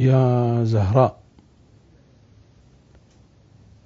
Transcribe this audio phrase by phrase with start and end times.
[0.00, 1.20] يا زهراء.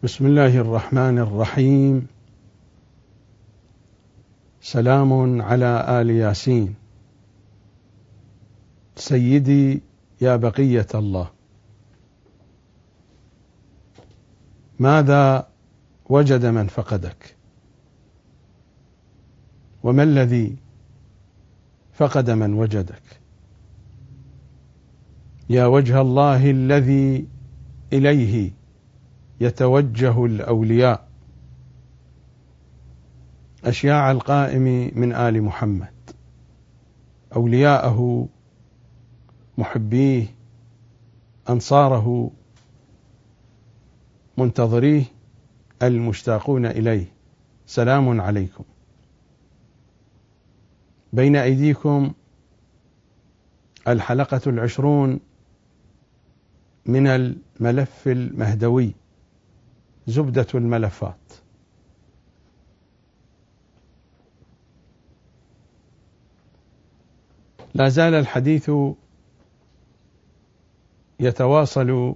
[0.03, 2.07] بسم الله الرحمن الرحيم.
[4.61, 6.75] سلام على آل ياسين.
[8.97, 9.83] سيدي
[10.21, 11.31] يا بقية الله.
[14.79, 15.49] ماذا
[16.09, 17.37] وجد من فقدك؟
[19.83, 20.57] وما الذي
[21.93, 23.24] فقد من وجدك؟
[25.51, 27.27] يا وجه الله الذي
[27.93, 28.51] إليه
[29.41, 31.09] يتوجه الأولياء.
[33.65, 35.95] أشياع القائم من آل محمد.
[37.37, 38.29] أولياءه
[39.59, 40.27] محبيه
[41.49, 42.31] أنصاره
[44.39, 45.05] منتظريه
[45.83, 47.13] المشتاقون إليه.
[47.67, 48.65] سلام عليكم.
[51.13, 52.13] بين أيديكم
[53.89, 55.21] الحلقة العشرون
[56.87, 58.95] من الملف المهدوي
[60.07, 61.33] زبدة الملفات.
[67.75, 68.71] لا زال الحديث
[71.21, 72.15] يتواصل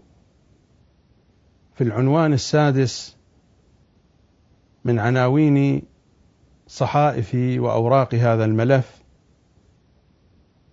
[1.75, 3.17] في العنوان السادس
[4.85, 5.83] من عناوين
[6.67, 9.03] صحائف وأوراق هذا الملف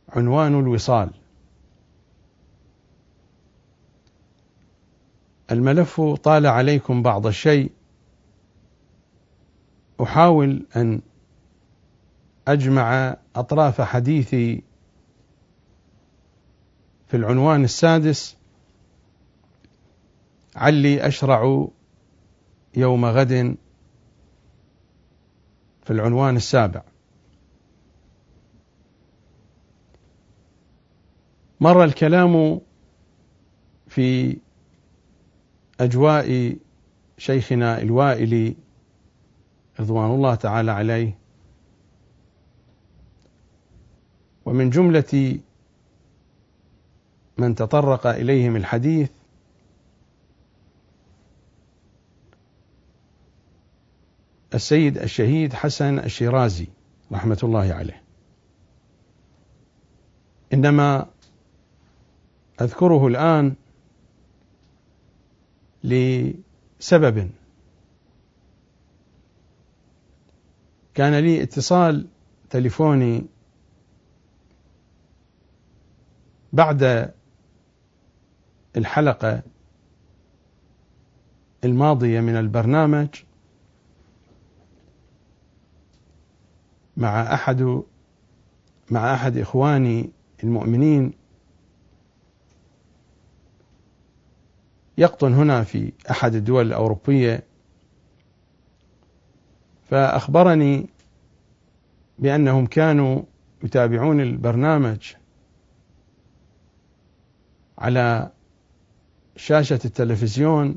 [0.09, 1.09] عنوان الوصال.
[5.51, 7.71] الملف طال عليكم بعض الشيء.
[10.02, 11.02] أحاول أن
[12.47, 14.63] أجمع أطراف حديثي
[17.07, 18.37] في العنوان السادس.
[20.55, 21.67] علي أشرع
[22.77, 23.57] يوم غد
[25.83, 26.83] في العنوان السابع.
[31.59, 32.61] مر الكلام
[33.87, 34.37] في
[35.79, 36.57] أجواء
[37.17, 38.55] شيخنا الوائلي
[39.79, 41.17] رضوان الله تعالى عليه.
[44.45, 45.39] ومن جملة
[47.37, 49.11] من تطرق إليهم الحديث
[54.53, 56.67] السيد الشهيد حسن الشيرازي
[57.11, 58.03] رحمة الله عليه.
[60.53, 61.05] إنما
[62.61, 63.55] أذكره الآن
[65.85, 67.29] لسبب.
[70.93, 72.07] كان لي اتصال
[72.49, 73.25] تليفوني
[76.53, 77.11] بعد
[78.77, 79.43] الحلقة
[81.63, 83.07] الماضية من البرنامج
[86.97, 87.81] مع احد
[88.91, 90.09] مع أحد إخواني
[90.43, 91.13] المؤمنين
[94.98, 97.44] يقطن هنا في أحد الدول الأوروبية.
[99.89, 100.89] فأخبرني
[102.20, 103.22] بأنهم كانوا
[103.64, 105.14] يتابعون البرنامج
[107.78, 108.32] على
[109.36, 110.76] شاشة التلفزيون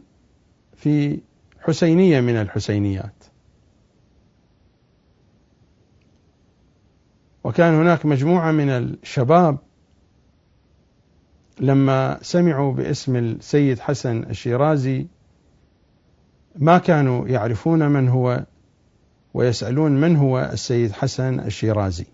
[0.76, 1.20] في
[1.60, 3.24] حسينية من الحسينيات.
[7.44, 9.58] وكان هناك مجموعة من الشباب
[11.60, 15.06] لما سمعوا باسم السيد حسن الشيرازي
[16.56, 18.44] ما كانوا يعرفون من هو
[19.34, 22.06] ويسألون من هو السيد حسن الشيرازي.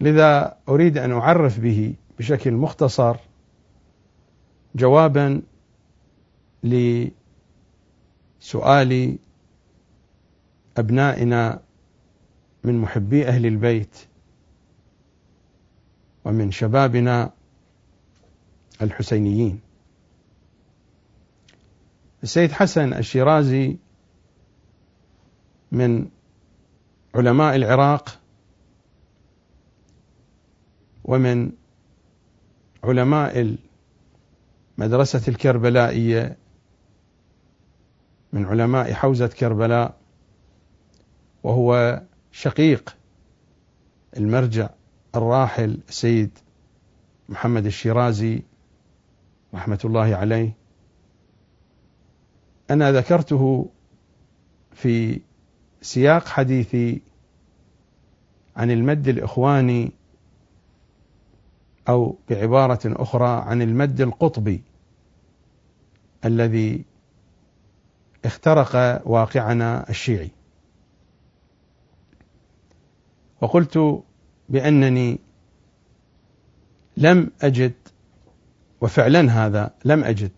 [0.00, 3.16] لذا أريد أن أعرف به بشكل مختصر
[4.74, 5.42] جوابا
[6.62, 7.12] لسؤال
[10.76, 11.60] أبنائنا
[12.64, 13.96] من محبي أهل البيت
[16.26, 17.32] ومن شبابنا
[18.82, 19.60] الحسينيين.
[22.22, 23.76] السيد حسن الشيرازي
[25.72, 26.08] من
[27.14, 28.20] علماء العراق
[31.04, 31.52] ومن
[32.84, 33.56] علماء
[34.78, 36.36] المدرسة الكربلائية
[38.32, 39.96] من علماء حوزة كربلاء
[41.42, 42.02] وهو
[42.32, 42.96] شقيق
[44.16, 44.68] المرجع
[45.16, 46.38] الراحل السيد
[47.28, 48.42] محمد الشيرازي
[49.54, 50.56] رحمة الله عليه.
[52.70, 53.70] أنا ذكرته
[54.72, 55.20] في
[55.82, 57.02] سياق حديثي
[58.56, 59.92] عن المد الإخواني
[61.88, 64.62] أو بعبارة أخرى عن المد القطبي
[66.24, 66.84] الذي
[68.24, 70.30] اخترق واقعنا الشيعي.
[73.40, 74.02] وقلت
[74.48, 75.18] بأنني
[76.96, 77.72] لم أجد
[78.80, 80.30] وفعلا هذا لم أجد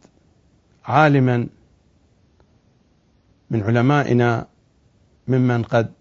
[0.85, 1.47] عالما
[3.51, 4.47] من علمائنا
[5.29, 5.93] ممن قد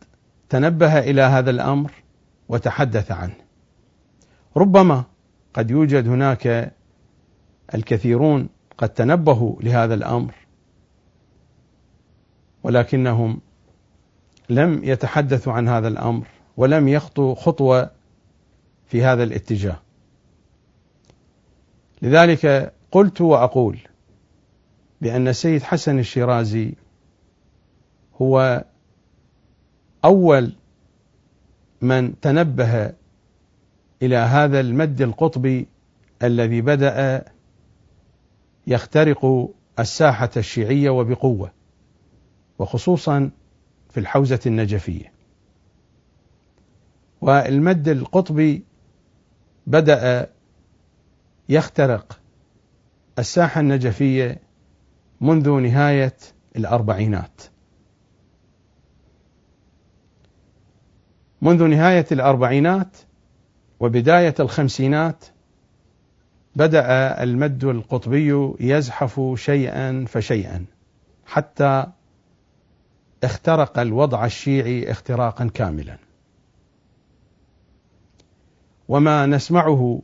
[0.50, 1.92] تنبه إلى هذا الأمر
[2.50, 3.36] وتحدث عنه.
[4.58, 5.04] ربما
[5.54, 6.74] قد يوجد هناك
[7.76, 10.36] الكثيرون قد تنبهوا لهذا الأمر
[12.64, 13.40] ولكنهم
[14.50, 16.28] لم يتحدثوا عن هذا الأمر
[16.58, 17.92] ولم يخطوا خطوة
[18.88, 19.80] في هذا الاتجاه.
[22.02, 23.80] لذلك قلت وأقول
[25.02, 26.74] بأن السيد حسن الشيرازي
[28.22, 28.66] هو
[30.06, 30.54] أول
[31.82, 32.94] من تنبه
[34.02, 35.68] إلى هذا المد القطبي
[36.24, 37.26] الذي بدأ
[38.68, 39.50] يخترق
[39.80, 41.52] الساحة الشيعية وبقوة
[42.60, 43.30] وخصوصا
[43.90, 45.12] في الحوزة النجفية.
[47.22, 48.64] والمد القطبي
[49.68, 50.30] بدأ
[51.50, 52.20] يخترق
[53.20, 54.42] الساحة النجفية
[55.22, 56.18] منذ نهاية
[56.56, 57.42] الأربعينات.
[61.42, 62.98] منذ نهاية الأربعينات
[63.80, 65.26] وبداية الخمسينات
[66.56, 70.66] بدأ المد القطبي يزحف شيئا فشيئا
[71.26, 71.86] حتى
[73.24, 76.07] اخترق الوضع الشيعي اختراقا كاملا.
[78.88, 80.02] وما نسمعه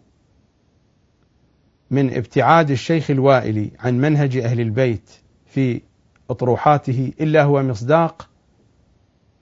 [1.91, 5.09] من ابتعاد الشيخ الوائلي عن منهج أهل البيت
[5.45, 5.81] في
[6.29, 8.29] أطروحاته إلا هو مصداق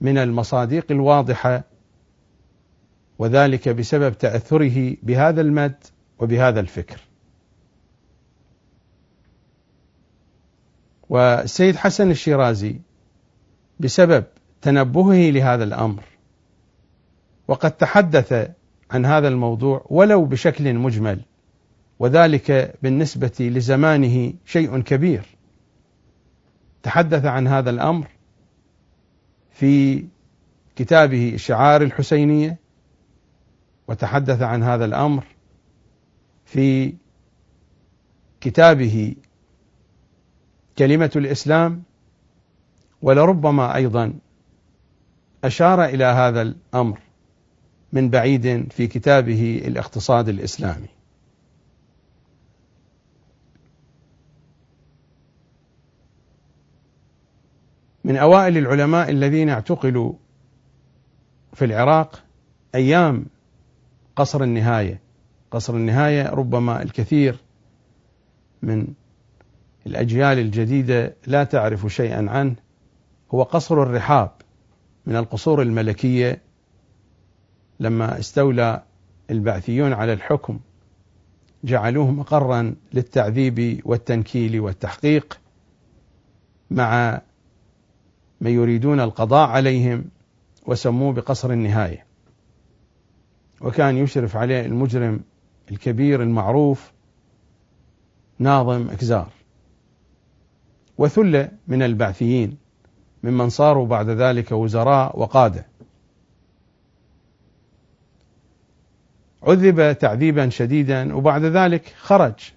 [0.00, 1.64] من المصادق الواضحة
[3.18, 5.84] وذلك بسبب تأثره بهذا المد
[6.18, 7.00] وبهذا الفكر.
[11.08, 12.80] والسيد حسن الشيرازي
[13.80, 14.24] بسبب
[14.62, 16.02] تنبهه لهذا الأمر
[17.48, 18.50] وقد تحدث
[18.92, 21.20] عن هذا الموضوع ولو بشكل مجمل
[21.98, 25.24] وذلك بالنسبة لزمانه شيء كبير.
[26.82, 28.08] تحدث عن هذا الأمر
[29.50, 30.04] في
[30.76, 32.58] كتابه الشعار الحسينية
[33.88, 35.24] وتحدث عن هذا الأمر
[36.44, 36.94] في
[38.40, 39.14] كتابه
[40.78, 41.82] كلمة الإسلام
[43.02, 44.14] ولربما أيضا
[45.44, 46.98] أشار إلى هذا الأمر.
[47.92, 50.88] من بعيد في كتابه الاقتصاد الإسلامي.
[58.04, 60.12] من أوائل العلماء الذين اعتقلوا
[61.52, 62.22] في العراق
[62.74, 63.26] أيام
[64.16, 65.00] قصر النهاية.
[65.50, 67.36] قصر النهاية ربما الكثير
[68.62, 68.86] من
[69.86, 72.56] الأجيال الجديدة لا تعرف شيئا عنه.
[73.34, 74.30] هو قصر الرحاب
[75.06, 76.42] من القصور الملكية
[77.80, 78.82] لما استولى
[79.30, 80.58] البعثيون على الحكم
[81.64, 85.40] جعلوه مقرا للتعذيب والتنكيل والتحقيق
[86.70, 87.20] مع
[88.40, 90.04] من يريدون القضاء عليهم
[90.66, 92.06] وسموه بقصر النهاية.
[93.60, 95.20] وكان يشرف عليه المجرم
[95.70, 96.92] الكبير المعروف
[98.38, 99.28] ناظم أكزار.
[100.98, 102.56] وثلة من البعثيين
[103.22, 105.66] ممن صاروا بعد ذلك وزراء وقادة.
[109.42, 112.52] عذب تعذيبا شديدا وبعد ذلك خرج.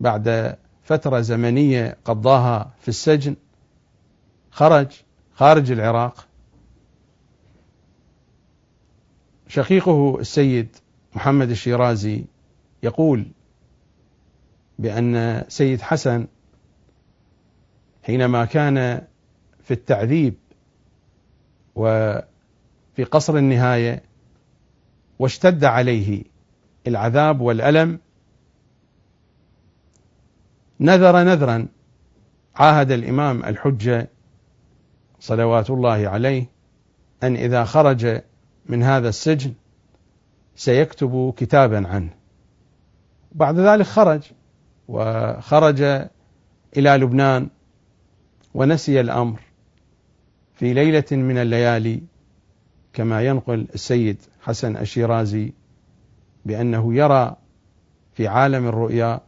[0.00, 3.36] بعد فترة زمنية قضاها في السجن
[4.50, 4.86] خرج
[5.34, 6.26] خارج العراق.
[9.48, 10.76] شقيقه السيد
[11.14, 12.24] محمد الشيرازي
[12.82, 13.26] يقول
[14.78, 16.26] بأن سيد حسن
[18.02, 19.06] حينما كان
[19.62, 20.34] في التعذيب
[21.74, 24.02] وفي قصر النهاية
[25.18, 26.24] واشتد عليه
[26.86, 27.98] العذاب والألم
[30.80, 31.68] نذر نذرا
[32.56, 34.10] عاهد الإمام الحجة
[35.20, 36.46] صلوات الله عليه
[37.22, 38.20] أن إذا خرج
[38.66, 39.52] من هذا السجن
[40.56, 42.10] سيكتب كتابا عنه.
[43.32, 44.22] بعد ذلك خرج
[44.88, 45.82] وخرج
[46.76, 47.48] إلى لبنان
[48.54, 49.40] ونسي الأمر
[50.54, 52.02] في ليلة من الليالي.
[52.94, 55.52] كما ينقل السيد حسن الشيرازي
[56.44, 57.36] بأنه يرى
[58.12, 59.20] في عالم الرؤيا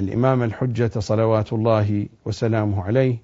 [0.00, 3.16] الإمام الحجة صلوات الله وسلامه عليه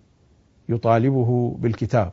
[0.69, 2.12] يطالبه بالكتاب.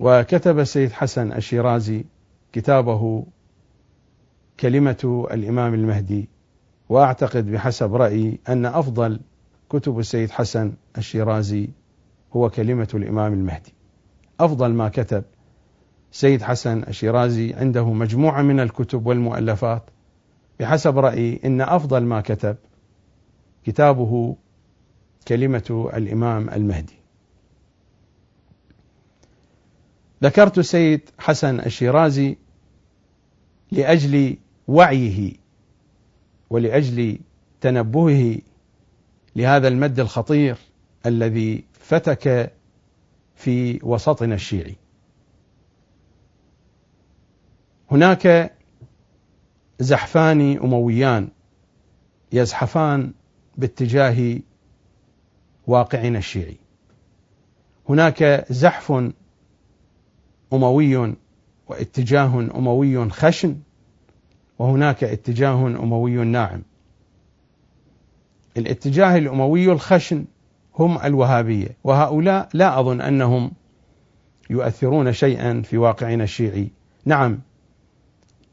[0.00, 2.04] وكتب السيد حسن الشيرازي
[2.52, 3.26] كتابه
[4.60, 6.28] كلمة الإمام المهدي
[6.88, 9.20] وأعتقد بحسب رأيي أن أفضل
[9.70, 11.70] كتب السيد حسن الشيرازي
[12.32, 13.75] هو كلمة الإمام المهدي.
[14.40, 15.24] أفضل ما كتب
[16.12, 19.82] سيد حسن الشيرازي عنده مجموعة من الكتب والمؤلفات
[20.60, 22.56] بحسب رأيي إن أفضل ما كتب
[23.64, 24.36] كتابه
[25.28, 26.96] كلمة الإمام المهدي.
[30.22, 32.36] ذكرت السيد حسن الشيرازي
[33.72, 34.36] لأجل
[34.68, 35.32] وعيه
[36.50, 37.18] ولأجل
[37.60, 38.38] تنبهه
[39.36, 40.56] لهذا المد الخطير
[41.06, 42.52] الذي فتك
[43.36, 44.76] في وسطنا الشيعي.
[47.90, 48.52] هناك
[49.80, 51.28] زحفان أمويان
[52.32, 53.12] يزحفان
[53.56, 54.38] باتجاه
[55.66, 56.56] واقعنا الشيعي.
[57.88, 58.92] هناك زحف
[60.52, 61.14] أموي
[61.68, 63.56] واتجاه أموي خشن
[64.58, 66.62] وهناك اتجاه أموي ناعم.
[68.56, 70.24] الاتجاه الأموي الخشن
[70.78, 71.76] هم الوهابية.
[71.84, 73.52] وهؤلاء لا أظن أنهم
[74.50, 76.70] يؤثرون شيئا في واقعنا الشيعي.
[77.04, 77.38] نعم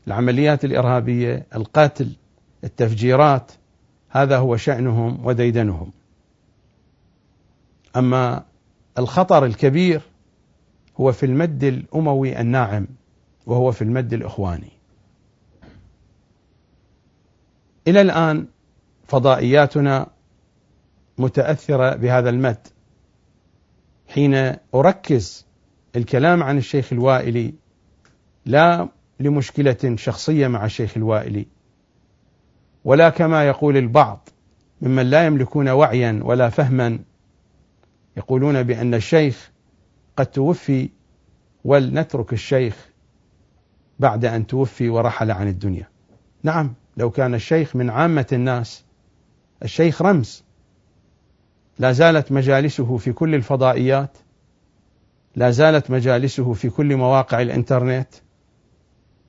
[0.08, 2.16] العمليات الإرهابية القتل
[2.64, 3.52] التفجيرات
[4.10, 5.92] هذا هو شأنهم وديدنهم.
[7.96, 8.44] أما
[8.98, 10.02] الخطر الكبير
[11.00, 12.88] هو في المد الأموي الناعم
[13.46, 14.72] وهو في المد الإخواني.
[17.88, 18.46] إلى الآن
[19.08, 20.08] فضائياتنا
[21.18, 22.68] متأثرة بهذا المد.
[24.08, 25.46] حين أركز
[25.96, 27.54] الكلام عن الشيخ الوائلي
[28.46, 28.90] لا
[29.20, 31.48] لمشكلة شخصية مع الشيخ الوائلي
[32.86, 34.30] ولا كما يقول البعض
[34.82, 37.00] ممن لا يملكون وعيا ولا فهما
[38.18, 39.52] يقولون بأن الشيخ
[40.18, 40.90] قد توفي
[41.64, 42.90] ولنترك الشيخ
[44.00, 45.88] بعد أن توفي ورحل عن الدنيا.
[46.44, 48.84] نعم لو كان الشيخ من عامة الناس
[49.64, 50.44] الشيخ رمز.
[51.80, 54.18] لا زالت مجالسه في كل الفضائيات
[55.36, 58.10] لا زالت مجالسه في كل مواقع الإنترنت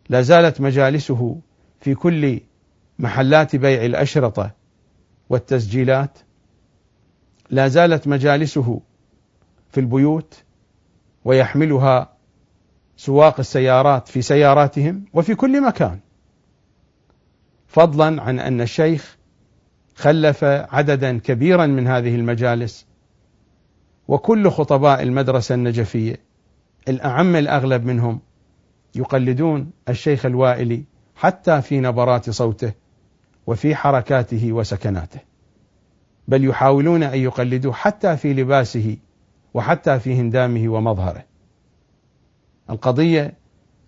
[0.08, 1.40] لا زالت مجالسه
[1.80, 2.40] في كل
[2.98, 4.50] محلات بيع الأشرطة
[5.28, 6.18] والتسجيلات
[7.50, 8.80] لا زالت مجالسه
[9.70, 10.42] في البيوت
[11.24, 12.14] ويحملها
[12.96, 16.00] سواق السيارات في سياراتهم وفي كل مكان.
[17.66, 19.16] فضلا عن أن الشيخ
[19.94, 22.86] خلف عددا كبيرا من هذه المجالس
[24.08, 26.20] وكل خطباء المدرسة النجفية
[26.88, 28.20] الأعم الأغلب منهم
[28.94, 30.84] يقلدون الشيخ الوائلي
[31.16, 32.72] حتى في نبرات صوته
[33.46, 35.20] وفي حركاته وسكناته
[36.28, 38.96] بل يحاولون أن يقلدوه حتى في لباسه
[39.54, 41.24] وحتى في هندامه ومظهره.
[42.70, 43.34] القضية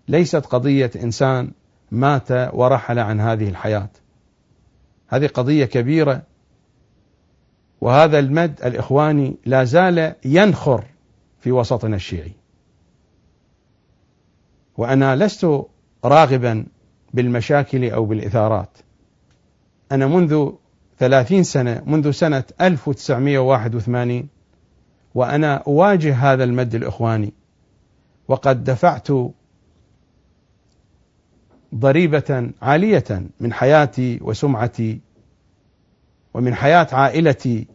[0.07, 1.51] ليست قضية إنسان
[1.91, 3.89] مات ورحل عن هذه الحياة.
[5.07, 6.21] هذه قضية كبيرة.
[7.81, 10.83] وهذا المد الإخواني لا زال ينخر
[11.39, 12.31] في وسطنا الشيعي.
[14.77, 15.61] وأنا لست
[16.05, 16.65] راغبا
[17.13, 18.77] بالمشاكل أو بالإثارات.
[19.91, 20.49] أنا منذ
[20.99, 24.27] ثلاثين سنة منذ سنة 1981
[25.15, 27.33] وأنا أواجه هذا المد الإخواني.
[28.27, 29.07] وقد دفعت
[31.75, 34.99] ضريبة عالية من حياتي وسمعتي
[36.33, 37.67] ومن حياة عائلتي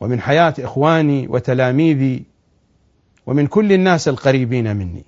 [0.00, 2.24] ومن حياة إخواني وتلاميذي
[3.26, 5.04] ومن كل الناس القريبين مني.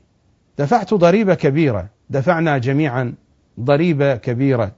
[0.59, 3.15] دفعت ضريبة كبيرة دفعنا جميعا
[3.61, 4.73] ضريبة كبيرة.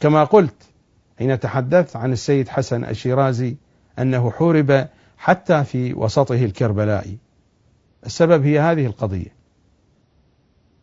[0.00, 0.62] كما قلت
[1.18, 3.56] حين تحدثت عن السيد حسن الشيرازي
[3.98, 7.18] أنه حورب حتى في وسطه الكربلائي.
[8.06, 9.41] السبب هي هذه القضية.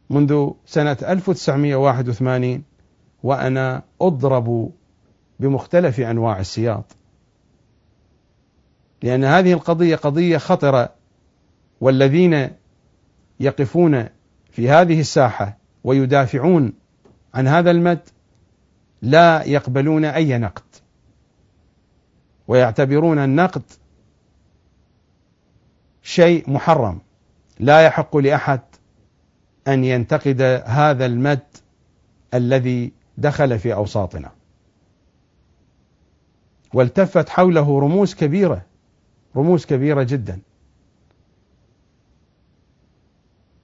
[0.09, 2.63] منذ سنة 1981
[3.23, 4.71] وأنا أضرب
[5.39, 6.85] بمختلف أنواع السياط.
[9.03, 10.93] لأن هذه القضية قضية خطرة
[11.81, 12.49] والذين
[13.39, 14.05] يقفون
[14.51, 16.73] في هذه الساحة ويدافعون
[17.33, 17.99] عن هذا المد
[19.01, 20.63] لا يقبلون أي نقد
[22.47, 23.63] ويعتبرون النقد
[26.01, 26.99] شيء محرم
[27.59, 28.61] لا يحق لأحد
[29.69, 31.39] أن ينتقد هذا المد
[32.33, 34.31] الذي دخل في أوساطنا.
[36.73, 38.65] والتفت حوله رموز كبيرة
[39.35, 40.39] رموز كبيرة جدا.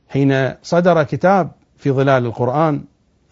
[0.10, 2.84] حين صدر كتاب في ظلال القرآن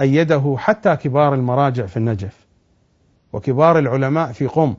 [0.01, 2.48] أيده حتى كبار المراجع في النجف
[3.34, 4.75] وكبار العلماء في قم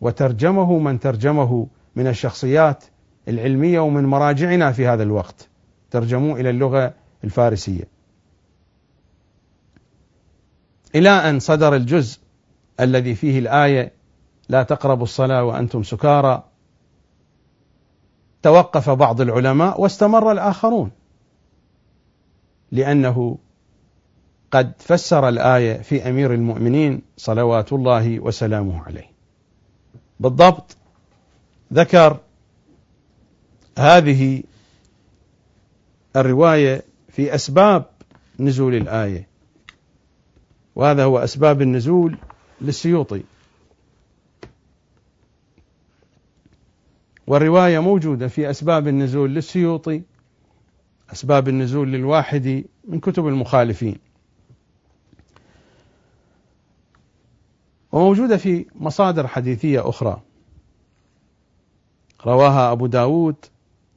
[0.00, 1.66] وترجمه من ترجمه
[1.96, 2.84] من الشخصيات
[3.28, 5.49] العلمية ومن مراجعنا في هذا الوقت.
[5.90, 6.94] ترجموه إلى اللغة
[7.24, 7.88] الفارسية
[10.94, 12.18] إلى أن صدر الجزء
[12.80, 13.92] الذي فيه الآية
[14.48, 16.44] لا تقربوا الصلاة وأنتم سكارى
[18.42, 20.90] توقف بعض العلماء واستمر الآخرون
[22.72, 23.38] لأنه
[24.50, 29.10] قد فسر الآية في أمير المؤمنين صلوات الله وسلامه عليه.
[30.20, 30.76] بالضبط
[31.72, 32.20] ذكر
[33.78, 34.42] هذه
[36.16, 37.86] الرواية في أسباب
[38.40, 39.28] نزول الآية.
[40.74, 42.18] وهذا هو أسباب النزول
[42.60, 43.22] للسيوطي.
[47.26, 50.02] والرواية موجودة في أسباب النزول للسيوطي
[51.12, 53.98] أسباب النزول للواحدي من كتب المخالفين.
[57.92, 60.22] وموجودة في مصادر حديثية أخرى.
[62.26, 63.36] رواها أبو داود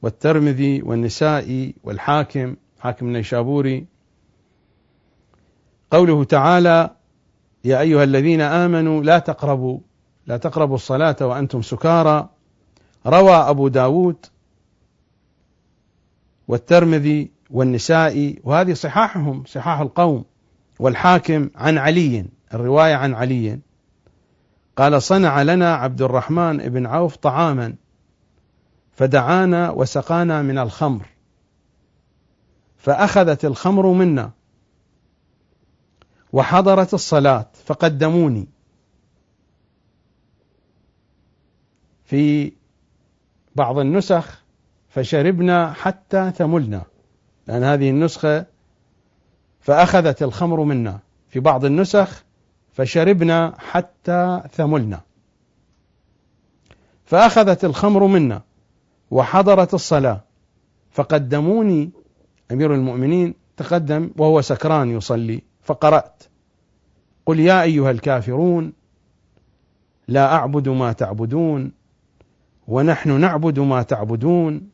[0.04, 3.86] والترمذي والنسائي والحاكم حاكم النيشابوري.
[5.90, 6.90] قوله تعالى
[7.64, 9.78] يا أيها الذين آمنوا لا تقربوا
[10.26, 12.28] لا تقربوا الصلاة وأنتم سكارى
[13.06, 14.26] روى أبو داود
[16.48, 20.24] والترمذي والنسائي وهذه صحاحهم صحاح القوم.
[20.78, 23.58] والحاكم عن علي الرواية عن علي.
[24.76, 27.74] قال صنع لنا عبد الرحمن بن عوف طعاما
[28.94, 31.06] فدعانا وسقانا من الخمر.
[32.76, 34.30] فأخذت الخمر منا.
[36.32, 38.46] وحضرت الصلاة فقدموني.
[42.04, 42.52] في
[43.56, 44.42] بعض النسخ
[44.88, 46.82] فشربنا حتى ثملنا
[47.46, 48.46] لأن هذه النسخة
[49.60, 50.98] فأخذت الخمر منا.
[51.28, 52.24] في بعض النسخ
[52.72, 55.00] فشربنا حتى ثملنا
[57.04, 58.42] فأخذت الخمر منا.
[59.14, 60.20] وحضرت الصلاة.
[60.90, 61.90] فقدموني
[62.52, 66.22] أمير المؤمنين تقدم وهو سكران يصلي فقرأت.
[67.26, 68.72] قل يا أيها الكافرون
[70.08, 71.72] لا أعبد ما تعبدون
[72.68, 74.68] ونحن نعبد ما تعبدون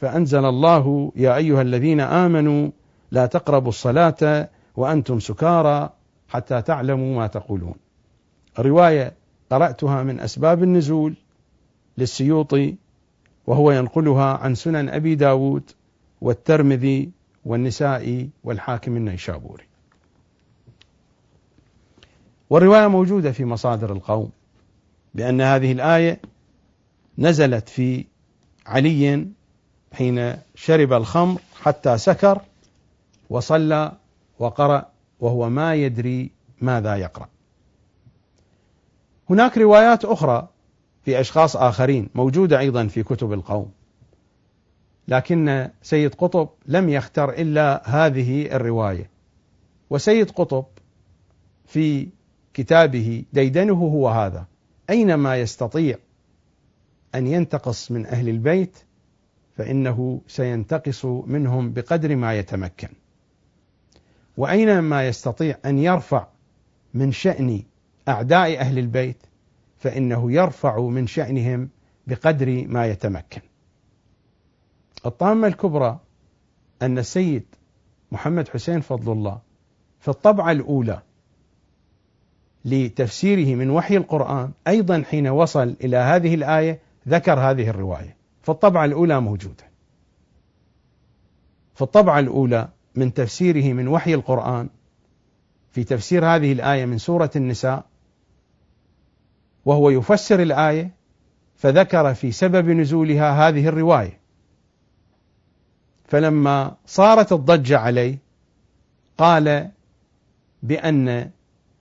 [0.00, 2.70] فأنزل الله يا أيها الذين آمنوا
[3.10, 5.90] لا تقربوا الصلاة وأنتم سكارى
[6.28, 7.74] حتى تعلموا ما تقولون.
[8.58, 9.14] رواية
[9.50, 11.14] قرأتها من أسباب النزول
[11.98, 12.83] للسيوطي
[13.46, 15.70] وهو ينقلها عن سنن أبي داود
[16.20, 17.10] والترمذي
[17.44, 19.64] والنسائي والحاكم النيشابوري
[22.50, 24.30] والرواية موجودة في مصادر القوم
[25.14, 26.20] بأن هذه الآية
[27.18, 28.04] نزلت في
[28.66, 29.28] علي
[29.92, 32.40] حين شرب الخمر حتى سكر
[33.30, 33.92] وصلى
[34.38, 34.88] وقرأ
[35.20, 36.30] وهو ما يدري
[36.60, 37.28] ماذا يقرأ.
[39.30, 40.48] هناك روايات أخرى
[41.04, 43.70] في أشخاص آخرين موجودة أيضا في كتب القوم.
[45.08, 49.10] لكن سيد قطب لم يختر إلا هذه الرواية.
[49.90, 50.64] وسيد قطب
[51.66, 52.08] في
[52.54, 54.46] كتابه ديدنه هو هذا
[54.90, 55.98] أينما يستطيع
[57.14, 58.78] أن ينتقص من أهل البيت
[59.56, 62.88] فإنه سينتقص منهم بقدر ما يتمكن
[64.36, 66.26] وأينما يستطيع أن يرفع
[66.94, 67.62] من شأن
[68.08, 69.16] أعداء أهل البيت
[69.84, 71.68] فإنه يرفع من شأنهم
[72.06, 73.40] بقدر ما يتمكن.
[75.06, 76.00] الطامة الكبرى
[76.82, 77.44] أن السيد
[78.12, 79.40] محمد حسين فضل الله
[80.00, 81.02] في الطبعة الأولى
[82.64, 88.16] لتفسيره من وحي القرآن أيضا حين وصل إلى هذه الآية ذكر هذه الرواية.
[88.42, 89.64] في الطبعة الأولى موجودة.
[91.74, 94.68] في الطبعة الأولى من تفسيره من وحي القرآن
[95.70, 97.93] في تفسير هذه الآية من سورة النساء
[99.64, 100.90] وهو يفسر الآية
[101.56, 104.18] فذكر في سبب نزولها هذه الرواية.
[106.04, 108.18] فلما صارت الضجة عليه
[109.18, 109.70] قال
[110.62, 111.30] بأن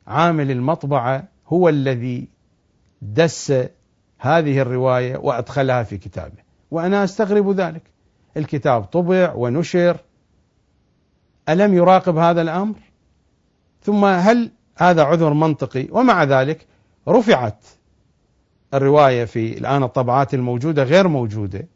[0.08, 2.28] عامل المطبعة هو الذي
[3.02, 3.54] دس
[4.20, 6.44] هذه الرواية وأدخلها في كتابه.
[6.72, 7.82] وأنا أستغرب ذلك.
[8.38, 9.98] الكتاب طبع ونشر.
[11.50, 12.76] ألم يراقب هذا الأمر؟
[13.82, 16.68] ثم هل هذا عذر منطقي؟ ومع ذلك
[17.08, 17.66] رفعت
[18.74, 21.68] الرواية في الآن الطبعات الموجودة غير موجودة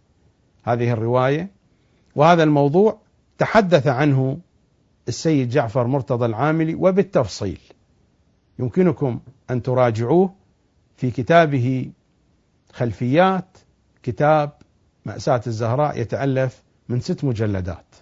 [0.63, 1.51] هذه الرواية.
[2.15, 2.97] وهذا الموضوع
[3.37, 4.39] تحدث عنه
[5.07, 7.59] السيد جعفر مرتضى العاملي وبالتفصيل
[8.59, 10.33] يمكنكم أن تراجعوه
[10.97, 11.91] في كتابه
[12.73, 13.57] خلفيات
[14.03, 14.51] كتاب
[15.05, 17.95] مأساة الزهراء يتألف من ست مجلدات.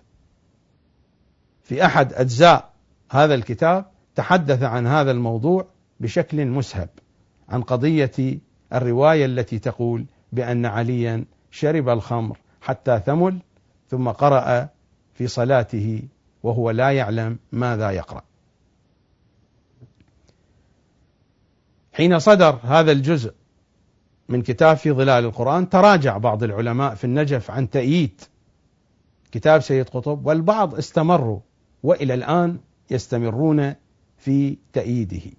[1.63, 2.73] في أحد أجزاء
[3.11, 3.85] هذا الكتاب
[4.15, 5.65] تحدث عن هذا الموضوع
[5.99, 6.89] بشكل مسهب.
[7.49, 8.39] عن قضية
[8.73, 13.39] الرواية التي تقول بأن عليا شرب الخمر حتى ثمل
[13.89, 14.69] ثم قرأ
[15.13, 16.01] في صلاته
[16.43, 18.21] وهو لا يعلم ماذا يقرأ
[21.93, 23.33] حين صدر هذا الجزء
[24.29, 28.21] من كتاب في ظلال القرآن تراجع بعض العلماء في النجف عن تأييد
[29.31, 31.39] كتاب سيد قطب والبعض استمروا
[31.83, 32.59] وإلى الآن
[32.91, 33.73] يستمرون
[34.17, 35.31] في تأييده.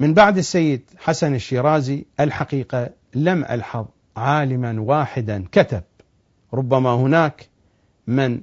[0.00, 3.86] من بعد السيد حسن الشيرازي الحقيقة لم ألحظ
[4.16, 5.82] عالما واحدا كتب
[6.54, 7.48] ربما هناك
[8.06, 8.40] من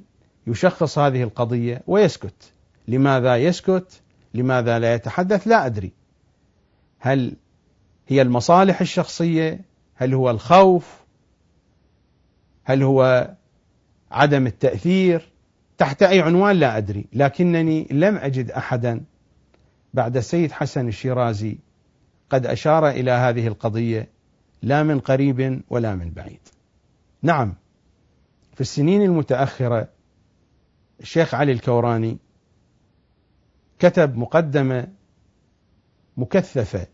[0.47, 2.53] يشخص هذه القضية ويسكت.
[2.87, 4.01] لماذا يسكت؟
[4.33, 5.91] لماذا لا يتحدث؟ لا أدري.
[6.99, 7.35] هل
[8.07, 9.61] هي المصالح الشخصية؟
[9.95, 11.03] هل هو الخوف؟
[12.63, 13.31] هل هو
[14.11, 15.31] عدم التأثير؟
[15.77, 17.05] تحت أي عنوان؟ لا أدري.
[17.13, 19.03] لكنني لم أجد أحدا
[19.97, 21.57] بعد السيد حسن الشيرازي
[22.29, 24.09] قد أشار إلى هذه القضية
[24.61, 26.39] لا من قريب ولا من بعيد.
[27.21, 27.53] نعم
[28.53, 29.87] في السنين المتأخرة
[30.99, 32.17] الشيخ علي الكوراني
[33.79, 34.87] كتب مقدمة
[36.17, 36.87] مكثفة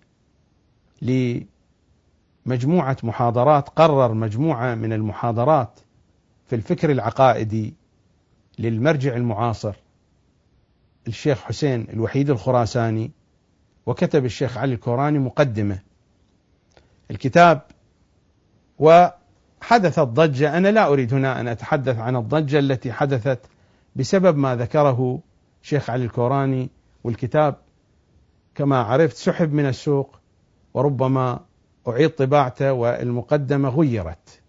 [2.46, 5.80] لمجموعة محاضرات قرر مجموعة من المحاضرات
[6.46, 7.74] في الفكر العقائدي
[8.60, 9.76] للمرجع المعاصر
[11.08, 13.12] الشيخ حسين الوحيد الخراساني
[13.86, 15.80] وكتب الشيخ علي الكوراني مقدمة.
[17.12, 17.62] الكتاب
[18.80, 23.40] وحدثت ضجة أنا لا أريد هنا أن أتحدث عن الضجة التي حدثت
[23.96, 25.20] بسبب ما ذكره
[25.62, 26.70] شيخ علي الكوراني
[27.04, 27.56] والكتاب
[28.56, 30.20] كما عرفت سحب من السوق
[30.74, 31.40] وربما
[31.88, 34.40] أعيد طباعته والمقدمة غيرت.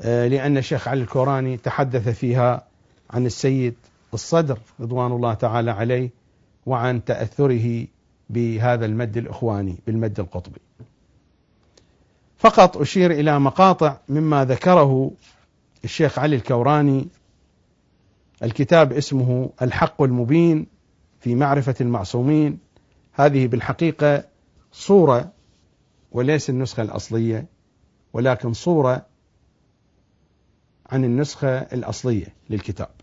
[0.00, 2.66] آه، لأن الشيخ علي الكوراني تحدث فيها
[3.10, 3.74] عن السيد
[4.14, 6.10] الصدر رضوان الله تعالى عليه
[6.66, 7.86] وعن تأثره
[8.30, 10.60] بهذا المد الإخواني بالمد القطبي.
[12.38, 15.10] فقط أشير إلى مقاطع مما ذكره
[15.84, 17.08] الشيخ علي الكوراني.
[18.42, 20.66] الكتاب اسمه الحق المبين
[21.20, 22.58] في معرفة المعصومين.
[23.12, 24.24] هذه بالحقيقة
[24.72, 25.32] صورة
[26.12, 27.46] وليس النسخة الأصلية
[28.12, 29.06] ولكن صورة
[30.90, 32.99] عن النسخة الأصلية للكتاب.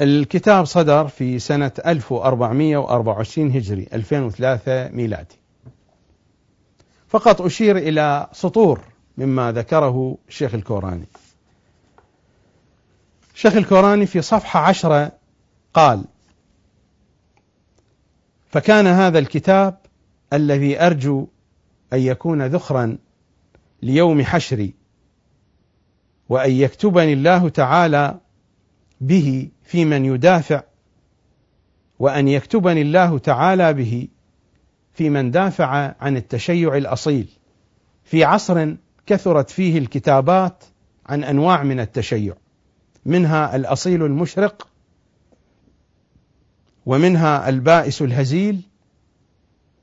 [0.00, 5.38] الكتاب صدر في سنة 1424 هجري 2003 ميلادي.
[7.08, 8.80] فقط أشير إلى سطور
[9.18, 11.06] مما ذكره الشيخ الكوراني.
[13.34, 15.12] الشيخ الكوراني في صفحة عشرة
[15.74, 16.04] قال
[18.46, 19.78] فكان هذا الكتاب
[20.32, 21.26] الذي أرجو
[21.92, 22.98] أن يكون ذخرا
[23.82, 24.74] ليوم حشري
[26.28, 28.20] وأن يكتبني الله تعالى
[29.00, 30.62] به في من يدافع
[31.98, 34.08] وأن يكتبني الله تعالى به
[34.92, 37.28] في من دافع عن التشيع الأصيل.
[38.04, 38.74] في عصر
[39.06, 40.64] كثرت فيه الكتابات
[41.06, 42.34] عن أنواع من التشيع
[43.06, 44.68] منها الأصيل المشرق
[46.86, 48.60] ومنها البائس الهزيل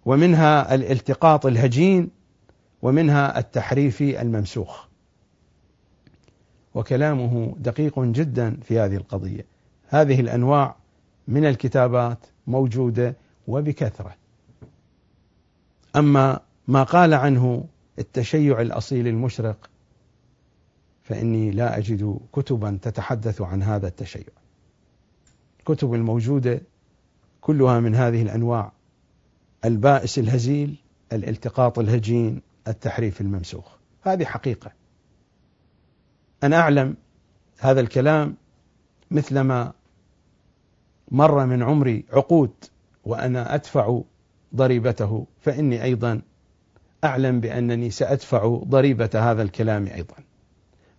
[0.06, 2.10] ومنها الالتقاط الهجين
[2.82, 4.86] ومنها التحريف الممسوخ.
[6.76, 9.46] وكلامه دقيق جدا في هذه القضية.
[9.88, 10.76] هذه الأنواع
[11.28, 13.16] من الكتابات موجودة
[13.48, 14.16] وبكثرة.
[15.96, 17.66] أما ما قال عنه
[18.00, 19.70] التشيع الأصيل المشرق
[21.04, 24.28] فإني لا أجد كتبا تتحدث عن هذا التشيع.
[25.60, 26.62] الكتب الموجودة
[27.42, 28.72] كلها من هذه الأنواع
[29.66, 30.76] البائس الهزيل
[31.14, 33.66] الالتقاط الهجين التحريف الممسوخ.
[34.02, 34.85] هذه حقيقة.
[36.46, 36.98] أنا أعلم
[37.60, 38.36] هذا الكلام
[39.12, 39.74] مثلما
[41.12, 42.54] مر من عمري عقود
[43.04, 44.02] وأنا أدفع
[44.56, 46.22] ضريبته فإني أيضا
[47.04, 50.16] أعلم بأنني سأدفع ضريبة هذا الكلام أيضا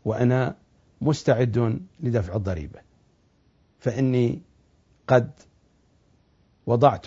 [0.04, 0.56] وأنا
[1.00, 2.80] مستعد لدفع الضريبة.
[3.78, 4.42] فإني
[5.06, 5.30] قد
[6.66, 7.06] وضعت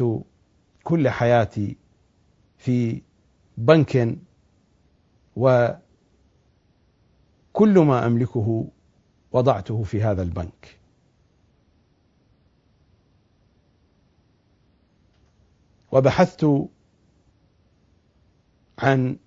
[0.83, 1.77] كل حياتي
[2.57, 3.01] في
[3.57, 4.17] بنك
[7.53, 8.67] وكل ما أملكه
[9.31, 10.79] وضعته في هذا البنك.
[15.91, 16.69] وبحثت
[18.79, 19.17] عن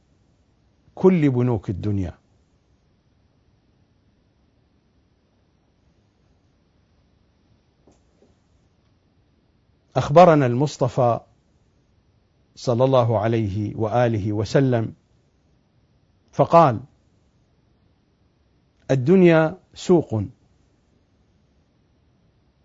[0.94, 2.18] كل بنوك الدنيا.
[9.96, 11.20] أخبرنا المصطفى
[12.56, 14.94] صلى الله عليه وآله وسلم
[16.32, 16.80] فقال
[18.92, 20.22] الدنيا سوق.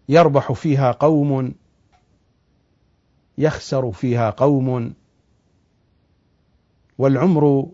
[0.09, 1.53] يربح فيها قوم
[3.37, 4.93] يخسر فيها قوم
[6.97, 7.71] والعمر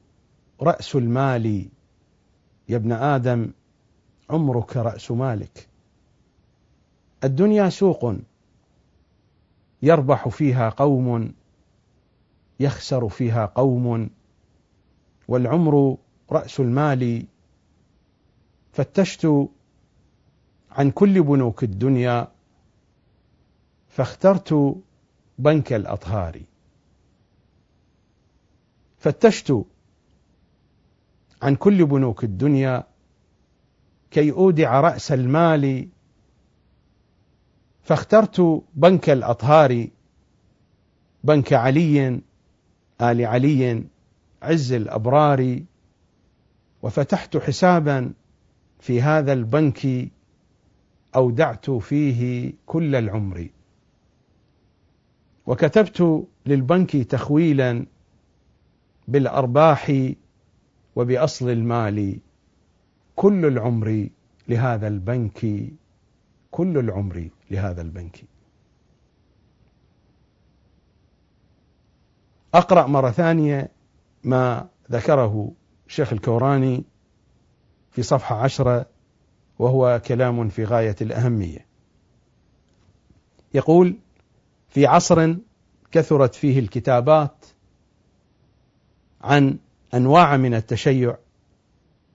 [0.62, 1.70] رأس المال.
[2.70, 3.52] يا ابن آدم
[4.30, 5.68] عمرك رأس مالك.
[7.24, 8.16] الدنيا سوق.
[9.82, 11.34] يربح فيها قوم
[12.60, 14.10] يخسر فيها قوم
[15.28, 15.98] والعمر
[16.32, 17.26] رأس المال.
[18.74, 19.28] فتشت
[20.72, 22.28] عن كل بنوك الدنيا
[23.88, 24.76] فاخترت
[25.40, 26.42] بنك الأطهار.
[28.98, 29.66] فتشت
[31.42, 32.84] عن كل بنوك الدنيا
[34.12, 35.88] كي أودع رأس المال.
[37.84, 39.88] فاخترت بنك الأطهار
[41.24, 42.22] بنك علي
[43.02, 43.84] آل علي
[44.42, 45.64] عز الأبرار.
[46.82, 48.14] وفتحت حسابا
[48.84, 50.12] في هذا البنك
[51.16, 53.50] أودعت فيه كل العمر.
[55.48, 57.86] وكتبت للبنك تخويلا
[59.08, 60.12] بالأرباح
[60.96, 62.20] وبأصل المال.
[63.16, 64.10] كل العمر
[64.48, 65.70] لهذا البنك
[66.52, 68.24] كل العمر لهذا البنك.
[72.54, 73.72] أقرأ مرة ثانية
[74.24, 75.52] ما ذكره
[75.88, 76.93] الشيخ الكوراني
[77.94, 78.86] في صفحة عشرة
[79.60, 81.66] وهو كلام في غاية الأهمية.
[83.54, 83.98] يقول
[84.70, 85.36] في عصر
[85.92, 87.46] كثرت فيه الكتابات
[89.22, 89.58] عن
[89.94, 91.18] أنواع من التشيع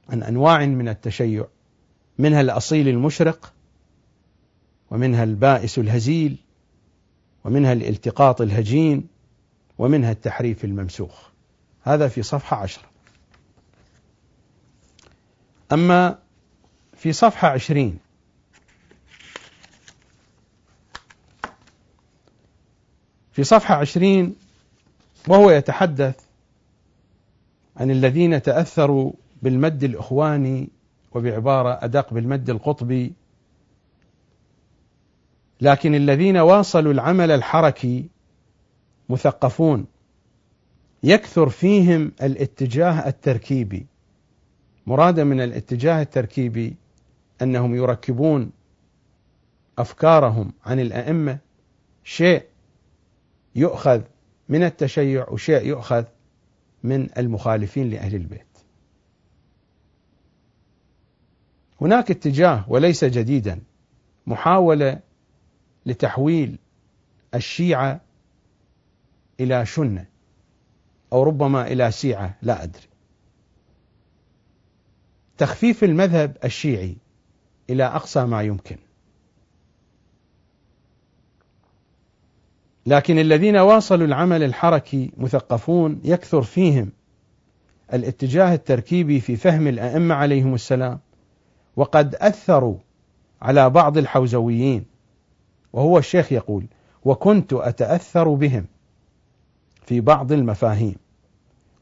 [0.08, 1.46] عن أنواع من التشيع
[2.18, 3.52] منها الأصيل المشرق
[4.90, 6.36] ومنها البائس الهزيل
[7.44, 9.06] ومنها الالتقاط الهجين
[9.78, 11.28] ومنها التحريف الممسوخ.
[11.82, 12.87] هذا في صفحة عشرة.
[15.72, 16.18] أما
[16.96, 17.98] في صفحة عشرين.
[23.32, 24.36] في صفحة عشرين
[25.28, 26.20] وهو يتحدث
[27.76, 30.68] عن الذين تأثروا بالمد الإخواني
[31.12, 33.12] وبعبارة أدق بالمد القطبي.
[35.60, 38.08] لكن الذين واصلوا العمل الحركي
[39.08, 39.86] مثقفون
[41.02, 43.86] يكثر فيهم الاتجاه التركيبي.
[44.88, 46.76] مرادا من الاتجاه التركيبي
[47.42, 48.50] أنهم يركبون
[49.78, 51.38] أفكارهم عن الأئمة
[52.04, 52.42] شيء
[53.54, 54.02] يؤخذ
[54.48, 56.04] من التشيع وشيء يؤخذ
[56.82, 58.46] من المخالفين لأهل البيت.
[61.80, 63.60] هناك اتجاه وليس جديدا
[64.26, 65.00] محاولة
[65.86, 66.58] لتحويل
[67.34, 68.00] الشيعة
[69.40, 70.06] إلى شنه
[71.12, 72.87] أو ربما إلى شيعة لا أدري.
[75.38, 76.96] تخفيف المذهب الشيعي
[77.70, 78.76] إلى أقصى ما يمكن.
[82.86, 86.90] لكن الذين واصلوا العمل الحركي مثقفون يكثر فيهم
[87.94, 90.98] الاتجاه التركيبي في فهم الأئمة عليهم السلام
[91.76, 92.76] وقد أثروا
[93.42, 94.84] على بعض الحوزويين
[95.72, 96.66] وهو الشيخ يقول
[97.04, 98.66] وكنت أتأثر بهم
[99.86, 100.96] في بعض المفاهيم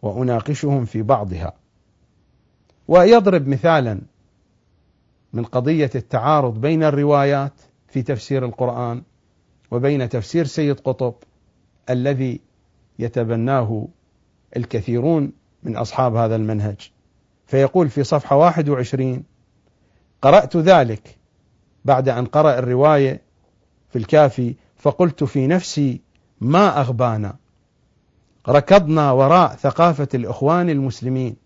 [0.03, 1.53] وأناقشهم في بعضها
[2.88, 4.01] ويضرب مثالا
[5.33, 7.53] من قضية التعارض بين الروايات
[7.88, 9.03] في تفسير القرآن
[9.70, 11.14] وبين تفسير سيد قطب
[11.90, 12.40] الذي
[12.99, 13.88] يتبناه
[14.57, 16.90] الكثيرون من أصحاب هذا المنهج.
[17.46, 19.25] فيقول في صفحة 21
[20.22, 21.16] قرأت ذلك
[21.85, 23.20] بعد أن قرأ الرواية
[23.90, 26.01] في الكافي فقلت في نفسي
[26.40, 27.37] ما أغبانا.
[28.49, 31.45] ركضنا وراء ثقافة الإخوان المسلمين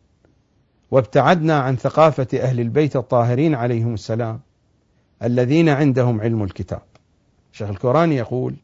[0.90, 4.40] وابتعدنا عن ثقافة أهل البيت الطاهرين عليهم السلام
[5.22, 6.82] الذين عندهم علم الكتاب.
[7.52, 8.56] الشيخ الكوراني يقول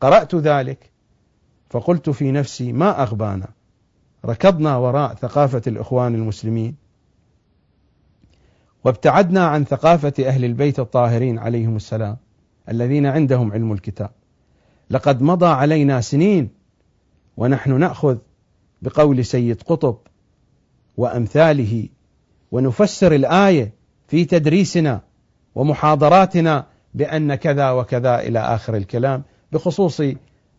[0.00, 0.90] قرأت ذلك
[1.70, 3.48] فقلت في نفسي ما أغبانا؟
[4.24, 6.76] ركضنا وراء ثقافة الإخوان المسلمين.
[8.84, 12.16] وابتعدنا عن ثقافة أهل البيت الطاهرين عليهم السلام
[12.68, 14.10] الذين عندهم علم الكتاب.
[14.90, 16.48] لقد مضى علينا سنين
[17.36, 18.18] ونحن نأخذ
[18.82, 19.96] بقول سيد قطب
[20.96, 21.88] وأمثاله
[22.52, 23.72] ونفسر الآية
[24.08, 25.00] في تدريسنا
[25.54, 30.02] ومحاضراتنا بأن كذا وكذا إلى آخر الكلام بخصوص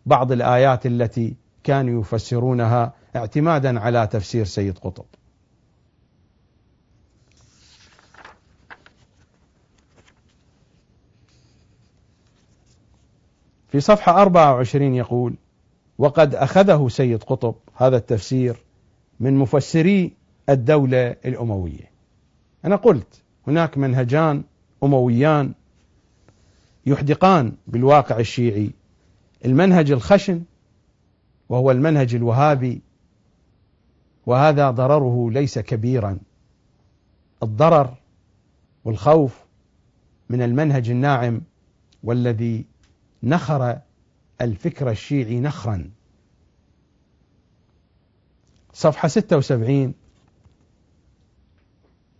[0.06, 5.04] بعض الآيات التي كانوا يفسرونها اعتمادا على تفسير سيد قطب.
[13.68, 15.34] في صفحة 24 يقول
[15.98, 18.56] وقد أخذه سيد قطب هذا التفسير
[19.20, 20.12] من مفسري
[20.48, 21.90] الدولة الأموية.
[22.64, 24.44] أنا قلت هناك منهجان
[24.82, 25.54] أمويان
[26.86, 28.70] يحدقان بالواقع الشيعي.
[29.44, 30.42] المنهج الخشن
[31.48, 32.82] وهو المنهج الوهابي
[34.26, 36.18] وهذا ضرره ليس كبيرا.
[37.42, 37.94] الضرر
[38.84, 39.44] والخوف
[40.28, 41.40] من المنهج الناعم
[42.02, 42.64] والذي
[43.22, 43.78] نخر
[44.40, 45.90] الفكر الشيعي نخرا.
[48.72, 49.94] صفحة 76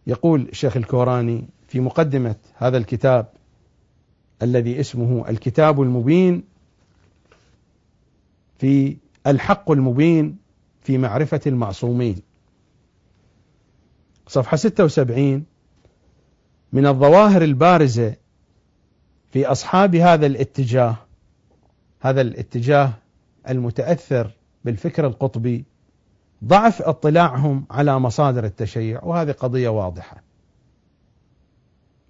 [0.07, 3.27] يقول الشيخ الكوراني في مقدمة هذا الكتاب
[4.43, 6.45] الذي اسمه الكتاب المبين
[8.59, 10.37] في الحق المبين
[10.81, 12.23] في معرفة المعصومين.
[14.27, 15.45] صفحة 76
[16.73, 18.17] من الظواهر البارزة
[19.31, 20.97] في أصحاب هذا الاتجاه
[22.01, 22.93] هذا الاتجاه
[23.49, 24.31] المتأثر
[24.65, 25.65] بالفكر القطبي
[26.45, 30.23] ضعف اطلاعهم على مصادر التشيع وهذه قضية واضحة.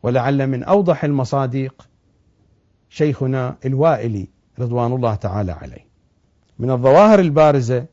[0.02, 1.88] ولعل من أوضح المصادق
[2.88, 5.86] شيخنا الوائلي رضوان الله تعالى عليه.
[6.58, 7.86] من الظواهر البارزة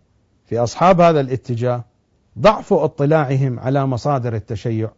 [0.45, 1.83] في أصحاب هذا الاتجاه
[2.39, 4.91] ضعف اطلاعهم على مصادر التشيع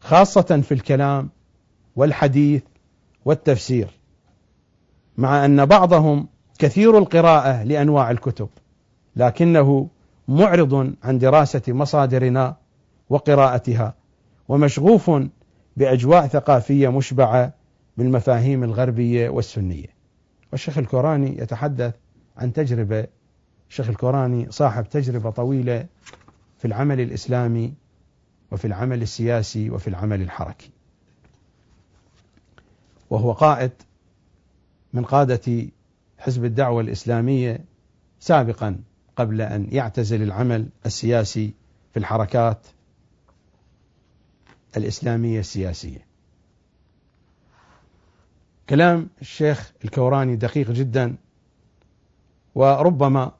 [0.00, 1.30] خاصة في الكلام
[1.96, 2.62] والحديث
[3.24, 3.90] والتفسير
[5.18, 8.48] مع أن بعضهم كثير القراءة لأنواع الكتب
[9.16, 9.88] لكنه
[10.28, 12.56] معرض عن دراسة مصادرنا
[13.10, 13.94] وقراءتها
[14.48, 15.10] ومشغوف
[15.76, 17.52] بأجواء ثقافية مشبعة
[17.96, 19.96] بالمفاهيم الغربية والسنية.
[20.52, 21.94] والشيخ الكوراني يتحدث
[22.36, 23.06] عن تجربة
[23.70, 25.86] الشيخ الكوراني صاحب تجربة طويلة
[26.58, 27.74] في العمل الإسلامي
[28.52, 30.70] وفي العمل السياسي وفي العمل الحركي.
[33.10, 33.72] وهو قائد
[34.92, 35.66] من قادة
[36.18, 37.64] حزب الدعوة الإسلامية
[38.20, 38.78] سابقا
[39.16, 41.54] قبل أن يعتزل العمل السياسي
[41.92, 42.66] في الحركات
[44.76, 46.06] الإسلامية السياسية.
[48.70, 51.16] كلام الشيخ الكوراني دقيق جدا
[52.54, 53.32] وربما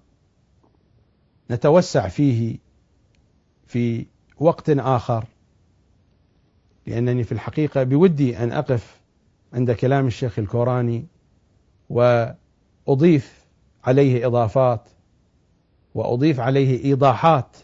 [1.51, 2.59] نتوسع فيه
[3.67, 4.07] في
[4.39, 5.25] وقت آخر
[6.87, 9.01] لأنني في الحقيقة بودي أن أقف
[9.53, 11.07] عند كلام الشيخ الكوراني
[11.91, 13.45] وأضيف
[13.85, 14.89] عليه إضافات
[15.97, 17.57] وأضيف عليه إيضاحات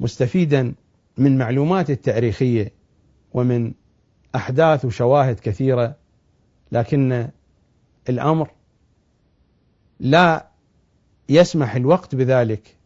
[0.00, 0.74] مستفيدا
[1.18, 2.72] من معلومات التاريخية
[3.32, 3.72] ومن
[4.34, 5.96] أحداث وشواهد كثيرة
[6.72, 7.28] لكن
[8.08, 8.50] الأمر
[10.00, 10.48] لا
[11.28, 12.76] يسمح الوقت بذلك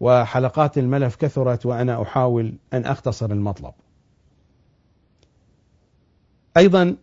[0.00, 3.72] وحلقات الملف كثرت وأنا أحاول أن أختصر المطلب.
[6.56, 6.96] أيضا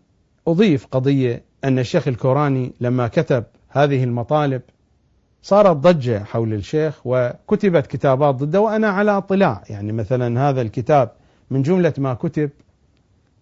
[0.47, 4.61] أضيف قضية أن الشيخ الكوراني لما كتب هذه المطالب
[5.41, 9.63] صارت ضجة حول الشيخ وكتبت كتابات ضده وأنا على اطلاع.
[9.69, 11.11] يعني مثلا هذا الكتاب
[11.51, 12.49] من جملة ما كتب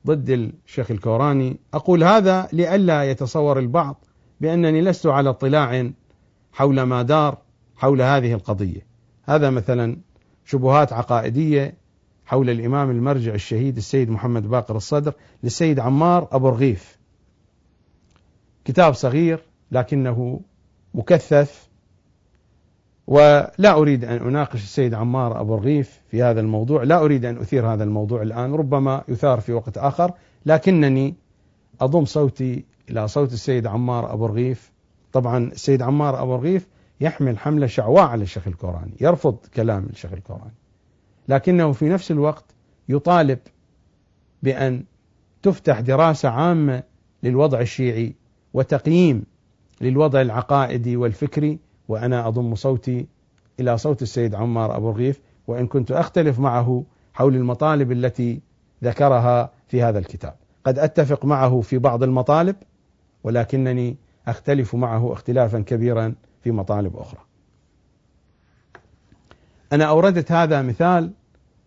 [0.08, 1.60] ضد الشيخ الكوراني.
[1.73, 4.05] أقول هذا لئلا يتصور البعض
[4.41, 5.91] بأنني لست على اطلاع
[6.53, 7.38] حول ما دار
[7.75, 8.86] حول هذه القضية.
[9.23, 9.97] هذا مثلا
[10.45, 11.73] شبهات عقائدية
[12.25, 16.97] حول الإمام المرجع الشهيد السيد محمد باقر الصدر للسيد عمار أبو رغيف.
[18.65, 19.39] كتاب صغير
[19.71, 20.41] لكنه
[20.93, 21.69] مكثف
[23.08, 27.74] ولا أريد أن أناقش السيد عمار أبو رغيف في هذا الموضوع لا أريد أن أثير
[27.74, 30.12] هذا الموضوع الآن ربما يثار في وقت آخر
[30.46, 31.15] لكنني
[31.82, 34.72] أضم صوتي إلى صوت السيد عمار أبو رغيف
[35.13, 36.68] طبعا السيد عمار أبو رغيف
[37.02, 40.54] يحمل حملة شعواء على الشيخ الكوراني يرفض كلام الشيخ الكوراني
[41.28, 42.46] لكنه في نفس الوقت
[42.89, 43.39] يطالب
[44.44, 44.84] بأن
[45.44, 46.84] تفتح دراسة عامة
[47.24, 48.15] للوضع الشيعي
[48.54, 49.24] وتقييم
[49.82, 53.08] للوضع العقائدي والفكري وأنا أضم صوتي
[53.60, 58.41] إلى صوت السيد عمار أبو رغيف وإن كنت أختلف معه حول المطالب التي
[58.84, 60.36] ذكرها في هذا الكتاب.
[60.65, 62.56] قد أتفق معه في بعض المطالب
[63.24, 67.19] ولكنني أختلف معه اختلافا كبيرا في مطالب أخرى.
[69.74, 71.12] أنا أوردت هذا مثال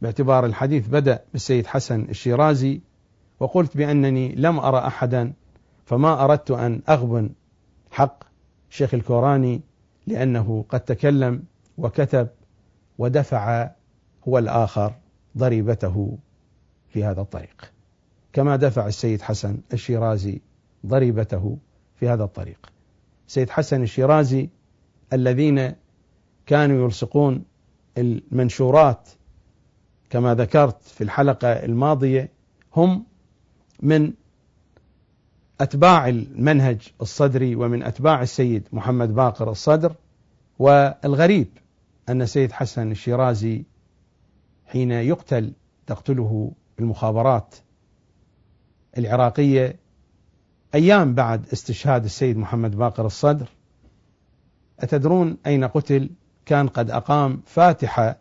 [0.02, 2.80] باعتبار الحديث بدأ بالسيد حسن الشيرازي
[3.40, 5.32] وقلت بأنني لم أرى أحدا
[5.84, 7.30] فما أردت أن أغبن
[7.90, 8.24] حق
[8.70, 9.60] شيخ الكوراني
[10.08, 11.42] لأنه قد تكلم
[11.78, 12.28] وكتب
[12.98, 13.70] ودفع
[14.28, 14.94] هو الآخر
[15.38, 16.18] ضريبته
[16.88, 17.72] في هذا الطريق.
[18.32, 20.40] كما دفع السيد حسن الشيرازي
[20.86, 21.58] ضريبته
[21.96, 22.72] في هذا الطريق.
[23.26, 24.48] سيد حسن الشيرازي
[25.12, 25.72] الذين
[26.46, 27.44] كانوا يلصقون
[27.98, 29.08] المنشورات
[30.10, 32.32] كما ذكرت في الحلقة الماضية
[32.76, 33.04] هم
[33.82, 34.12] من
[35.60, 39.94] أتباع المنهج الصدري ومن أتباع السيد محمد باقر الصدر
[40.58, 41.48] والغريب
[42.08, 43.64] أن السيد حسن الشيرازي
[44.66, 45.52] حين يقتل
[45.86, 47.54] تقتله المخابرات
[48.98, 49.76] العراقية
[50.74, 53.48] أيام بعد استشهاد السيد محمد باقر الصدر.
[54.80, 56.10] أتدرون أين قتل؟
[56.46, 58.18] كان قد أقام فاتحة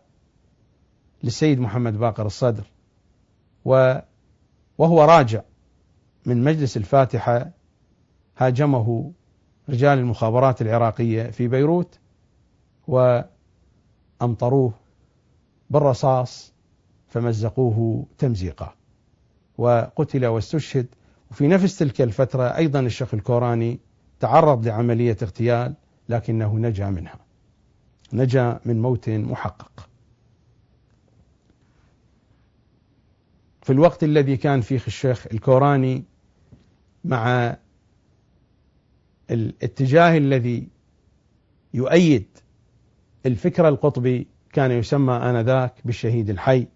[1.22, 2.64] للسيد محمد باقر الصدر
[3.64, 5.42] وهو راجع.
[6.28, 7.50] من مجلس الفاتحة
[8.36, 9.12] هاجمه
[9.68, 11.98] رجال المخابرات العراقية في بيروت
[12.88, 14.72] وأمطروه
[15.70, 16.52] بالرصاص
[17.08, 18.74] فمزقوه تمزيقا
[19.58, 20.86] وقتل واستشهد.
[21.30, 23.80] وفي نفس تلك الفترة أيضا الشيخ الكوراني
[24.20, 25.74] تعرض لعملية اغتيال
[26.08, 27.18] لكنه نجا منها
[28.12, 29.88] نجا من موت محقق.
[33.62, 36.04] في الوقت الذي كان فيه الشيخ الكوراني
[37.08, 37.56] مع
[39.30, 40.68] الاتجاه الذي
[41.74, 42.26] يؤيد
[43.26, 46.66] الفكر القطبي كان يسمى آنذاك بالشهيد الحي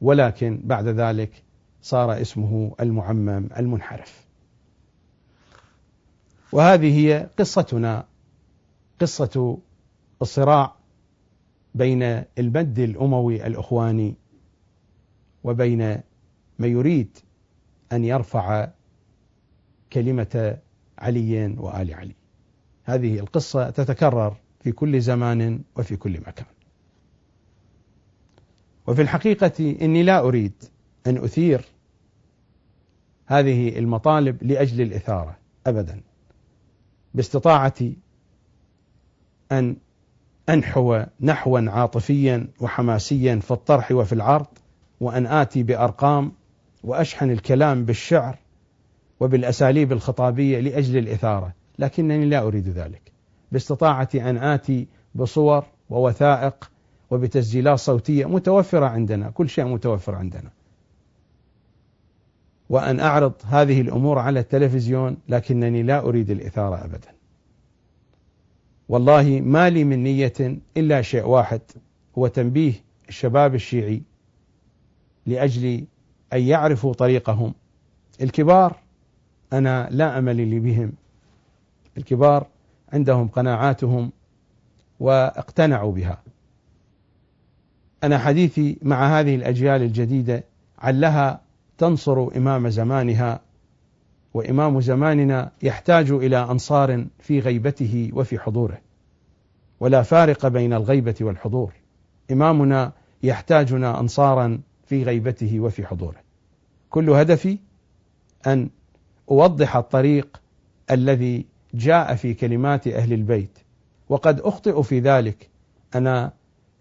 [0.00, 1.42] ولكن بعد ذلك
[1.82, 4.26] صار اسمه المعمم المنحرف.
[6.52, 8.06] وهذه هي قصتنا
[9.00, 9.58] قصة
[10.22, 10.74] الصراع
[11.74, 12.02] بين
[12.38, 14.14] المد الأموي الأخواني
[15.44, 16.00] وبين
[16.58, 17.18] من يريد
[17.92, 18.68] أن يرفع
[19.92, 20.58] كلمة
[20.98, 22.14] علي وآل علي.
[22.84, 26.46] هذه القصة تتكرر في كل زمان وفي كل مكان.
[28.86, 30.52] وفي الحقيقة إني لا أريد
[31.06, 31.64] أن أثير
[33.26, 35.36] هذه المطالب لأجل الإثارة
[35.66, 36.00] أبدا
[37.14, 37.96] باستطاعتي
[39.52, 39.76] أن
[40.48, 44.46] أنحو نحوا عاطفيا وحماسيا في الطرح وفي العرض
[45.00, 46.32] وأن آتي بأرقام
[46.84, 48.38] وأشحن الكلام بالشعر
[49.20, 53.12] وبالأساليب الخطابية لأجل الإثارة لكنني لا أريد ذلك.
[53.52, 56.70] باستطاعتي أن آتي بصور ووثائق
[57.10, 60.50] وبتسجيلات صوتية متوفرة عندنا كل شيء متوفر عندنا.
[62.70, 67.08] وأن أعرض هذه الأمور على التلفزيون لكنني لا أريد الإثارة أبدا.
[68.88, 71.60] والله ما لي من نية إلا شيء واحد
[72.18, 72.72] هو تنبيه
[73.08, 74.02] الشباب الشيعي
[75.26, 75.84] لأجل
[76.32, 77.54] أن يعرفوا طريقهم.
[78.22, 78.79] الكبار
[79.52, 80.92] أنا لا أمل لي بهم.
[81.98, 82.46] الكبار
[82.92, 84.12] عندهم قناعاتهم
[85.00, 86.22] واقتنعوا بها.
[88.04, 90.44] أنا حديثي مع هذه الأجيال الجديدة
[90.78, 91.40] علها
[91.78, 93.40] تنصر إمام زمانها
[94.34, 98.78] وإمام زماننا يحتاج إلى أنصار في غيبته وفي حضوره
[99.80, 101.72] ولا فارق بين الغيبة والحضور.
[102.30, 102.92] إمامنا
[103.22, 106.20] يحتاجنا أنصارا في غيبته وفي حضوره.
[106.90, 107.58] كل هدفي
[108.46, 108.70] أن
[109.30, 110.40] أوضح الطريق
[110.90, 113.58] الذي جاء في كلمات أهل البيت.
[114.08, 115.48] وقد أخطئ في ذلك.
[115.94, 116.32] أنا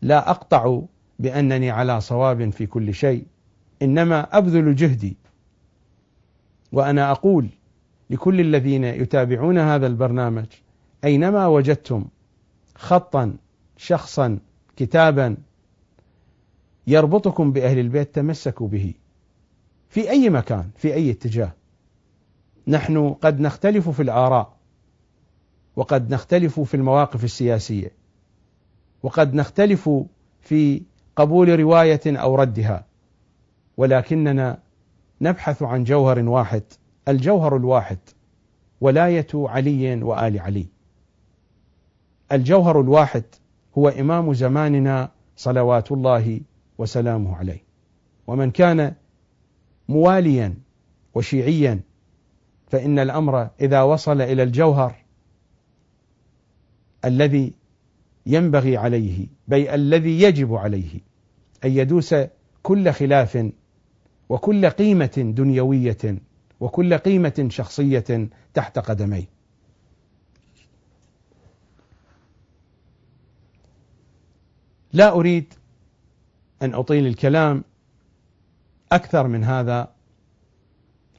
[0.02, 0.82] لا أقطع
[1.20, 3.26] بأنني على صواب في كل شيء.
[3.82, 5.18] إنما أبذل جهدي.
[6.72, 7.50] وأنا أقول
[8.10, 10.45] لكل الذين يتابعون هذا البرنامج
[11.04, 12.06] أينما وجدتم
[12.76, 13.38] خطا
[13.78, 14.39] شخصا
[14.76, 15.38] كتابا
[16.88, 18.93] يربطكم بأهل البيت تمسكوا به.
[19.89, 21.59] في أي مكان في أي اتجاه.
[22.68, 24.57] نحن قد نختلف في الآراء
[25.76, 27.91] وقد نختلف في المواقف السياسية
[29.03, 29.89] وقد نختلف
[30.41, 30.82] في
[31.16, 32.86] قبول رواية أو ردها
[33.78, 34.60] ولكننا
[35.22, 36.64] نبحث عن جوهر واحد
[37.07, 37.97] الجوهر الواحد
[38.82, 40.66] ولاية علي وآل علي.
[42.32, 43.24] الجوهر الواحد
[43.78, 46.41] هو إمام زماننا صلوات الله
[46.78, 47.64] وسلامه عليه.
[48.28, 48.93] ومن كان
[49.89, 50.53] مواليا
[51.16, 51.80] وشيعيا
[52.70, 54.95] فإن الأمر إذا وصل إلى الجوهر
[57.05, 57.53] الذي
[58.26, 60.99] ينبغي عليه بي الذي يجب عليه
[61.65, 62.15] أن يدوس
[62.63, 63.51] كل خلاف
[64.30, 66.20] وكل قيمة دنيوية
[66.59, 69.26] وكل قيمة شخصية تحت قدميه.
[74.93, 75.53] لا أريد
[76.61, 77.63] أن أطيل الكلام
[78.91, 79.91] أكثر من هذا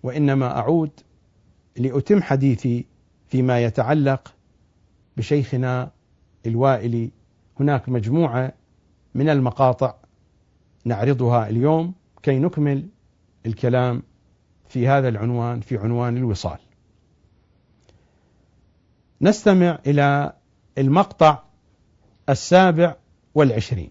[0.02, 0.90] وإنما أعود
[1.76, 2.86] لأتم حديثي
[3.28, 4.34] فيما يتعلق
[5.16, 5.90] بشيخنا
[6.46, 7.10] الوائلي
[7.60, 8.52] هناك مجموعة
[9.14, 9.94] من المقاطع
[10.84, 12.88] نعرضها اليوم كي نكمل
[13.46, 14.02] الكلام
[14.68, 16.58] في هذا العنوان في عنوان الوصال.
[19.20, 20.32] نستمع إلى
[20.78, 21.42] المقطع
[22.28, 22.96] السابع
[23.34, 23.90] والعشرين.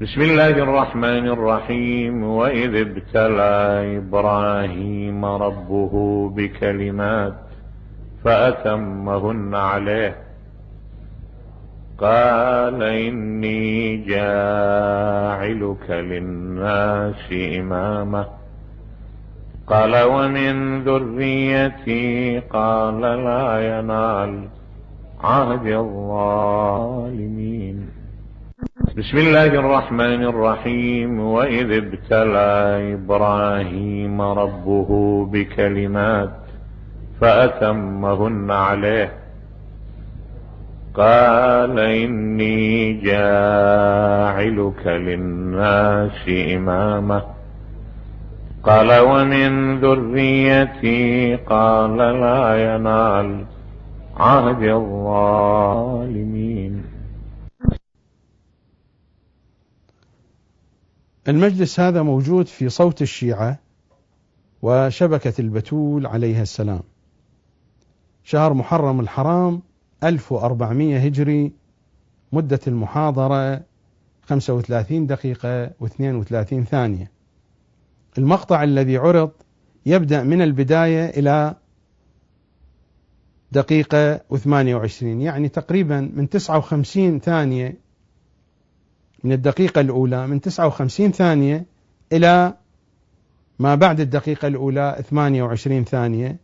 [0.00, 2.24] بسم الله الرحمن الرحيم.
[2.24, 5.92] وإذ ابتلى إبراهيم ربه
[6.36, 7.34] بكلمات
[8.24, 10.16] فأتمهن عليه.
[11.98, 18.26] قال إني جاعلك للناس إماما.
[19.66, 24.48] قال ومن ذريتي؟ قال لا ينال
[25.20, 27.16] عهد الظالمين.
[28.96, 31.20] بسم الله الرحمن الرحيم.
[31.20, 34.88] وإذ ابتلى إبراهيم ربه
[35.32, 36.30] بكلمات
[37.20, 39.12] فأتمهن عليه.
[40.94, 47.22] قال إني جاعلك للناس إمامة
[48.62, 53.44] قال ومن ذريتي؟ قال لا ينال
[54.16, 56.85] عهد الظالمين.
[61.28, 63.58] المجلس هذا موجود في صوت الشيعة
[64.62, 66.82] وشبكة البتول عليها السلام.
[68.24, 69.62] شهر محرم الحرام
[70.04, 71.52] 1400 هجري
[72.32, 73.62] مدة المحاضرة
[74.22, 77.10] 35 دقيقة و32 ثانية.
[78.18, 79.30] المقطع الذي عرض
[79.86, 81.56] يبدأ من البداية إلى
[83.52, 87.85] دقيقة و28 يعني تقريبا من 59 ثانية
[89.26, 91.66] من الدقيقة الأولى من 59 ثانية
[92.12, 92.54] إلى
[93.58, 96.36] ما بعد الدقيقة الأولى 28 ثانية.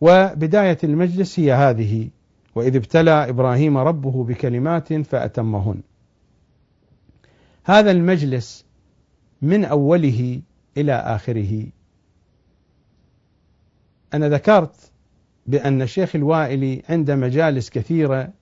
[0.00, 2.08] وبداية المجلس هي هذه.
[2.54, 5.80] وإذ ابتلى إبراهيم ربه بكلمات فأتمهن.
[7.64, 8.64] هذا المجلس
[9.42, 10.40] من أوله
[10.76, 11.66] إلى آخره.
[14.14, 14.90] أنا ذكرت
[15.46, 18.32] بأن الشيخ الوائلي عند مجالس كثيرة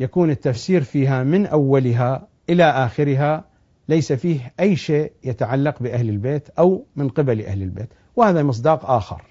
[0.00, 3.44] يكون التفسير فيها من أولها إلى آخرها
[3.88, 9.22] ليس فيه أي شيء يتعلق بأهل البيت أو من قبل أهل البيت وهذا مصداق آخر.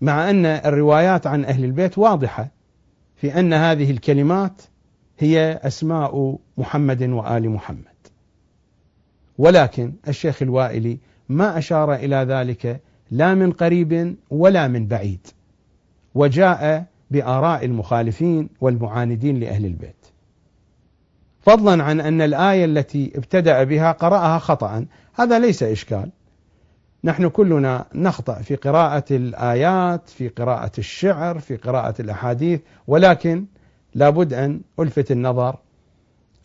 [0.00, 2.48] مع أن الروايات عن أهل البيت واضحة
[3.16, 4.62] في أن هذه الكلمات
[5.18, 7.84] هي أسماء محمد وآل محمد.
[9.38, 15.26] ولكن الشيخ الوائلي ما أشار إلى ذلك لا من قريب ولا من بعيد
[16.14, 19.99] وجاء بآراء المخالفين والمعاندين لأهل البيت.
[21.40, 26.10] فضلا عن أن الآية التي ابتدأ بها قرأها خطأ هذا ليس إشكال.
[27.04, 33.44] نحن كلنا نخطأ في قراءة الآيات في قراءة الشعر في قراءة الأحاديث ولكن
[33.94, 35.56] لابد أن ألفت النظر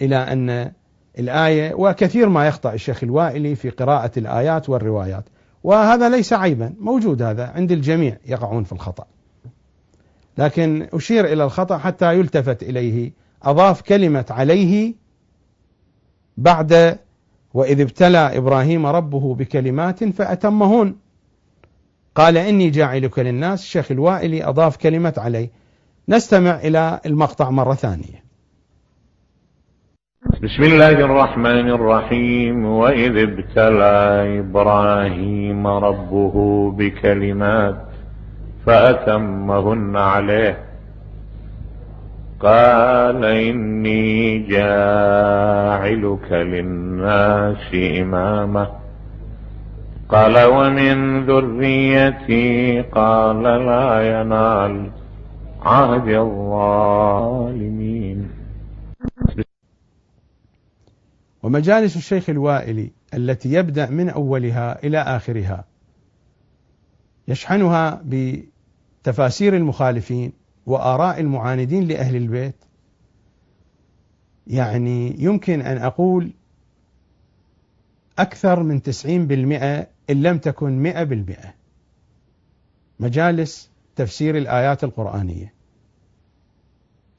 [0.01, 0.71] إلى أن
[1.19, 5.23] الآية وكثير ما يخطأ الشيخ الوائلي في قراءة الآيات والروايات.
[5.63, 6.73] وهذا ليس عيبا.
[6.79, 9.05] موجود هذا عند الجميع يقعون في الخطأ.
[10.37, 13.11] لكن أشير إلى الخطأ حتى يلتفت إليه
[13.45, 14.93] أضاف كلمة عليه
[16.37, 16.99] بعد
[17.53, 20.95] وإذ ابتلى إبراهيم ربه بكلمات فأتمهن.
[22.15, 25.49] قال إني جاعلك للناس الشيخ الوائلي أضاف كلمة عليه.
[26.09, 28.25] نستمع إلى المقطع مرة ثانية.
[30.43, 32.65] بسم الله الرحمن الرحيم.
[32.65, 37.85] وإذ ابتلى إبراهيم ربه بكلمات
[38.65, 40.64] فأتمهن عليه.
[42.39, 48.71] قال إني جاعلك للناس إمامة
[50.09, 54.91] قال ومن ذريتي قال لا ينال
[55.61, 57.25] عهد الظالمين.
[61.43, 65.65] ومجالس الشيخ الوائلي التي يبدأ من أولها إلى آخرها
[67.27, 72.55] يشحنها بتفاسير المخالفين وآراء المعاندين لأهل البيت.
[74.47, 76.33] يعني يمكن أن أقول
[78.19, 81.53] أكثر من تسعين بالمئة إن لم تكن مئة بالمئة.
[82.99, 85.53] مجالس تفسير الآيات القرآنية.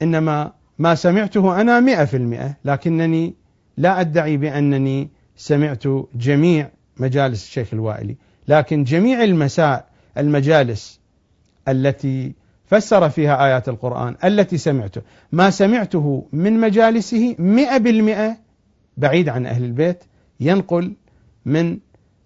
[0.02, 3.34] إنما ما سمعته أنا مئة في المئة لكنني
[3.76, 5.84] لا أدعي بأنني سمعت
[6.14, 8.16] جميع مجالس الشيخ الوائلي.
[8.48, 9.88] لكن جميع المساء
[10.18, 11.00] المجالس
[11.68, 12.34] التي
[12.66, 15.02] فسر فيها آيات القرآن التي سمعته.
[15.32, 18.36] ما سمعته من مجالسه مئة بالمئة
[18.96, 20.04] بعيد عن أهل البيت
[20.40, 20.94] ينقل
[21.44, 21.78] من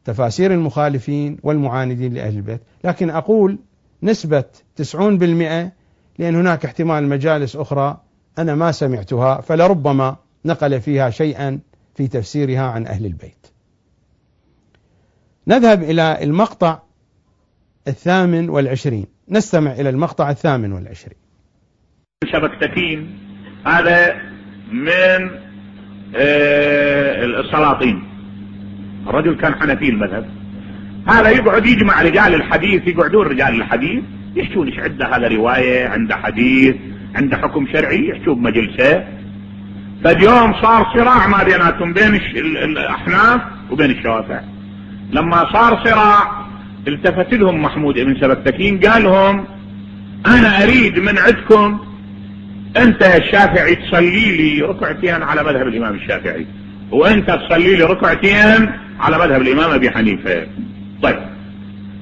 [0.04, 2.60] تفاسير المخالفين والمعاندين لأهل البيت.
[2.84, 3.58] لكن أقول
[4.02, 4.44] نسبة
[4.76, 5.72] تسعون بالمئة
[6.18, 8.00] لأن هناك احتمال مجالس أخرى
[8.38, 11.60] أنا ما سمعتها فلربما نقل فيها شيئا
[11.94, 13.46] في تفسيرها عن أهل البيت.
[15.46, 16.78] نذهب إلى المقطع
[17.88, 19.06] الثامن والعشرين.
[19.30, 21.16] نستمع إلى المقطع الثامن والعشرين.
[22.32, 23.18] شبكتين
[23.66, 24.14] هذا
[24.72, 25.30] من
[26.16, 28.02] آه، السلاطين.
[29.06, 30.30] الرجل كان حنفي المذهب.
[31.08, 34.04] هذا يقعد يجمع رجال الحديث يقعدون رجال الحديث
[34.36, 36.76] يحكون إيش عنده هذا رواية عنده حديث
[37.14, 39.04] عنده حكم شرعي يحكون بمجلسه
[40.04, 42.14] فاليوم صار صراع ما بيناتهم بين
[42.64, 44.40] الأحناف وبين الشوافع.
[45.10, 46.49] لما صار صراع
[46.88, 49.44] التفت لهم محمود ابن سبكتكين قال لهم
[50.26, 51.80] أنا أريد من عندكم
[52.76, 56.46] انت يا الشافعي تصلي لي ركعتين على مذهب الإمام الشافعي
[56.90, 60.46] وأنت تصلي لي ركعتين على مذهب الإمام أبي حنيفة.
[61.02, 61.16] طيب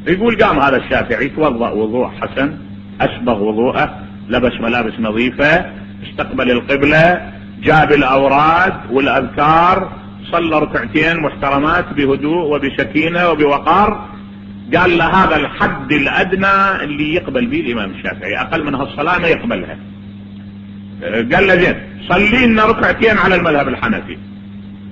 [0.07, 2.59] يقول قام هذا الشافعي توضأ وضوء حسن
[3.01, 3.99] أسبغ وضوءه
[4.29, 5.70] لبس ملابس نظيفة
[6.09, 9.93] استقبل القبلة جاب الأوراد والأذكار
[10.33, 14.09] صلى ركعتين محترمات بهدوء وبسكينة وبوقار
[14.77, 18.41] قال له هذا الحد الأدنى اللي يقبل به الإمام الشافعي.
[18.41, 19.77] أقل من هالصلاة ما يقبلها.
[21.03, 21.75] قال له زين
[22.09, 24.19] صلي لنا ركعتين على المذهب الحنفي.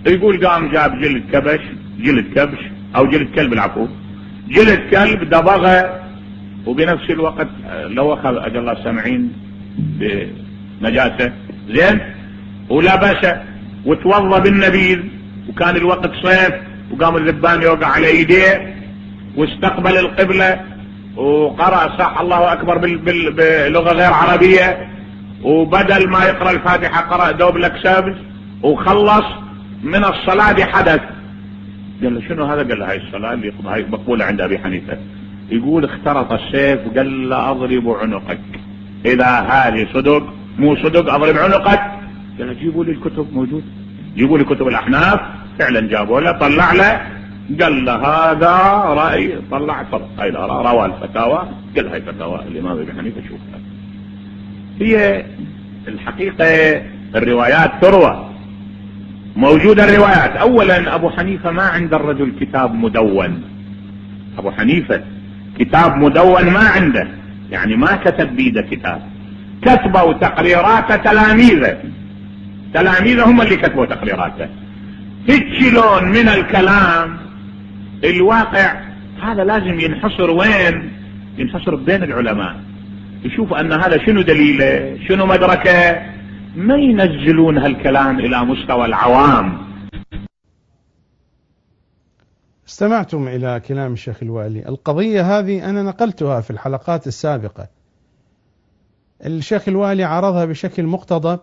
[0.06, 1.60] يقول قام جاب جلد كبش
[1.98, 2.58] جلد كبش
[2.96, 3.88] أو جلد كلب العفو.
[4.48, 6.00] جلد كلب دبغة
[6.66, 7.48] وبنفس الوقت
[7.86, 9.32] لو أخذ أجل الله السامعين
[9.78, 11.32] بنجاسة.
[11.68, 12.00] زين
[12.68, 13.42] ولبسه
[13.84, 14.98] وتوضى بالنبيذ
[15.48, 16.54] وكان الوقت صيف
[16.90, 18.75] وقام الذبان يوقع على ايديه
[19.36, 20.60] واستقبل القبلة.
[21.16, 24.88] وقرأ صح الله أكبر بلغة غير عربية.
[25.42, 28.14] وبدل ما يقرأ الفاتحة قرأ دوب الاكسابس
[28.62, 29.24] وخلص
[29.82, 31.00] من الصلاة بحدث
[32.02, 34.96] قال له شنو هذا؟ قال له هاي الصلاة اللي هاي مقبولة عند أبي حنيفة.
[35.50, 38.40] يقول اخترط السيف قال له أضرب عنقك.
[39.06, 40.22] إذا هذه صدق
[40.58, 41.80] مو صدق أضرب عنقك.
[42.38, 43.64] قال له جيبوا لي الكتب موجود.
[44.16, 45.20] جيبوا لي كتب الأحناف.
[45.58, 47.15] فعلا جابوا له طلع له.
[47.60, 48.56] قال له هذا
[49.02, 53.60] رأي طلع طلع هاي روى الفتاوى قال هاي فتاوى الإمام ابي حنيفة شوفها
[54.80, 55.24] هي
[55.88, 56.82] الحقيقة
[57.14, 58.30] الروايات تروى.
[59.36, 60.30] موجودة الروايات.
[60.36, 63.42] اولا أبو حنيفة ما عند الرجل كتاب مدون.
[64.38, 65.02] أبو حنيفة
[65.58, 67.08] كتاب مدون ما عنده.
[67.50, 69.02] يعني ما كتب بيده كتاب.
[69.62, 71.78] كتبوا تقريرات تلاميذه.
[72.74, 74.48] تلاميذه هم اللي كتبوا تقريراته.
[75.26, 77.25] تشيلون من الكلام
[78.04, 78.80] الواقع
[79.22, 80.92] هذا لازم ينحصر وين؟
[81.38, 82.60] ينحصر بين العلماء.
[83.22, 86.06] يشوف أن هذا شنو دليله شنو مدركة؟
[86.56, 89.66] ما ينزلون هالكلام إلى مستوى العوام.
[92.68, 94.68] استمعتم إلى كلام الشيخ الوالي.
[94.68, 97.68] القضية هذه أنا نقلتها في الحلقات السابقة.
[99.26, 101.40] الشيخ الوالي عرضها بشكل مقتضب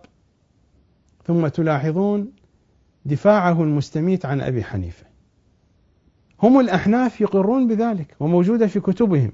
[1.24, 2.32] ثم تلاحظون
[3.04, 5.13] دفاعه المستميت عن أبي حنيفة.
[6.42, 9.32] هم الأحناف يقرون بذلك وموجودة في كتبهم.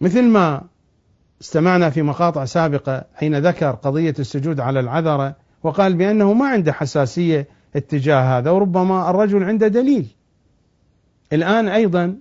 [0.00, 0.62] مثل ما
[1.40, 7.48] استمعنا في مقاطع سابقة حين ذكر قضية السجود على العذرة وقال بأنه ما عنده حساسية
[7.76, 10.06] اتجاه هذا وربما الرجل عنده دليل.
[11.32, 12.16] الآن أيضا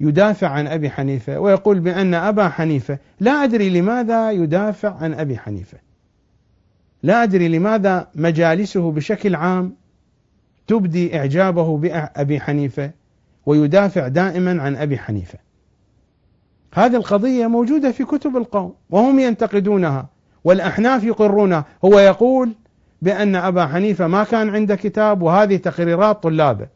[0.00, 5.78] يدافع عن أبي حنيفة ويقول بأن أبا حنيفة لا أدري لماذا يدافع عن أبي حنيفة.
[7.02, 9.76] لا أدري لماذا مجالسه بشكل عام
[10.66, 12.90] تبدي إعجابه بأبي حنيفة
[13.46, 15.38] ويدافع دائما عن أبي حنيفة.
[16.74, 20.08] هذه القضية موجودة في كتب القوم وهم ينتقدونها
[20.44, 21.64] والأحناف يقرونها.
[21.84, 22.52] هو يقول
[23.02, 26.68] بأن أبا حنيفة ما كان عنده كتاب وهذه تقريرات طلابه.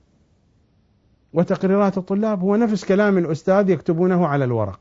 [1.32, 4.80] وتقريرات الطلاب هو نفس كلام الأستاذ يكتبونه على الورق.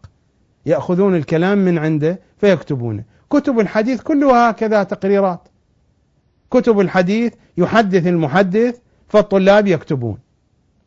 [0.66, 3.04] يأخذون الكلام من عنده فيكتبونه.
[3.30, 5.48] كتب الحديث كلها هكذا تقريرات.
[6.52, 10.18] كتب الحديث يحدث المحدث فالطلاب يكتبون.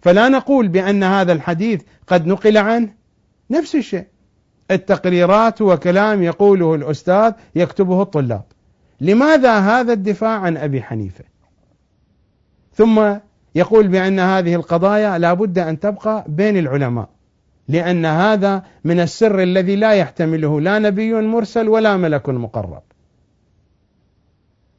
[0.03, 2.89] فلا نقول بأن هذا الحديث قد نقل عنه.
[3.51, 4.07] نفس الشيء.
[4.71, 8.43] التقريرات هو كلام يقوله الأستاذ يكتبه الطلاب.
[9.01, 11.25] لماذا هذا الدفاع عن أبي حنيفة؟
[12.75, 13.15] ثم
[13.55, 17.09] يقول بأن هذه القضايا لا بد أن تبقى بين العلماء.
[17.69, 22.83] لأن هذا من السر الذي لا يحتمله لا نبي مرسل ولا ملك مقرب.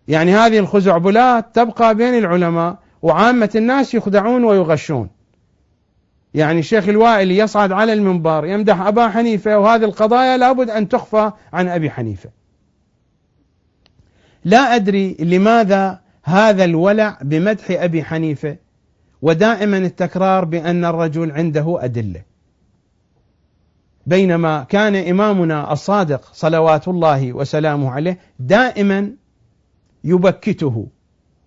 [0.08, 5.10] يعني هذه الخزعبلات تبقى بين العلماء وعامة الناس يخدعون ويغشون.
[6.34, 11.68] يعني الشيخ الوائلي يصعد على المنبر يمدح أبا حنيفة وهذه القضايا لابد أن تخفى عن
[11.68, 12.30] أبي حنيفة.
[14.45, 18.58] لا أدري لماذا هذا الولع بمدح أبي حنيفة
[19.22, 22.22] ودائما التكرار بأن الرجل عنده أدلة.
[24.06, 29.12] بينما كان إمامنا الصادق صلوات الله وسلامه عليه دائما
[30.04, 30.88] يبكته.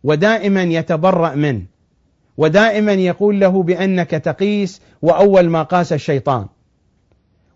[0.05, 1.67] ودائما يتبرأ منه
[2.37, 6.47] ودائما يقول له بأنك تقيس وأول ما قاس الشيطان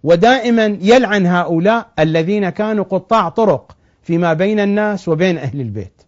[0.03, 6.03] ودائما يلعن هؤلاء الذين كانوا قطاع طرق فيما بين الناس وبين أهل البيت.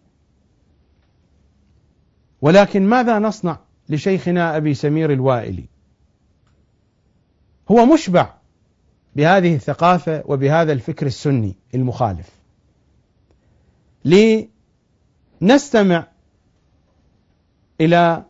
[2.41, 5.65] ولكن ماذا نصنع لشيخنا أبي سمير الوائلي؟
[7.71, 8.33] هو مشبع
[9.15, 12.29] بهذه الثقافة وبهذا الفكر السني المخالف.
[15.41, 16.07] لنستمع
[17.81, 18.23] إلى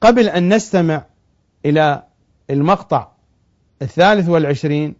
[0.00, 1.04] قبل أن نستمع
[1.64, 2.02] إلى
[2.50, 3.08] المقطع
[3.82, 4.94] الثالث والعشرين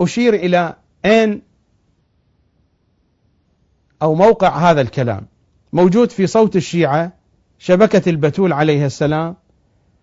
[0.00, 1.42] أشير إلى أين
[4.02, 5.26] أو موقع هذا الكلام.
[5.72, 7.12] موجود في صوت الشيعة
[7.58, 9.36] شبكة البتول عليه السلام.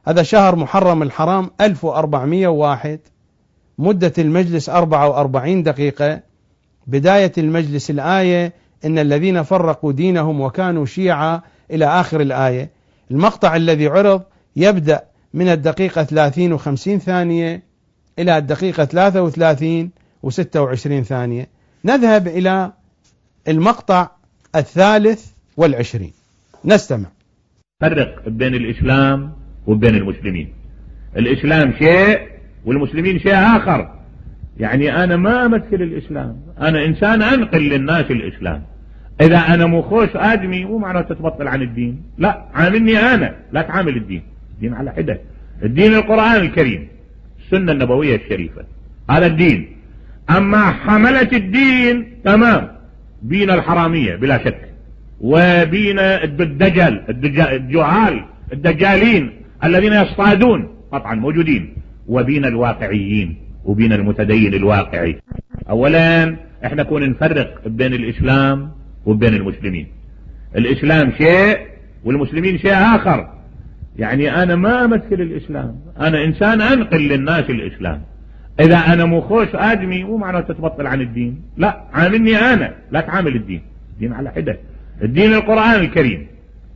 [0.08, 3.00] هذا شهر محرم الحرام 1401
[3.78, 6.22] مدة المجلس 44 دقيقة.
[6.88, 8.54] بداية المجلس الآية
[8.86, 11.42] إن الذين فرقوا دينهم وكانوا شيعا
[11.72, 12.70] إلى آخر الآية.
[13.12, 14.24] المقطع الذي عرض
[14.56, 15.02] يبدأ
[15.34, 17.64] من الدقيقة 30 و50 ثانية
[18.20, 19.92] إلى الدقيقة 33
[20.28, 21.48] و26 ثانية.
[21.86, 22.72] نذهب إلى
[23.48, 24.08] المقطع
[24.56, 26.12] الثالث والعشرين.
[26.66, 27.08] نستمع.
[27.82, 29.34] فرق بين الإسلام
[29.68, 30.54] وبين المسلمين.
[31.18, 32.28] الإسلام شيء
[32.66, 34.00] والمسلمين شيء آخر.
[34.58, 36.42] يعني أنا ما أمثل الإسلام.
[36.60, 38.64] أنا إنسان أنقل للناس الإسلام.
[39.22, 42.02] إذا أنا مو خوش آدمي مو معناه تتبطل عن الدين.
[42.18, 44.22] لا عاملني أنا لا تعامل الدين.
[44.62, 45.20] دين على حدة.
[45.64, 46.88] الدين القرآن الكريم
[47.40, 48.64] السنة النبوية الشريفة.
[49.10, 49.68] هذا الدين.
[50.30, 52.68] أما حملة الدين تمام.
[53.22, 54.70] بين الحرامية بلا شك.
[55.22, 57.04] وبين الدجال
[57.40, 59.32] الجعال الدجالين
[59.64, 60.68] الذين يصطادون.
[60.92, 61.74] قطعا موجودين.
[62.08, 65.16] وبين الواقعيين وبين المتدين الواقعي.
[65.70, 68.72] اولا إحنا كون نفرق بين الإسلام
[69.06, 69.88] وبين المسلمين.
[70.56, 71.58] الإسلام شيء
[72.04, 73.34] والمسلمين شيء آخر.
[73.97, 75.76] يعني أنا ما أمثل الإسلام.
[76.00, 78.02] أنا إنسان أنقل للناس الإسلام.
[78.60, 81.41] إذا أنا مو خوش آدمي مو معناه تتبطل عن الدين.
[81.58, 83.62] لا عاملني أنا لا تعامل الدين.
[84.00, 84.58] دين على حدة.
[85.04, 86.28] الدين القرآن الكريم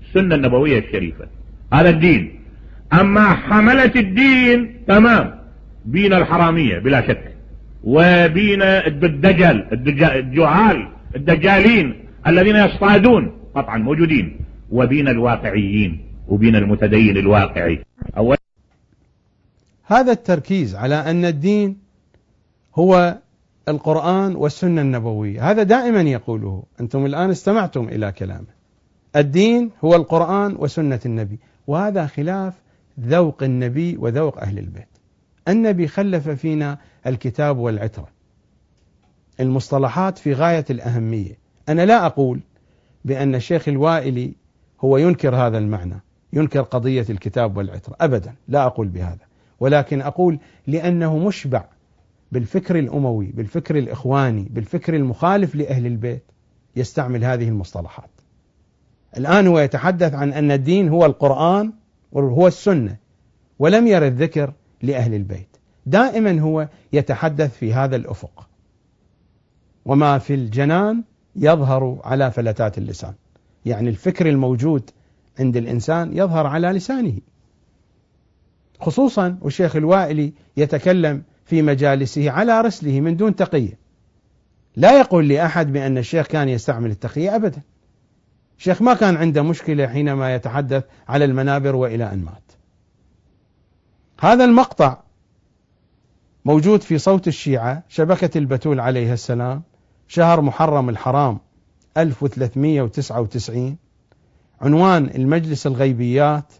[0.07, 1.25] السنة النبوية الشريفة.
[1.73, 2.31] هذا الدين.
[2.93, 5.35] أما حملة الدين تمام.
[5.85, 7.33] بين الحرامية بلا شك.
[7.83, 12.02] وبين الدجال الجعال الدجالين.
[12.27, 14.39] الذين يصطادون قطعا موجودين
[14.71, 17.85] وبين الواقعيين وبين المتدين الواقعي.
[18.17, 18.37] أول
[19.85, 21.77] هذا التركيز على أن الدين
[22.75, 23.17] هو
[23.67, 25.51] القرآن والسنة النبوية.
[25.51, 26.63] هذا دائما يقوله.
[26.81, 28.53] أنتم الآن استمعتم إلى كلامه.
[29.15, 32.53] الدين هو القرآن وسنة النبي وهذا خلاف
[32.99, 34.87] ذوق النبي وذوق أهل البيت.
[35.47, 38.07] النبي خلف فينا الكتاب والعترة
[39.39, 41.42] المصطلحات في غاية الأهمية.
[41.69, 42.39] أنا لا أقول
[43.05, 44.33] بأن الشيخ الوائلي
[44.81, 46.01] هو ينكر هذا المعنى
[46.33, 49.25] ينكر قضية الكتاب والعترة أبدا لا أقول بهذا.
[49.59, 51.65] ولكن أقول لأنه مشبع
[52.31, 56.23] بالفكر الأموي بالفكر الإخواني بالفكر المخالف لأهل البيت
[56.75, 58.09] يستعمل هذه المصطلحات.
[59.17, 61.73] الآن هو يتحدث عن أن الدين هو القرآن
[62.11, 62.97] وهو السنة
[63.59, 65.57] ولم يرد ذكر لأهل البيت.
[65.85, 68.47] دائما هو يتحدث في هذا الأفق.
[69.85, 71.03] وما في الجنان
[71.35, 73.13] يظهر على فلتات اللسان.
[73.65, 74.89] يعني الفكر الموجود
[75.39, 77.17] عند الإنسان يظهر على لسانه.
[78.79, 83.77] خصوصا والشيخ الوائلي يتكلم في مجالسه على رسله من دون تقية.
[84.75, 87.61] لا يقول لأحد بأن الشيخ كان يستعمل التقية أبدا.
[88.57, 92.51] الشيخ ما كان عنده مشكلة حينما يتحدث على المنابر وإلى أن مات.
[94.19, 94.97] هذا المقطع
[96.45, 99.63] موجود في صوت الشيعة شبكة البتول عليه السلام.
[100.07, 101.39] شهر محرم الحرام
[101.97, 103.77] 1399
[104.61, 106.53] عنوان المجلس الغيبيات.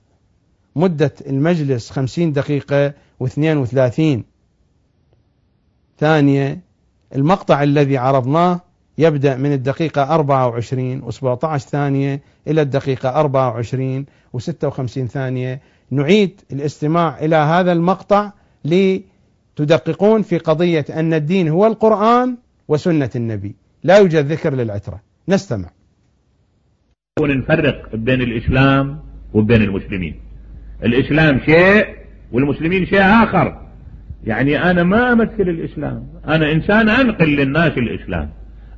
[0.76, 4.02] مدة المجلس 50 دقيقة و32
[5.98, 6.60] ثانية
[7.16, 8.62] المقطع الذي عرضناه
[8.98, 14.06] يبدأ من الدقيقة 24 و17 ثانية إلى الدقيقة 24
[14.38, 15.62] و56 ثانية.
[15.91, 18.32] نعيد الاستماع إلى هذا المقطع
[18.66, 22.38] لتدققون في قضية أن الدين هو القرآن
[22.68, 23.55] وسنة النبي.
[23.84, 25.01] لا يوجد ذكر للعترة.
[25.30, 25.70] نستمع.
[27.22, 28.99] نفرق بين الإسلام
[29.34, 30.16] وبين المسلمين.
[30.84, 31.86] الإسلام شيء
[32.32, 33.61] والمسلمين شيء آخر.
[34.24, 36.07] يعني أنا ما أمثل الإسلام.
[36.28, 38.30] أنا إنسان أنقل للناس الإسلام.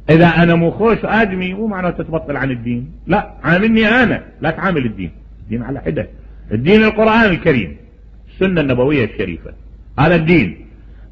[0.09, 2.91] إذا أنا مو خوش آدمي مو معناه تتبطل عن الدين.
[3.07, 4.23] لا عاملني أنا.
[4.41, 5.11] لا تعامل الدين.
[5.49, 6.07] دين على حدة.
[6.51, 7.77] الدين القرآن الكريم.
[8.33, 9.53] السنة النبوية الشريفة.
[9.99, 10.65] هذا الدين.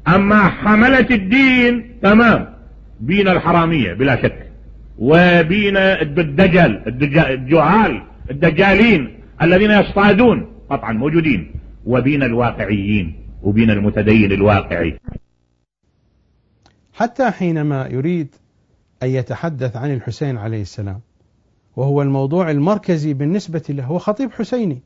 [0.08, 2.53] أما حملة الدين تمام.
[3.00, 4.50] بين الحرامية بلا شك.
[4.98, 6.88] وبين الدجال
[7.18, 11.52] الجعال الدجالين الذين يصطادون قطعا موجودين.
[11.86, 14.98] وبين الواقعيين وبين المتدين الواقعي.
[16.92, 18.34] حتى حينما يريد
[19.02, 21.00] أن يتحدث عن الحسين عليه السلام
[21.76, 24.82] وهو الموضوع المركزي بالنسبة له هو خطيب حسيني.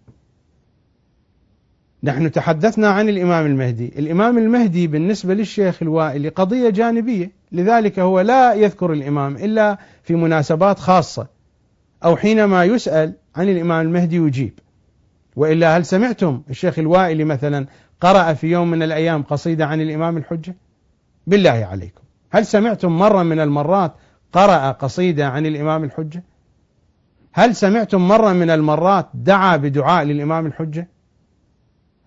[2.02, 3.92] نحن تحدثنا عن الإمام المهدي.
[3.98, 7.37] الإمام المهدي بالنسبة للشيخ الوائلي قضية جانبية.
[7.52, 11.26] لذلك هو لا يذكر الإمام إلا في مناسبات خاصة
[12.04, 14.58] أو حينما يسأل عن الإمام المهدي يجيب.
[15.36, 17.66] وإلا هل سمعتم الشيخ الوائلي مثلا
[18.00, 20.56] قرأ في يوم من الأيام قصيدة عن الإمام الحجة؟
[21.26, 22.02] بالله عليكم.
[22.30, 23.92] هل سمعتم مرة من المرات
[24.32, 26.24] قرأ قصيدة عن الإمام الحجة؟
[27.32, 30.88] هل سمعتم مرة من المرات دعا بدعاء للإمام الحجة؟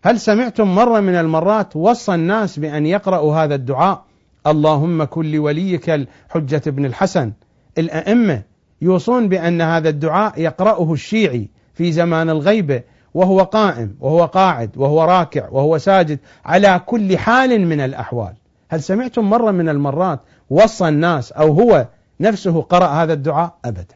[0.03, 4.05] هل سمعتم مرة من المرات وصى الناس بأن يقرأوا هذا الدعاء؟
[4.47, 7.31] اللهم كن لوليك الحجة بن الحسن.
[7.77, 8.41] الأئمة
[8.81, 12.83] يوصون بأن هذا الدعاء يقرأه الشيعي في زمان الغيبة
[13.13, 18.33] وهو قائم وهو قاعد وهو راكع وهو ساجد على كل حال من الأحوال.
[18.69, 20.19] هل سمعتم مرة من المرات
[20.49, 21.87] وصى الناس أو هو
[22.19, 23.95] نفسه قرأ هذا الدعاء؟ أبدا.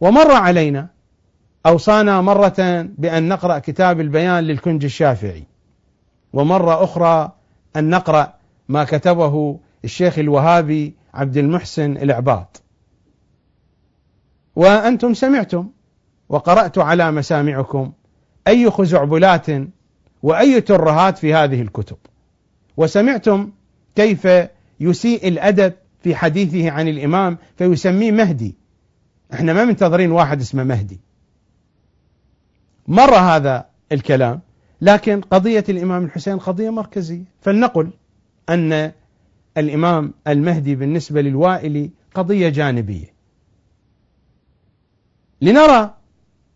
[0.00, 0.88] ومر علينا
[1.66, 5.44] أوصانا مرة بأن نقرأ كتاب البيان للكنج الشافعي.
[6.32, 7.32] ومرة أخرى
[7.76, 8.34] أن نقرأ
[8.68, 12.62] ما كتبه الشيخ الوهابي عبد المحسن العباط.
[14.56, 15.68] وأنتم سمعتم
[16.28, 17.92] وقرأت على مسامعكم
[18.48, 19.46] أي خزعبلات
[20.22, 21.96] وأي ترهات في هذه الكتب.
[22.76, 23.52] وسمعتم
[23.96, 24.28] كيف
[24.80, 25.72] يسيء الأدب
[26.02, 28.54] في حديثه عن الإمام فيسميه مهدي.
[29.32, 31.00] إحنا ما منتظرين واحد اسمه مهدي.
[32.88, 34.40] مر هذا الكلام
[34.80, 37.24] لكن قضية الإمام الحسين قضية مركزية.
[37.40, 37.90] فلنقل
[38.48, 38.92] أن
[39.58, 43.16] الإمام المهدي بالنسبة للوائلي قضية جانبية.
[45.42, 45.94] لنرى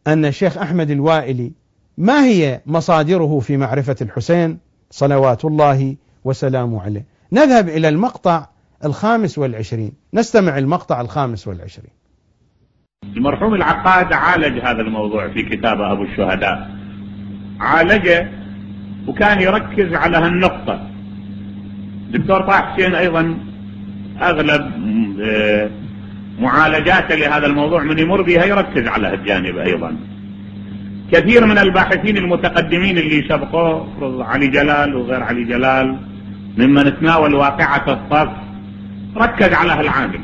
[0.06, 1.52] أن الشيخ أحمد الوائلي
[1.98, 4.58] ما هي مصادره في معرفة الحسين؟
[4.90, 7.04] صلوات الله وسلامه عليه.
[7.32, 8.46] نذهب إلى المقطع
[8.84, 9.92] الخامس والعشرين.
[10.14, 11.90] نستمع المقطع الخامس والعشرين.
[13.04, 16.79] المرحوم العقاد عالج هذا الموضوع في كتابه أبو الشهداء.
[17.60, 18.28] عالجه
[19.06, 20.86] وكان يركز على هالنقطة.
[22.10, 23.38] دكتور طه حسين أيضا
[24.22, 24.72] أغلب
[25.22, 25.70] آه،
[26.40, 29.96] معالجاته لهذا الموضوع من يمر بها يركز على هالجانب أيضا.
[31.12, 35.96] كثير من الباحثين المتقدمين اللي سبقوه علي جلال وغير علي جلال
[36.58, 38.30] ممن تناول واقعة الصف
[39.16, 40.20] ركز على هالعامل.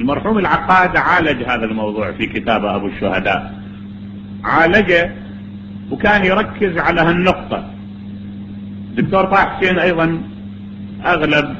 [0.00, 3.54] المرحوم العقاد عالج هذا الموضوع في كتابه أبو الشهداء.
[4.44, 5.23] عالجه
[5.94, 7.70] وكان يركز على هالنقطة.
[8.96, 10.22] دكتور طه حسين أيضا
[11.04, 11.56] أغلب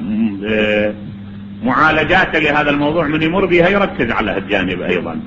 [0.46, 0.94] آه،
[1.62, 5.20] معالجاته لهذا الموضوع من يمر بها يركز على هالجانب أيضا.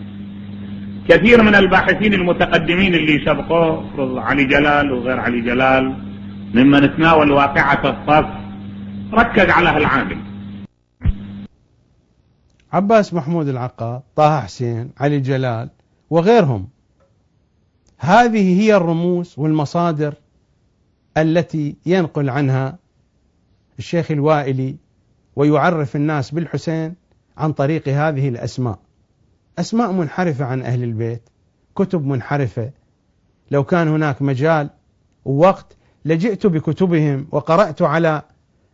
[1.09, 5.93] كثير من الباحثين المتقدمين اللي سبقوه علي جلال وغير علي جلال
[6.53, 8.29] ممن تناول واقعة الصف
[9.13, 10.17] ركز على هالعامل.
[12.73, 15.69] عباس محمود العقاد طه حسين علي جلال
[16.09, 16.76] وغيرهم.
[17.97, 20.13] هذه هي الرموز والمصادر
[21.17, 22.79] التي ينقل عنها
[23.79, 24.75] الشيخ الوائلي
[25.35, 26.95] ويعرف الناس بالحسين
[27.37, 28.79] عن طريق هذه الأسماء.
[29.59, 31.29] أسماء منحرفة عن أهل البيت
[31.75, 32.71] كتب منحرفة.
[33.51, 34.69] لو كان هناك مجال
[35.25, 38.21] ووقت لجئت بكتبهم وقرأت على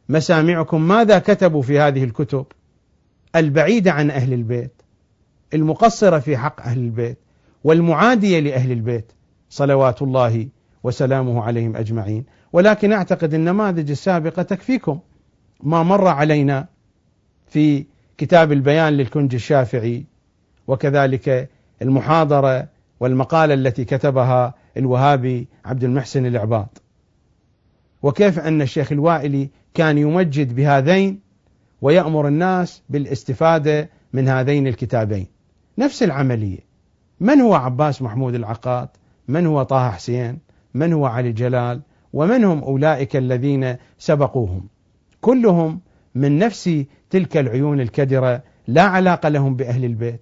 [0.09, 2.45] مسامعكم ماذا كتبوا في هذه الكتب
[3.36, 4.82] البعيدة عن أهل البيت
[5.53, 7.22] المقصرة في حق أهل البيت.
[7.64, 9.11] والمعادية لأهل البيت
[9.49, 10.47] صلوات الله
[10.84, 12.26] وسلامه عليهم أجمعين.
[12.53, 14.99] ولكن أعتقد النماذج السابقة تكفيكم.
[15.64, 16.68] ما مر علينا
[17.47, 17.86] في
[18.18, 20.05] كتاب البيان للكنج الشافعي
[20.68, 21.49] وكذلك
[21.82, 22.68] المحاضرة
[22.99, 26.82] والمقالة التي كتبها الوهابي عبد المحسن العباط.
[28.03, 31.20] وكيف أن الشيخ الوائلي كان يمجد بهذين
[31.82, 35.28] ويأمر الناس بالاستفادة من هذين الكتابين.
[35.78, 36.72] نفس العملية.
[37.24, 38.89] من هو عباس محمود العقاد؟
[39.28, 40.39] من هو طه حسين؟
[40.74, 41.82] من هو علي جلال؟
[42.13, 44.67] ومن هم أولئك الذين سبقوهم؟
[45.21, 45.80] كلهم
[46.15, 50.21] من نفس تلك العيون الكدرة لا علاقة لهم بأهل البيت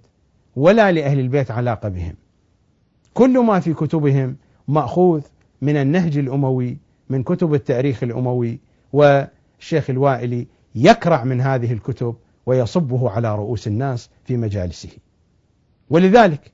[0.56, 2.14] ولا لأهل البيت علاقة بهم.
[3.14, 4.36] كل ما في كتبهم
[4.68, 5.22] مأخوذ
[5.62, 6.78] من النهج الأموي
[7.08, 8.60] من كتب التاريخ الأموي
[8.92, 12.14] والشيخ الوائلي يكرع من هذه الكتب
[12.46, 14.90] ويصبه على رؤوس الناس في مجالسه.
[15.90, 16.52] ولذلك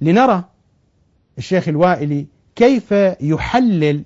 [0.00, 0.44] لنرى
[1.38, 2.26] الشيخ الوائلي
[2.56, 4.04] كيف يحلل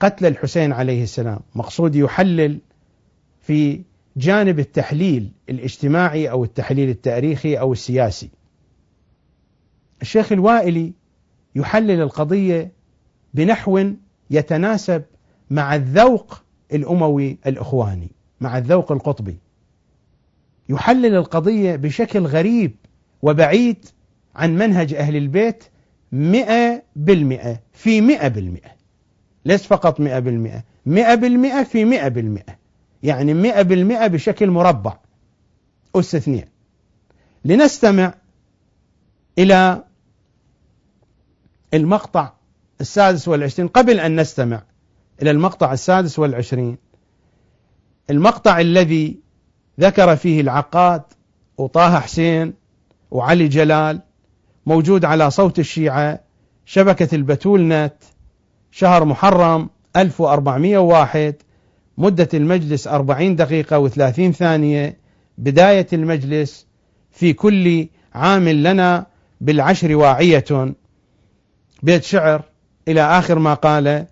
[0.00, 1.40] قتل الحسين عليه السلام.
[1.54, 2.58] مقصود يحلل
[3.40, 3.80] في
[4.16, 8.30] جانب التحليل الاجتماعي أو التحليل التاريخي أو السياسي.
[10.02, 10.92] الشيخ الوائلي
[11.54, 12.72] يحلل القضية
[13.34, 13.92] بنحو
[14.30, 15.02] يتناسب
[15.50, 16.42] مع الذوق
[16.72, 18.10] الأموي الإخواني
[18.40, 19.36] مع الذوق القطبي.
[20.68, 22.76] يحلل القضية بشكل غريب
[23.22, 23.86] وبعيد
[24.34, 25.64] عن منهج أهل البيت
[26.12, 28.70] مئة بالمئة في مئة بالمئة.
[29.44, 32.58] ليس فقط مئة بالمئة مئة بالمئة في مئة بالمئة.
[33.02, 34.98] يعني مئة بالمئة بشكل مربع.
[35.96, 36.44] أس اثنين
[37.44, 38.14] لنستمع
[39.38, 39.84] إلى
[41.74, 42.32] المقطع
[42.80, 43.68] السادس والعشرين.
[43.68, 44.62] قبل أن نستمع
[45.22, 46.78] إلى المقطع السادس والعشرين
[48.10, 49.20] المقطع الذي
[49.80, 51.02] ذكر فيه العقاد
[51.58, 52.54] وطه حسين
[53.10, 54.00] وعلي جلال
[54.66, 56.20] موجود على صوت الشيعة
[56.66, 57.94] شبكة البتول نت
[58.70, 61.34] شهر محرم 1401
[61.98, 64.96] مدة المجلس 40 دقيقة و30 ثانية
[65.38, 66.66] بداية المجلس
[67.10, 69.06] في كل عام لنا
[69.40, 70.74] بالعشر واعية.
[71.82, 72.42] بيت شعر
[72.88, 74.06] إلى آخر ما قال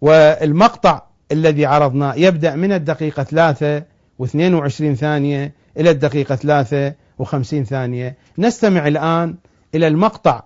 [0.00, 3.84] والمقطع الذي عرضناه يبدأ من الدقيقة ثلاثة
[4.18, 8.16] واثنين وعشرين ثانية إلى الدقيقة ثلاثة وخمسين ثانية.
[8.38, 9.34] نستمع الآن
[9.74, 10.42] إلى المقطع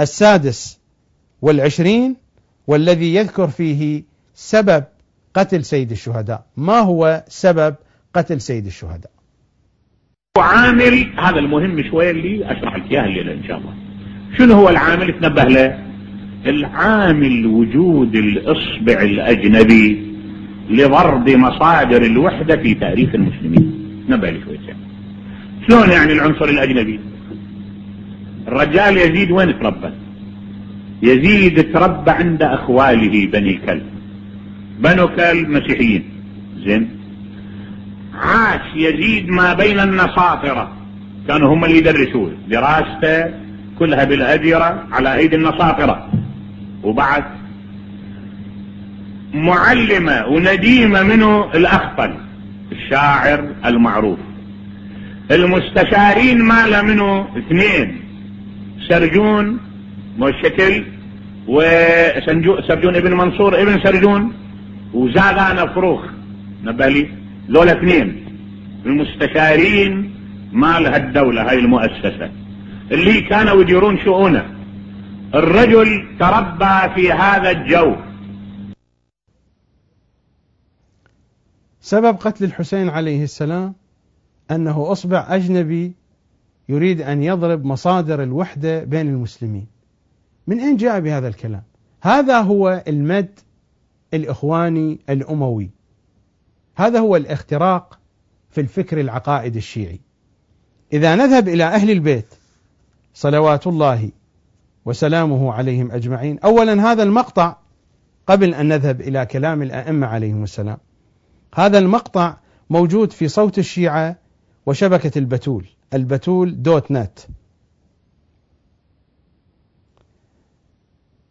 [0.00, 0.80] السادس
[1.42, 2.16] والعشرين
[2.66, 4.02] والذي يذكر فيه
[4.34, 4.84] سبب
[5.34, 6.46] قتل سيد الشهداء.
[6.56, 7.74] ما هو سبب
[8.14, 9.10] قتل سيد الشهداء؟
[10.38, 13.74] وعامل هذا المهم شوية اللي أشرح لك إياه الليلة إن شاء الله.
[14.38, 15.84] شنو هو العامل؟ تنبه له.
[16.46, 20.14] العامل وجود الإصبع الأجنبي
[20.70, 24.04] لضرب مصادر الوحدة في تاريخ المسلمين.
[24.08, 24.76] نبه لي شوية.
[25.68, 27.00] شلون يعني العنصر الأجنبي؟
[28.48, 29.90] الرجال يزيد وين تربى؟
[31.02, 33.86] يزيد تربى عند أخواله بني كلب.
[34.78, 36.04] بنو كلب مسيحيين.
[36.64, 36.88] زين.
[38.14, 40.72] عاش يزيد ما بين النصاطرة.
[41.28, 42.32] كانوا هم اللي يدرسوه.
[42.48, 43.34] دراسته
[43.78, 46.10] كلها بالأديرة على أيدي النصاطرة.
[46.82, 47.24] وبعد
[49.34, 52.14] معلمة ونديمة منه الأخطل.
[52.72, 54.18] الشاعر المعروف.
[55.30, 58.03] المستشارين ماله منه اثنين.
[58.88, 59.60] سرجون
[60.18, 60.84] والشكل
[61.48, 64.32] وسرجون ابن منصور ابن سرجون
[64.94, 66.00] وزاغان فروخ.
[66.62, 67.08] نبالي
[67.48, 68.24] لولا اثنين.
[68.86, 70.14] المستشارين
[70.52, 72.30] مال هالدولة هاي المؤسسة.
[72.92, 74.50] اللي كانوا يديرون شؤونه.
[75.34, 77.96] الرجل تربى في هذا الجو.
[81.80, 83.74] سبب قتل الحسين عليه السلام
[84.50, 85.92] أنه أصبع أجنبي
[86.68, 89.66] يريد أن يضرب مصادر الوحدة بين المسلمين.
[90.46, 91.62] من أين جاء بهذا الكلام؟
[92.02, 93.40] هذا هو المد
[94.14, 95.70] الإخواني الأموي.
[96.76, 97.98] هذا هو الاختراق
[98.50, 100.00] في الفكر العقائدي الشيعي.
[100.92, 102.34] إذا نذهب إلى أهل البيت
[103.14, 104.10] صلوات الله
[104.84, 107.56] وسلامه عليهم أجمعين، اولا هذا المقطع
[108.26, 110.78] قبل أن نذهب إلى كلام الأئمة عليهم السلام.
[111.54, 112.36] هذا المقطع
[112.70, 114.16] موجود في صوت الشيعة
[114.66, 117.18] وشبكة البتول البتول دوت نت.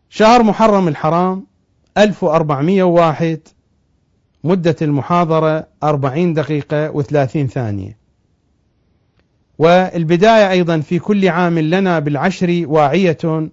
[0.10, 1.48] شهر محرم الحرام
[1.98, 3.40] 1401
[4.44, 7.98] مدة المحاضرة 40 دقيقة و30 ثانية.
[9.58, 13.52] والبداية أيضا في كل عام لنا بالعشر واعية.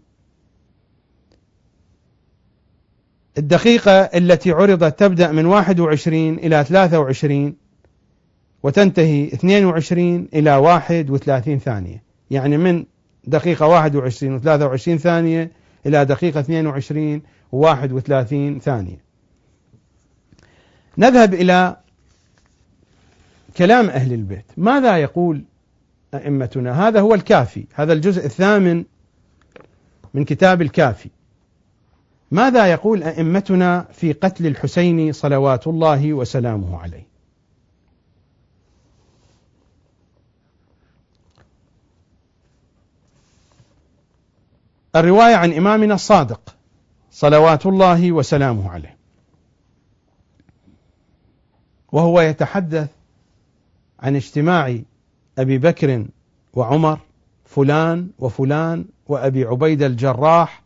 [3.39, 7.57] الدقيقة التي عرضت تبدأ من 21 إلى 23
[8.63, 12.03] وتنتهي 22 إلى 31 ثانية.
[12.31, 12.85] يعني من
[13.25, 15.53] دقيقة 21 و 23 ثانية
[15.87, 18.99] إلى دقيقة 22 و 31 ثانية.
[20.99, 21.77] نذهب إلى
[23.57, 24.45] كلام أهل البيت.
[24.57, 25.45] ماذا يقول
[26.15, 27.67] أئمتنا؟ هذا هو الكافي.
[27.75, 28.85] هذا الجزء الثامن
[30.15, 31.11] من كتاب الكافي.
[32.31, 37.10] ماذا يقول أئمتنا في قتل الحسين صلوات الله وسلامه عليه؟
[44.97, 46.57] الرواية عن إمامنا الصادق
[47.11, 48.97] صلوات الله وسلامه عليه.
[51.93, 52.89] وهو يتحدث
[54.01, 54.79] عن اجتماع
[55.39, 56.07] أبي بكر
[56.55, 56.99] وعمر
[57.45, 60.63] فلان وفلان وأبي عبيده الجراح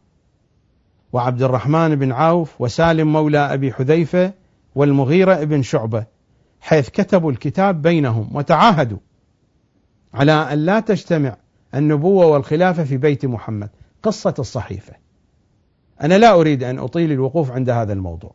[1.13, 4.33] وعبد الرحمن بن عوف وسالم مولى أبي حذيفة
[4.75, 6.05] والمغيرة بن شعبة
[6.61, 8.99] حيث كتبوا الكتاب بينهم وتعاهدوا
[10.15, 11.37] على أن لا تجتمع
[11.75, 13.71] النبوة والخلافة في بيت محمد.
[14.05, 14.93] قصه الصحيفة.
[16.01, 18.35] أنا لا أريد أن أطيل الوقوف عند هذا الموضوع.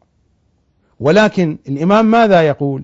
[0.99, 2.83] ولكن الإمام ماذا يقول؟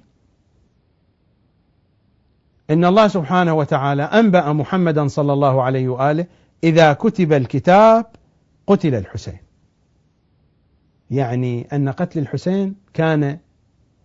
[2.69, 6.25] إن الله سبحانه وتعالى أنبأ محمدا صلى الله عليه وآله
[6.63, 8.05] إذا كتب الكتاب
[8.67, 9.37] قتل الحسين.
[11.11, 13.37] يعني أن قتل الحسين كان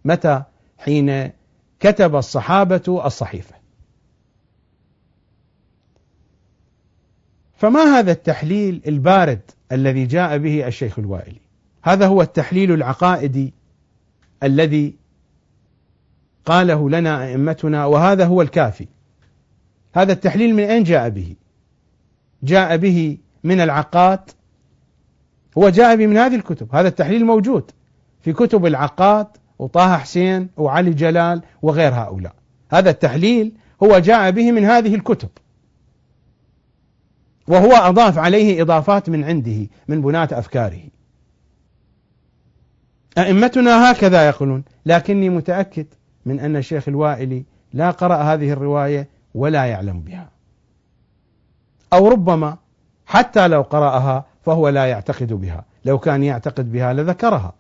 [0.05, 0.43] متى
[0.79, 1.31] حين
[1.81, 3.60] كتب الصحابة الصحيفة
[7.61, 9.41] فما هذا التحليل البارد
[9.73, 11.41] الذي جاء به الشيخ الوائلي؟
[11.83, 13.55] هذا هو التحليل العقائدي
[14.43, 14.95] الذي
[16.45, 18.87] قاله لنا أئمتنا وهذا هو الكافي.
[19.95, 21.37] هذا التحليل من أين جاء به؟
[22.43, 24.31] جاء به من العقاد.
[25.59, 26.75] هو جاء به من هذه الكتب.
[26.75, 27.71] هذا التحليل موجود
[28.21, 29.27] في كتب العقاد
[29.59, 32.35] وطه حسين وعلي جلال وغير هؤلاء.
[32.71, 33.53] هذا التحليل
[33.83, 35.29] هو جاء به من هذه الكتب.
[37.51, 40.83] وهو أضاف عليه إضافات من عنده من بناة أفكاره.
[43.19, 45.87] أئمتنا هكذا يقولون لكني متأكد
[46.27, 50.31] من أن الشيخ الوائلي لا قرأ هذه الرواية ولا يعلم بها.
[51.93, 52.57] أو ربما
[53.07, 55.65] حتى لو قرأها فهو لا يعتقد بها.
[55.85, 57.53] لو كان يعتقد بها لذكرها.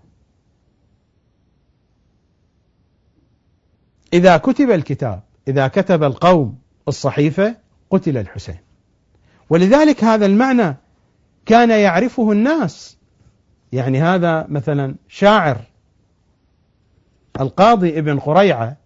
[4.12, 7.56] إذا كتب الكتاب إذا كتب القوم الصحيفة
[7.90, 8.69] قتل الحسين.
[9.50, 10.76] ولذلك هذا المعنى
[11.46, 12.98] كان يعرفه الناس.
[13.72, 15.60] يعني هذا مثلا شاعر
[17.40, 18.76] القاضي ابن قريعة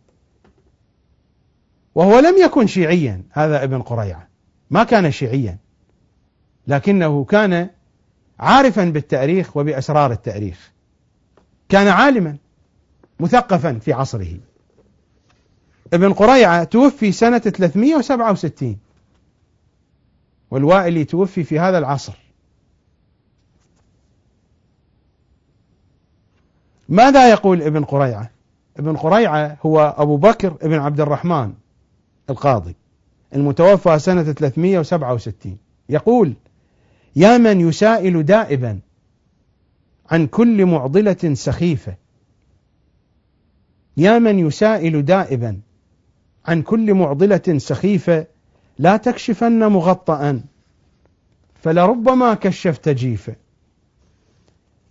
[1.94, 4.28] وهو لم يكن شيعيا هذا ابن قريعة
[4.70, 5.58] ما كان شيعيا
[6.66, 7.70] لكنه كان
[8.38, 10.72] عارفا بالتاريخ وبأسرار التاريخ.
[11.68, 12.36] كان عالما
[13.20, 14.38] مثقفا في عصره.
[15.92, 18.78] ابن قريعة توفي سنة 367
[20.54, 22.12] والوائلي توفي في هذا العصر.
[26.88, 28.30] ماذا يقول ابن قريعة؟
[28.76, 31.52] ابن قريعة هو أبو بكر ابن عبد الرحمن
[32.30, 32.74] القاضي
[33.34, 36.34] المتوفى سنة 367 يقول
[37.16, 38.80] يا من يسائل دائبا
[40.10, 41.94] عن كل معضلة سخيفة.
[43.96, 45.60] يا من يسائل دائبا
[46.46, 48.26] عن كل معضلة سخيفة
[48.78, 50.42] لا تكشفن مغطأ
[51.54, 53.36] فلربما كشفت جيفة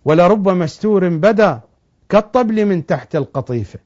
[0.04, 1.60] ولرب مستور بدا
[2.08, 3.78] كالطبل من تحت القطيفة.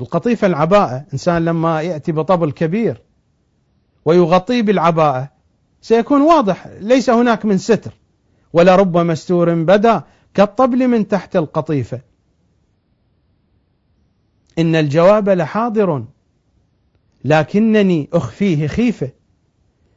[0.00, 3.02] القطيفة العباءة إنسان لما يأتي بطبل كبير
[4.04, 5.30] ويغطيه بالعباءة
[5.82, 7.94] سيكون واضح ليس هناك من ستر
[8.52, 10.02] ولرب مستور بدا
[10.34, 12.00] كالطبل من تحت القطيفة.
[14.58, 16.04] إن الجواب لحاضر.
[17.26, 19.10] لكنني أخفيه خيفة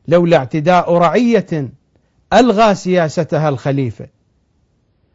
[0.07, 1.69] لولا اعتداء رعية
[2.34, 4.07] ألغى سياستها الخليفة.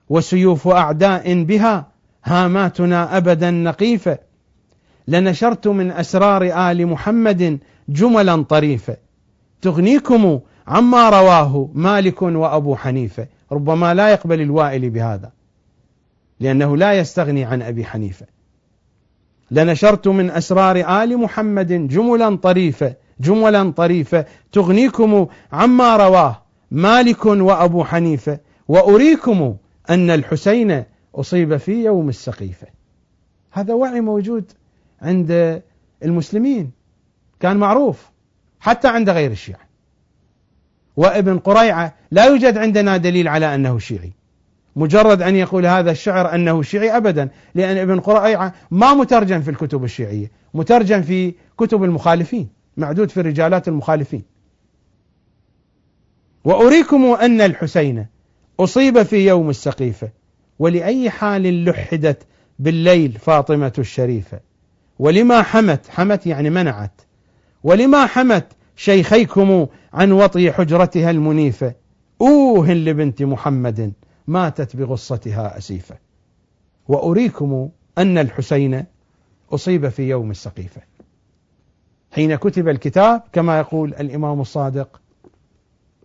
[0.09, 1.89] وسيوف أعداء بها
[2.25, 4.19] هاماتنا أبدا نقيفة.
[5.09, 7.59] لنشرت من أسرار آل محمد
[7.89, 8.97] جملا طريفة.
[9.63, 13.27] تغنيكم عما رواه مالك وأبو حنيفة.
[13.53, 15.33] ربما لا يقبل الوائل بهذا
[16.41, 18.27] لأنه لا يستغني عن أبي حنيفة.
[19.55, 24.27] لنشرت من أسرار آل محمد جملا طريفة جملا طريفة.
[24.53, 28.39] تغنيكم عما رواه مالك وأبو حنيفة
[28.69, 29.57] وأريكم
[29.91, 30.85] أن الحسين
[31.15, 32.67] أصيب في يوم السقيفة.
[33.53, 34.53] هذا وعي موجود
[35.03, 35.63] عند
[36.05, 36.71] المسلمين
[37.41, 38.11] كان معروف
[38.61, 39.69] حتى عند غير الشيعة.
[40.97, 44.13] وابن قريعة لا يوجد عندنا دليل على أنه شيعي.
[44.77, 49.85] مجرد أن يقول هذا الشعر أنه شيعي أبدا لأن ابن قريعة ما مترجم في الكتب
[49.85, 54.23] الشيعية مترجم في كتب المخالفين معدود في الرجالات المخالفين.
[56.45, 58.07] وأريكم أن الحسين
[58.61, 60.09] أصيب في يوم السقيفة
[60.59, 62.23] ولأي حال لحدت
[62.59, 64.41] بالليل فاطمة الشريفة؟
[64.99, 67.01] ولما حمت حمت يعني منعت
[67.65, 68.47] ولما حمت
[68.77, 71.75] شيخيكم عن وطي حجرتها المنيفة؟
[72.21, 73.93] أوه لبنت محمد
[74.27, 75.97] ماتت بغصتها أسيفة.
[76.89, 77.69] وأريكم
[77.99, 78.85] أن الحسين
[79.53, 80.83] أصيب في يوم السقيفة.
[82.13, 85.01] حين كتب الكتاب كما يقول الإمام الصادق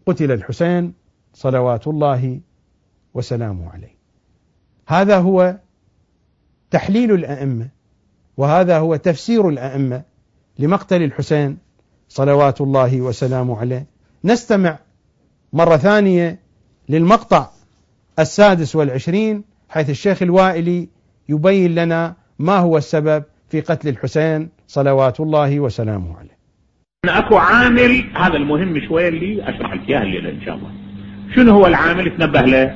[0.05, 0.93] قتل الحسين
[1.33, 2.39] صلوات الله
[3.13, 3.95] وسلامه عليه.
[4.87, 5.57] هذا هو
[6.71, 7.69] تحليل الأئمة
[8.37, 10.03] وهذا هو تفسير الأئمة
[10.59, 11.57] لمقتل الحسين
[12.09, 13.85] صلوات الله وسلامه عليه.
[14.23, 14.79] نستمع
[15.53, 16.39] مرة ثانية
[16.89, 17.49] للمقطع
[18.19, 20.89] السادس والعشرين حيث الشيخ الوائلي
[21.29, 26.39] يبين لنا ما هو السبب في قتل الحسين صلوات الله وسلامه عليه.
[27.05, 30.71] أكو عامل هذا المهم شوية اللي أشرح لك اياه الليلة إن شاء الله.
[31.35, 32.75] شنو هو العامل؟ تنبه له.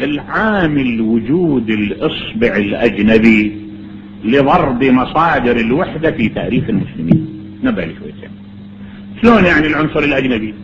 [0.00, 3.66] العامل وجود الإصبع الأجنبي
[4.24, 7.28] لضرب مصادر الوحدة في تاريخ المسلمين.
[7.62, 8.30] نبه لي شوية.
[9.22, 10.54] شلون يعني العنصر الأجنبي؟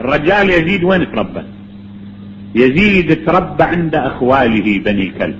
[0.00, 1.42] الرجال يزيد وين تربى؟
[2.54, 5.36] يزيد تربى عند أخواله بني كلب.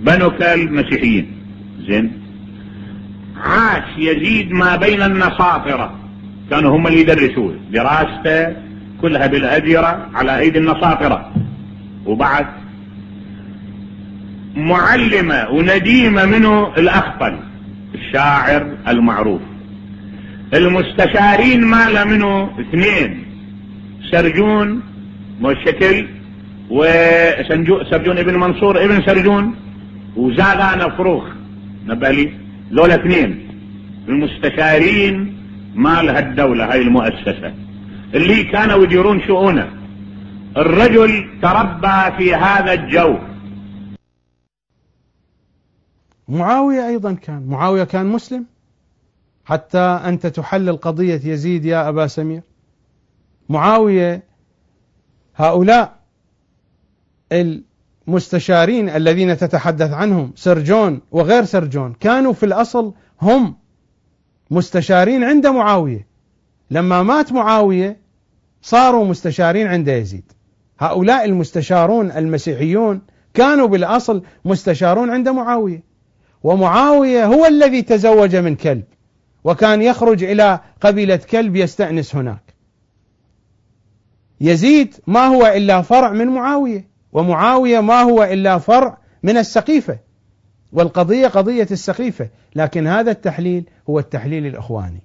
[0.00, 1.26] بنو كلب مسيحيين.
[1.88, 2.12] زين.
[3.36, 5.94] عاش يزيد ما بين النصاطرة
[6.50, 7.54] كانوا هم اللي يدرسوه.
[7.72, 8.56] دراسته
[9.00, 11.32] كلها بالأديرة على أيدي النصاطرة
[12.06, 12.46] وبعد
[14.56, 17.38] معلمة ونديمة منه الأخطل.
[17.94, 19.40] الشاعر المعروف.
[20.54, 23.24] المستشارين ماله منه اثنين.
[24.10, 24.82] سرجون
[25.40, 26.06] والشكل
[26.70, 29.56] وسرجون ابن منصور ابن سرجون
[30.16, 31.24] وزادان فروخ
[31.84, 32.32] نبالي.
[32.72, 33.48] ذولا اثنين.
[34.08, 35.36] المستشارين
[35.74, 37.54] مال هالدولة هاي المؤسسة.
[38.14, 39.70] اللي كانوا يديرون شؤونه.
[40.56, 43.18] الرجل تربى في هذا الجو.
[46.28, 47.46] معاوية أيضا كان.
[47.46, 48.46] معاوية كان مسلم.
[49.44, 52.42] حتى أنت تحلل قضية يزيد يا أبا سمير.
[53.48, 54.22] معاوية
[55.36, 56.03] هؤلاء
[57.32, 63.56] المستشارين الذين تتحدث عنهم سرجون وغير سرجون كانوا في الأصل هم
[64.50, 66.06] مستشارين عند معاوية.
[66.70, 67.96] لما مات معاوية
[68.62, 70.32] صاروا مستشارين عند يزيد.
[70.78, 73.00] هؤلاء المستشارون المسيحيون
[73.34, 75.82] كانوا بالأصل مستشارون عند معاوية.
[76.42, 78.84] ومعاوية هو الذي تزوج من كلب
[79.44, 82.54] وكان يخرج إلى قبيلة كلب يستأنس هناك.
[84.40, 86.93] يزيد ما هو إلا فرع من معاوية.
[87.14, 89.98] ومعاوية ما هو إلا فرع من السقيفة
[90.72, 95.02] والقضية قضية السقيفة لكن هذا التحليل هو التحليل الإخواني.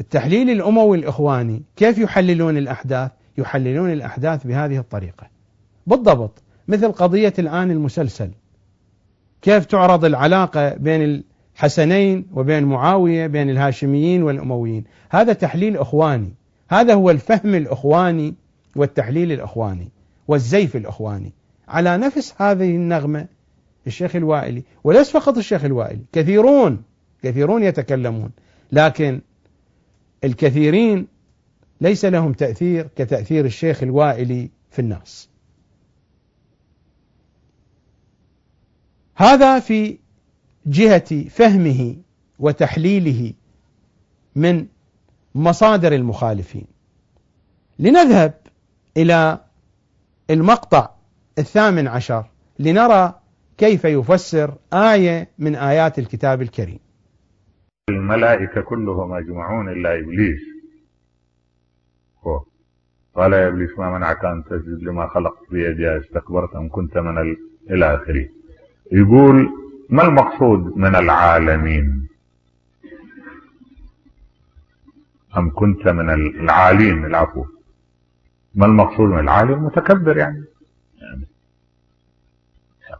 [0.00, 5.26] التحليل الأموي الإخواني كيف يحللون الأحداث؟ يحللون الأحداث بهذه الطريقة.
[5.86, 8.30] بالضبط مثل قضية الآن المسلسل.
[9.42, 11.24] كيف تعرض العلاقة بين
[11.56, 16.34] الحسنين وبين معاوية بين الهاشميين والأمويين؟ هذا تحليل إخواني.
[16.68, 18.34] هذا هو الفهم الإخواني
[18.76, 19.88] والتحليل الإخواني
[20.28, 21.32] والزيف الإخواني.
[21.68, 23.26] على نفس هذه النغمة
[23.86, 26.82] الشيخ الوائلي وليس فقط الشيخ الوائلي كثيرون
[27.22, 28.30] كثيرون يتكلمون
[28.72, 29.20] لكن
[30.24, 31.06] الكثيرين
[31.80, 35.28] ليس لهم تأثير كتأثير الشيخ الوائلي في الناس.
[39.14, 39.98] هذا في
[40.66, 41.96] جهة فهمه
[42.38, 43.32] وتحليله
[44.36, 44.66] من
[45.34, 46.66] مصادر المخالفين.
[47.78, 48.34] لنذهب
[48.96, 49.40] إلى
[50.30, 50.90] المقطع
[51.38, 52.24] الثامن عشر
[52.58, 53.14] لنرى
[53.58, 56.78] كيف يفسر آية من آيات الكتاب الكريم.
[57.88, 60.40] الملائكة كلهم أجمعون إلا إبليس.
[63.16, 67.36] قال يا إبليس ما منعك أن تسجد لما خلقت بيدي؟ أستكبرت أم كنت من.
[67.70, 68.28] إلى آخره.
[68.92, 69.50] يقول
[69.88, 72.08] ما المقصود من العالمين؟
[75.36, 77.44] أم كنت من العالين العفو.
[78.54, 80.44] ما المقصود من العالي؟ المتكبر يعني.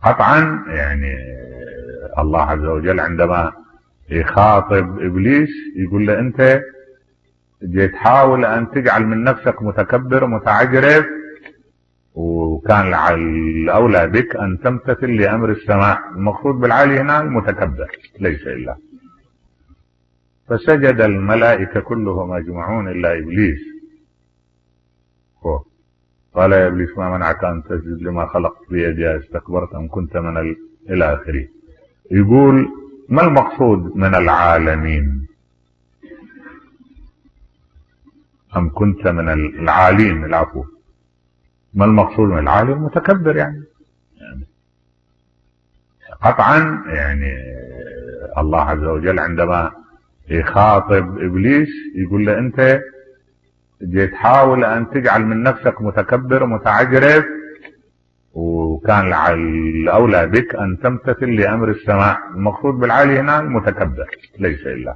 [0.02, 1.14] قطعا يعني
[2.18, 3.52] الله عز وجل عندما
[4.10, 6.62] يخاطب إبليس يقول له أنت
[7.92, 11.06] تحاول أن تجعل من نفسك متكبر متعجرف
[12.14, 15.98] وكان الاولى بك أن تمتثل لأمر السماء.
[16.16, 17.88] المقصود بالعالي هنا المتكبر
[18.20, 18.76] ليس إلا.
[20.48, 23.73] فسجد الملائكة كلهم أجمعون إلا إبليس.
[26.34, 30.56] قال يا ابليس ما منعك أن تسجد لما خلقت بيدي استكبرت أم كنت من ال...
[30.90, 31.46] إلى آخره.
[32.10, 32.68] يقول
[33.08, 35.26] ما المقصود من العالمين؟
[38.56, 40.64] أم كنت من العالين العفو.
[41.74, 43.62] ما المقصود من العالي المتكبر يعني.
[44.20, 44.44] يعني
[46.22, 47.32] قطعا يعني
[48.38, 49.72] الله عز وجل عندما
[50.28, 52.80] يخاطب إبليس يقول له أنت
[54.12, 57.24] تحاول أن تجعل من نفسك متكبر متعجرف
[58.34, 62.18] وكان الأولى بك أن تمتثل لأمر السماء.
[62.34, 64.06] المقصود بالعالي هنا المتكبر
[64.38, 64.94] ليس إلا.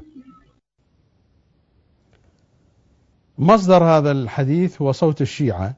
[3.39, 5.75] مصدر هذا الحديث هو صوت الشيعة.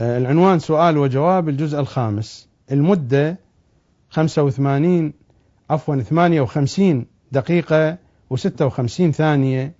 [0.00, 2.48] آه، العنوان سؤال وجواب الجزء الخامس.
[2.72, 3.38] المدة
[4.10, 5.12] 85
[5.70, 7.98] عفوا 58 دقيقة
[8.34, 9.75] و56 ثانية.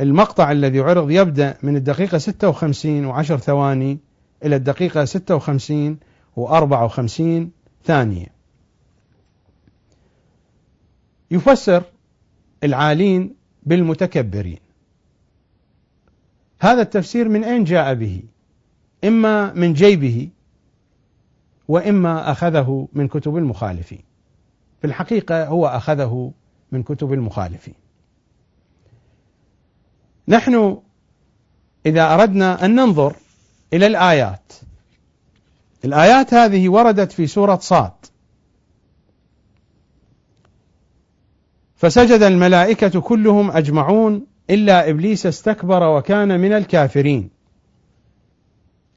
[0.00, 3.98] المقطع الذي عرض يبدأ من الدقيقة 56 وعشر ثواني
[4.44, 5.98] إلى الدقيقة 56
[6.36, 7.48] و54
[7.84, 8.26] ثانية.
[11.30, 11.82] يفسر
[12.64, 14.58] العالين بالمتكبرين.
[16.60, 18.22] هذا التفسير من أين جاء به؟
[19.04, 20.28] إما من جيبه
[21.68, 24.02] وإما أخذه من كتب المخالفين.
[24.80, 26.32] في الحقيقة هو أخذه
[26.72, 27.74] من كتب المخالفين.
[30.30, 30.78] نحن
[31.86, 33.16] إذا أردنا أن ننظر
[33.72, 34.52] إلى الآيات.
[35.84, 37.92] الآيات هذه وردت في سورة صاد.
[41.76, 47.30] فسجد الملائكة كلهم أجمعون إلا إبليس استكبر وكان من الكافرين.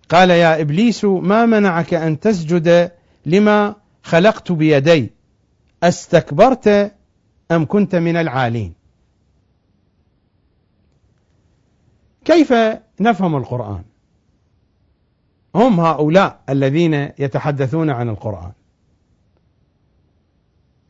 [0.09, 2.91] قال يا إبليس ما منعك أن تسجد
[3.25, 5.11] لما خلقت بيدي؟
[5.83, 6.91] أستكبرت
[7.51, 8.82] أم كنت من العالين؟
[12.25, 12.53] كيف
[12.99, 13.83] نفهم القرآن؟
[15.55, 18.51] هم هؤلاء الذين يتحدثون عن القرآن.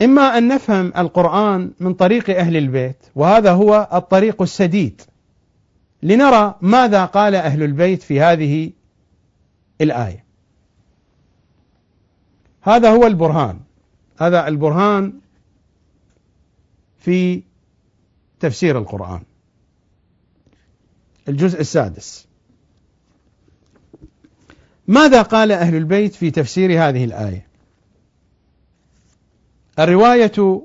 [0.02, 5.02] إما أن نفهم القرآن من طريق أهل البيت وهذا هو الطريق السديد.
[6.04, 8.72] لنرى ماذا قال أهل البيت في هذه
[9.82, 10.24] الآية.
[12.62, 13.60] هذا هو البرهان.
[14.20, 15.14] هذا البرهان
[16.98, 17.44] في
[18.40, 19.22] تفسير القرآن.
[21.30, 22.28] الجزء السادس.
[24.88, 27.48] ماذا قال أهل البيت في تفسير هذه الآية؟
[29.80, 30.62] الرواية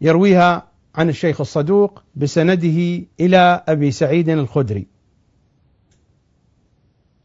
[0.00, 4.86] يرويها عن الشيخ الصدوق بسنده إلى أبي سعيد الخدري.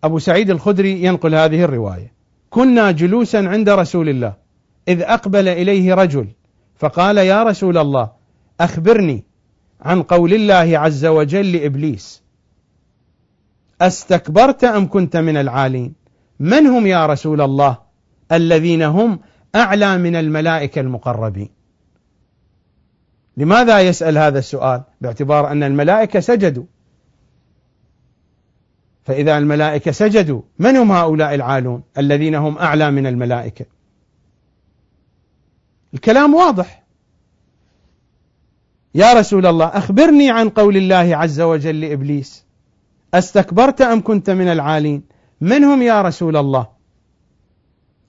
[0.04, 2.14] أبو سعيد الخدري ينقل هذه الرواية.
[2.50, 4.34] كنا جلوسا عند رسول الله
[4.88, 6.28] إذ أقبل إليه رجل
[6.76, 8.12] فقال يا رسول الله
[8.60, 9.24] أخبرني
[9.82, 12.22] عن قول الله عز وجل لإبليس
[13.82, 15.94] أستكبرت أم كنت من العالين؟
[16.40, 17.78] من هم يا رسول الله
[18.32, 19.20] الذين هم
[19.56, 21.50] أعلى من الملائكة المقربين؟
[23.38, 26.64] لماذا يسأل هذا السؤال؟ باعتبار أن الملائكة سجدوا.
[29.04, 33.66] فإذا الملائكة سجدوا من هم هؤلاء العالون الذين هم أعلى من الملائكة؟
[35.94, 36.79] الكلام واضح.
[38.96, 42.46] يا رسول الله أخبرني عن قول الله عز وجل لإبليس
[43.14, 45.04] أستكبرت أم كنت من العالين؟
[45.42, 46.68] من هم يا رسول الله؟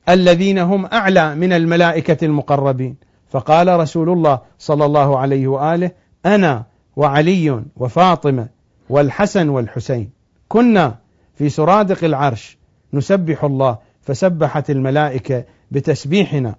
[0.08, 2.96] الذين هم أعلى من الملائكة المقربين.
[3.30, 5.90] فقال رسول الله صلى الله عليه وآله
[6.26, 6.64] أنا
[6.96, 8.48] وعلي وفاطمة
[8.88, 10.10] والحسن والحسين.
[10.48, 10.98] كنا
[11.34, 12.58] في سرادق العرش
[12.92, 16.54] نسبح الله فسبحت الملائكة بتسبيحنا.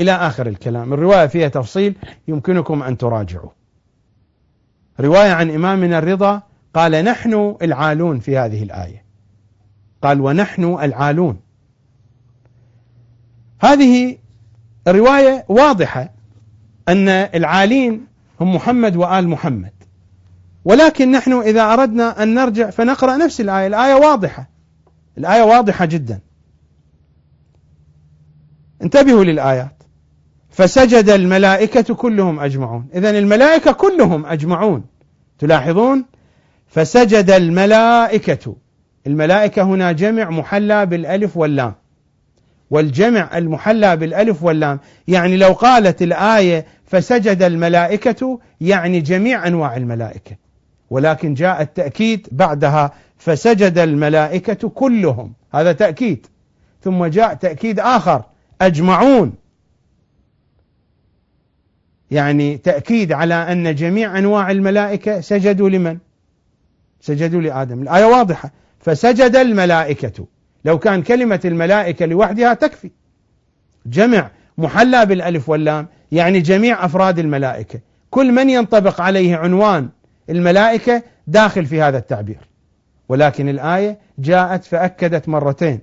[0.00, 0.92] إلى آخر الكلام.
[0.92, 1.96] الرواية فيها تفصيل
[2.28, 3.50] يمكنكم أن تراجعوا
[5.00, 6.42] رواية عن إمامنا الرضا
[6.74, 9.04] قال نحن العالون في هذه الآية.
[10.02, 11.40] قال ونحن العالون.
[13.60, 14.18] هذه
[14.88, 16.10] الرواية واضحة
[16.88, 18.06] أن العالين
[18.40, 19.72] هم محمد وآل محمد.
[20.64, 23.66] ولكن نحن إذا أردنا أن نرجع فنقرأ نفس الآية.
[23.66, 24.48] الآية واضحة.
[25.18, 26.20] الآية واضحة جدا.
[28.82, 29.81] انتبهوا للآيات.
[30.52, 32.86] فسجد الملائكة كلهم أجمعون.
[32.94, 34.84] إذا الملائكة كلهم أجمعون.
[35.38, 36.04] تلاحظون؟
[36.68, 38.56] فسجد الملائكة.
[39.06, 41.74] الملائكة هنا جمع محلى بالألف واللام.
[42.70, 50.36] والجمع المحلى بالألف واللام يعني لو قالت الآية فسجد الملائكة يعني جميع أنواع الملائكة.
[50.90, 55.32] ولكن جاء التأكيد بعدها فسجد الملائكة كلهم.
[55.54, 56.26] هذا تأكيد.
[56.82, 58.22] ثم جاء تأكيد آخر
[58.60, 59.41] أجمعون.
[62.12, 65.98] يعني تأكيد على أن جميع أنواع الملائكة سجدوا لمن؟
[67.00, 67.82] سجدوا لآدم.
[67.82, 68.52] الآية واضحة.
[68.80, 70.26] فسجد الملائكة.
[70.64, 72.90] لو كان كلمة الملائكة لوحدها تكفي.
[73.86, 77.80] جمع محلى بالألف واللام يعني جميع أفراد الملائكة.
[78.10, 79.88] كل من ينطبق عليه عنوان
[80.30, 82.48] الملائكة داخل في هذا التعبير.
[83.08, 85.80] ولكن الآية جاءت فأكدت مرتين.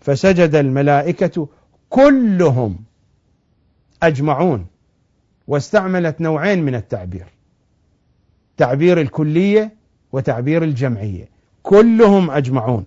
[0.00, 1.48] فسجد الملائكة
[1.88, 2.78] كلهم
[4.02, 4.75] أجمعون.
[5.46, 7.26] واستعملت نوعين من التعبير.
[8.56, 9.74] تعبير الكلية
[10.12, 11.28] وتعبير الجمعية.
[11.62, 12.84] كلهم أجمعون.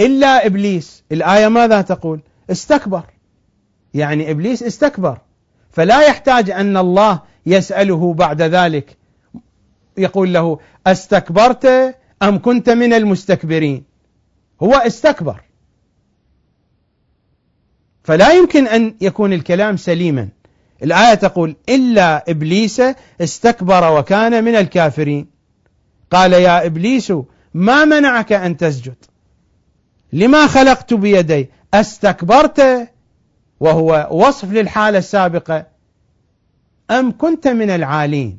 [0.00, 1.04] إلا إبليس.
[1.12, 2.20] الآية ماذا تقول؟
[2.50, 3.04] استكبر.
[3.94, 5.18] يعني إبليس استكبر.
[5.70, 8.96] فلا يحتاج أن الله يسأله بعد ذلك.
[9.96, 13.84] يقول له أستكبرت أم كنت من المستكبرين؟
[14.62, 15.40] هو استكبر.
[18.04, 20.28] فلا يمكن أن يكون الكلام سليما.
[20.82, 22.82] الآية تقول إلا إبليس
[23.20, 25.26] استكبر وكان من الكافرين.
[26.10, 27.12] قال يا إبليس
[27.54, 28.96] ما منعك أن تسجد؟
[30.12, 32.88] لما خلقت بيدي؟ أستكبرت
[33.60, 35.66] وهو وصف للحالة السابقة
[36.90, 38.38] أم كنت من العالين؟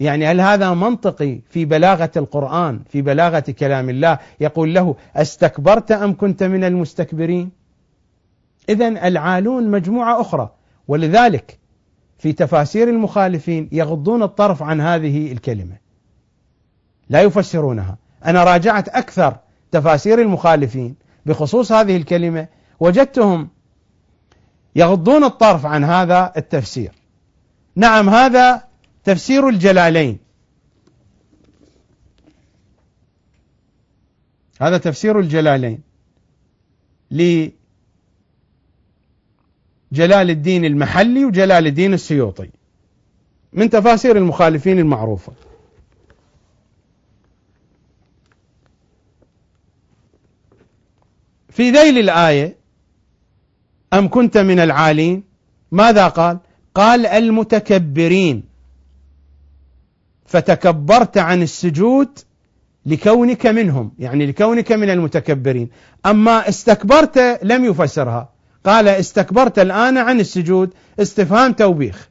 [0.00, 6.16] يعني هل هذا منطقي في بلاغة القرآن في بلاغة كلام الله؟ يقول له أستكبرت أم
[6.16, 7.50] كنت من المستكبرين؟
[8.68, 10.50] إذا العالون مجموعة أخرى.
[10.88, 11.58] ولذلك
[12.18, 15.76] في تفاسير المخالفين يغضون الطرف عن هذه الكلمة.
[17.08, 17.98] لا يفسرونها.
[18.24, 19.36] أنا راجعت أكثر
[19.70, 20.96] تفاسير المخالفين
[21.26, 22.48] بخصوص هذه الكلمة
[22.80, 23.48] وجدتهم
[24.76, 26.92] يغضون الطرف عن هذا التفسير.
[27.76, 28.64] نعم هذا
[29.04, 30.18] تفسير الجلالين.
[34.60, 35.80] هذا تفسير الجلالين
[39.92, 42.50] لجلال الدين المحلي وجلال الدين السيوطي.
[43.52, 45.32] من تفاسير المخالفين المعروفة.
[51.48, 52.56] في ذيل الآية
[53.92, 55.22] أم كنت من العالين؟
[55.72, 56.38] ماذا قال؟
[56.74, 58.44] قال المتكبرين.
[60.26, 62.18] فتكبرت عن السجود
[62.86, 65.70] لكونك منهم يعني لكونك من المتكبرين.
[66.06, 68.29] أما استكبرت لم يفسرها.
[68.64, 72.08] قال استكبرت الآن عن السجود استفهام توبيخ.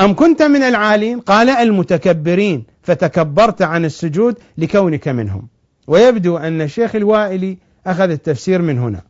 [0.00, 5.48] أم كنت من العالين؟ قال المتكبرين فتكبرت عن السجود لكونك منهم.
[5.86, 9.02] ويبدو أن الشيخ الوائلي أخذ التفسير من هنا.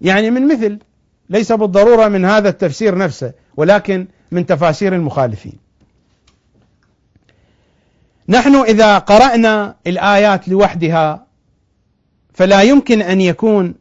[0.00, 0.78] يعني من مثل
[1.30, 5.58] ليس بالضرورة من هذا التفسير نفسه ولكن من تفاسير المخالفين.
[8.28, 11.25] نحن إذا قرأنا الآيات لوحدها
[12.36, 13.74] فلا يمكن أن يكون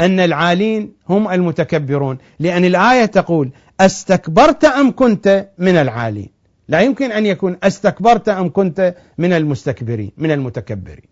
[0.00, 2.18] أن العالين هم المتكبرون.
[2.38, 3.50] لأن الآية تقول
[3.80, 6.30] أستكبرت أم كنت من العالين؟
[6.68, 11.08] لا يمكن أن يكون أستكبرت أم كنت من المستكبرين من المتكبرين.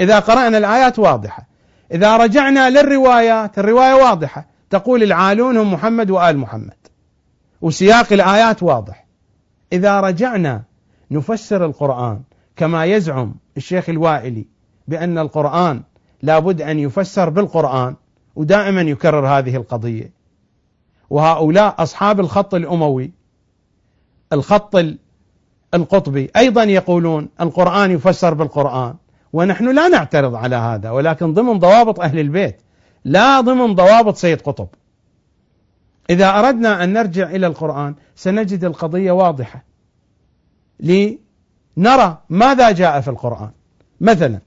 [0.00, 1.48] إذا قرأنا الآيات واضحة.
[1.92, 4.46] إذا رجعنا للروايات الرواية واضحة.
[4.70, 6.76] تقول العالون هم محمد وآل محمد.
[7.60, 9.06] وسياق الآيات واضح.
[9.72, 10.62] إذا رجعنا
[11.10, 12.20] نفسر القرآن
[12.56, 14.59] كما يزعم الشيخ الوائلي
[14.90, 15.82] بأن القرآن
[16.22, 17.96] لابد أن يفسر بالقرآن
[18.36, 20.12] ودائما يكرر هذه القضية.
[21.10, 23.12] وهؤلاء أصحاب الخط الأموي
[24.32, 24.76] الخط
[25.74, 28.94] القطبي أيضا يقولون القرآن يفسر بالقرآن
[29.32, 32.60] ونحن لا نعترض على هذا ولكن ضمن ضوابط أهل البيت
[33.04, 34.68] لا ضمن ضوابط سيد قطب.
[36.10, 39.64] إذا أردنا أن نرجع إلى القرآن سنجد القضية واضحة
[40.80, 43.50] لنرى ماذا جاء في القرآن.
[44.00, 44.40] مثلا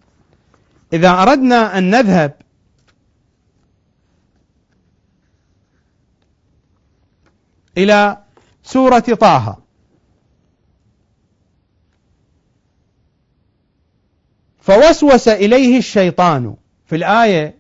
[0.94, 2.34] إذا أردنا أن نذهب
[7.78, 8.18] إلى
[8.64, 9.58] سورة طه.
[14.60, 16.56] فوسوس إليه الشيطان
[16.86, 17.56] في الآية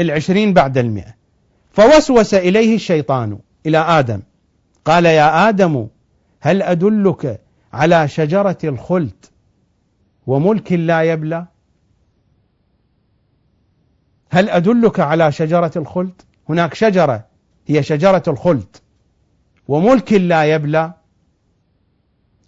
[0.00, 1.14] العشرين بعد المئة.
[1.72, 4.22] فوسوس إليه الشيطان إلى آدم.
[4.84, 5.86] قال يا آدم
[6.40, 7.40] هل أدلك
[7.72, 9.24] على شجرة الخلد
[10.26, 11.46] وملك لا يبلى؟
[14.30, 17.24] هل أدلك على شجرة الخلد؟ هناك شجرة
[17.66, 18.76] هي شجرة الخلد
[19.68, 20.92] وملك لا يبلى.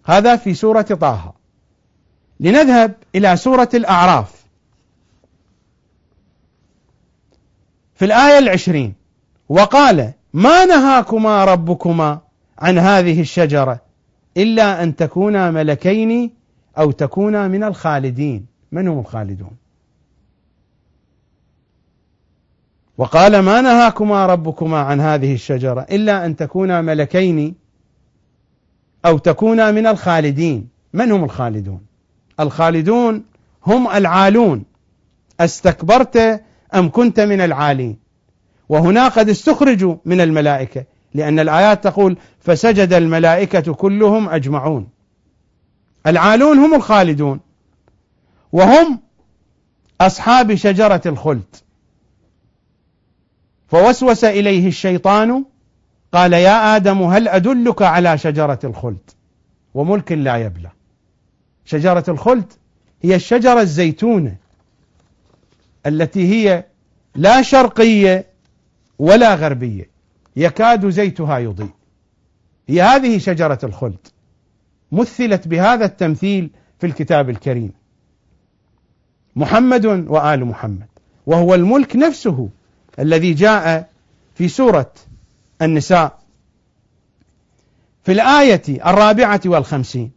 [0.05, 1.35] هذا في سورة طه.
[2.41, 4.43] لنذهب إلى سورة الأعراف.
[7.95, 8.95] في الآية العشرين
[9.49, 12.21] وقال ما نهاكما ربكما
[12.59, 13.81] عن هذه الشجرة
[14.37, 16.31] إلا أن تكونا ملكين
[16.79, 18.47] أو تكونا من الخالدين.
[18.73, 19.62] من هم الخالدون؟
[23.03, 27.55] وقال ما نهاكما ربكما عن هذه الشجرة إلا أن تكونا ملكين
[29.05, 30.69] أو تكونا من الخالدين.
[30.93, 31.81] من هم الخالدون؟
[32.41, 33.25] الخالدون
[33.67, 34.65] هم العالون.
[35.41, 36.43] أستكبرت
[36.75, 37.97] أم كنت من العالين؟
[38.69, 40.85] وهنا قد استخرجوا من الملائكة
[41.15, 44.89] لأن الآيات تقول فسجد الملائكة كلهم أجمعون.
[46.07, 47.41] العالون هم الخالدون
[48.53, 49.01] وهم
[50.01, 51.57] أصحاب شجرة الخلد.
[53.73, 55.45] فوسوس إليه الشيطان
[56.13, 59.11] قال يا آدم هل أدلك على شجرة الخلد؟
[59.75, 60.71] وملك لا يبلى.
[61.65, 62.53] شجرة الخلد
[63.03, 64.37] هي الشجرة الزيتونة
[65.87, 66.65] التي هي
[67.15, 68.27] لا شرقية
[68.99, 69.91] ولا غربية.
[70.37, 71.75] يكاد زيتها يضيء.
[72.69, 74.07] هي هذه شجرة الخلد.
[74.93, 77.73] مثلت بهذا التمثيل في الكتاب الكريم.
[79.37, 80.89] محمد وآل محمد.
[81.27, 82.49] وهو الملك نفسه.
[82.99, 83.89] الذي جاء
[84.35, 84.93] في سورة
[85.63, 86.19] النساء.
[88.05, 90.11] في الآية الرابعة والخمسين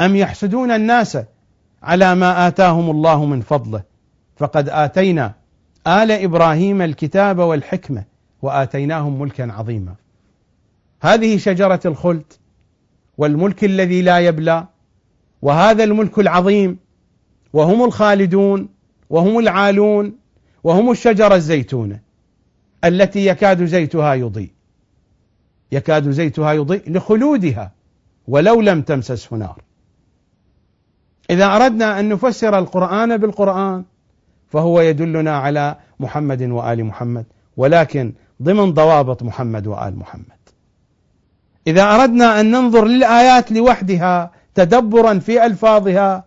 [0.00, 1.18] أم يحسدون الناس
[1.82, 3.82] على ما آتاهم الله من فضله؟
[4.36, 5.34] فقد آتينا
[5.86, 8.04] آل إبراهيم الكتاب والحكمة
[8.42, 9.94] وآتيناهم ملكا عظيما.
[11.02, 12.32] هذه شجرة الخلد
[13.18, 14.66] والملك الذي لا يبلى
[15.42, 16.78] وهذا الملك العظيم
[17.52, 18.68] وهم الخالدون
[19.10, 20.12] وهم العالون
[20.64, 22.03] وهم الشجرة الزيتونة
[22.84, 24.50] التي يكاد زيتها يضيء.
[25.72, 27.72] يكاد زيتها يضيء لخلودها
[28.28, 29.62] ولو لم تمسسه نار.
[31.30, 33.84] إذا أردنا أن نفسر القرآن بالقرآن
[34.48, 38.12] فهو يدلنا على محمد وآل محمد ولكن
[38.42, 40.24] ضمن ضوابط محمد وآل محمد.
[41.66, 46.24] إذا أردنا أن ننظر للآيات لوحدها تدبرا في ألفاظها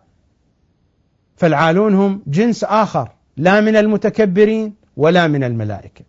[1.36, 6.07] فالعالون هم جنس آخر لا من المتكبرين ولا من الملائكة.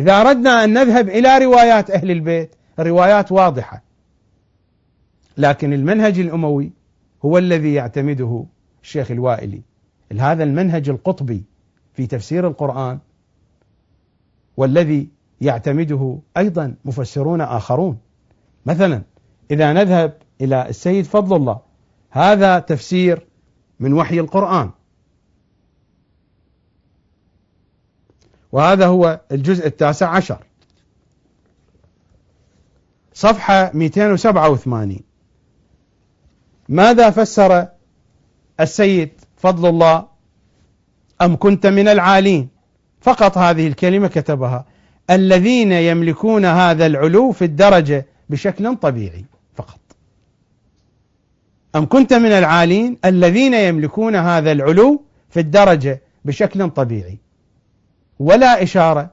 [0.00, 3.82] إذا أردنا أن نذهب إلى روايات أهل البيت روايات واضحة.
[5.36, 6.72] لكن المنهج الأموي
[7.24, 8.44] هو الذي يعتمده
[8.82, 9.62] الشيخ الوائلي.
[10.18, 11.44] هذا المنهج القطبي
[11.94, 12.98] في تفسير القرآن
[14.56, 15.08] والذي
[15.40, 17.98] يعتمده أيضا مفسرون آخرون.
[18.66, 19.02] مثلا
[19.50, 21.58] إذا نذهب إلى السيد فضل الله
[22.10, 23.26] هذا تفسير
[23.80, 24.70] من وحي القرآن.
[28.52, 30.38] وهذا هو الجزء التاسع عشر.
[33.14, 35.00] صفحة 287
[36.68, 37.68] ماذا فسر
[38.60, 40.06] السيد فضل الله؟
[41.22, 42.48] أم كنت من العالين؟
[43.00, 44.64] فقط هذه الكلمة كتبها.
[45.10, 49.24] الذين يملكون هذا العلو في الدرجة بشكل طبيعي
[49.54, 49.80] فقط.
[51.76, 57.18] أم كنت من العالين؟ الذين يملكون هذا العلو في الدرجة بشكل طبيعي.
[58.20, 59.10] ولا إشارة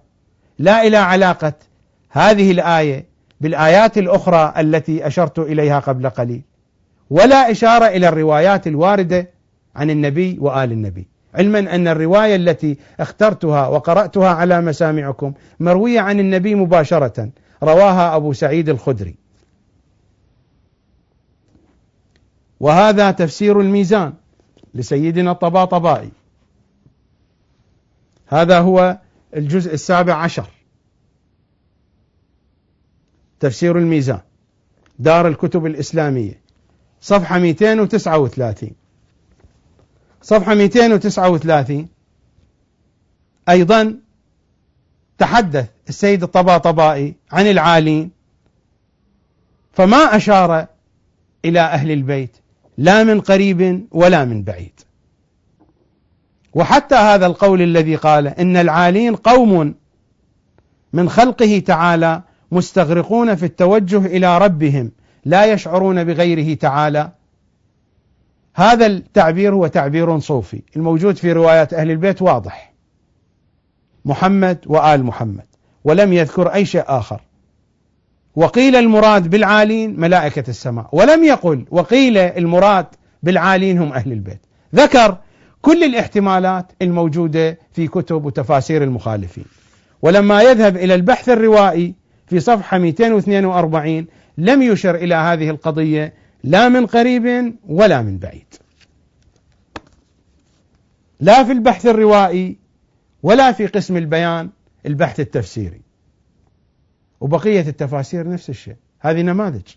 [0.60, 1.54] لا إلى علاقة
[2.10, 3.06] هذه الآية
[3.42, 6.42] بالآيات الأخرى التي أشرت إليها قبل قليل
[7.10, 9.30] ولا إشارة إلى الروايات الواردة
[9.76, 11.08] عن النبي وآل النبي.
[11.36, 17.30] علما أن الرواية التي اخترتها وقرأتها على مسامعكم مروية عن النبي مباشرة
[17.64, 19.16] رواها أبو سعيد الخدري.
[22.60, 24.14] وهذا تفسير الميزان
[24.74, 26.12] لسيدنا الطباطبائي.
[28.28, 28.98] هذا هو
[29.36, 30.50] الجزء السابع عشر.
[33.40, 34.22] تفسير الميزان.
[35.00, 36.42] دار الكتب الإسلامية.
[37.02, 38.72] صفحة 239
[40.22, 41.88] صفحة 239
[43.50, 44.00] أيضا
[45.18, 48.12] تحدث السيد الطباطبائي عن العالين.
[49.74, 50.68] فما أشار
[51.46, 52.38] إلى أهل البيت.
[52.78, 54.87] لا من قريب ولا من بعيد.
[56.58, 59.76] وحتى هذا القول الذي قال إن العالين قوم
[60.94, 62.22] من خلقه تعالى
[62.52, 64.92] مستغرقون في التوجه إلى ربهم
[65.26, 67.12] لا يشعرون بغيره تعالى.
[68.56, 72.74] هذا التعبير هو تعبير صوفي الموجود في روايات أهل البيت واضح.
[74.06, 75.46] محمد وآل محمد
[75.84, 77.22] ولم يذكر أي شيء آخر.
[78.36, 82.86] وقيل المراد بالعالين ملائكة السماء ولم يقل وقيل المراد
[83.24, 84.42] بالعالين هم أهل البيت.
[84.76, 85.18] ذكر
[85.68, 89.46] كل الاحتمالات الموجودة في كتب وتفاسير المخالفين.
[90.02, 91.96] ولما يذهب إلى البحث الروائي
[92.28, 94.08] في صفحة 242
[94.38, 96.14] لم يشر إلى هذه القضية
[96.44, 98.54] لا من قريب ولا من بعيد.
[101.20, 102.58] لا في البحث الروائي
[103.24, 104.50] ولا في قسم البيان
[104.86, 105.82] البحث التفسيري.
[107.22, 108.76] وبقية التفاسير نفس الشيء.
[109.00, 109.68] هذه نماذج.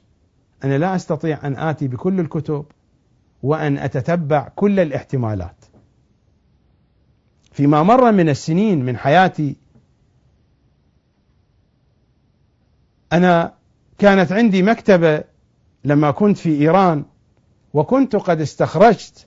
[0.65, 2.65] أنا لا أستطيع أن آتي بكل الكتب
[3.43, 5.60] وأن أتتبع كل الاحتمالات.
[7.53, 9.57] فيما مر من السنين من حياتي
[13.13, 13.55] أنا
[13.99, 15.25] كانت عندي مكتبة
[15.85, 17.05] لما كنت في إيران
[17.75, 19.27] وكنت قد استخرجت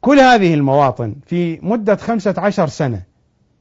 [0.00, 3.02] كل هذه المواطن في مدة خمسة عشر سنة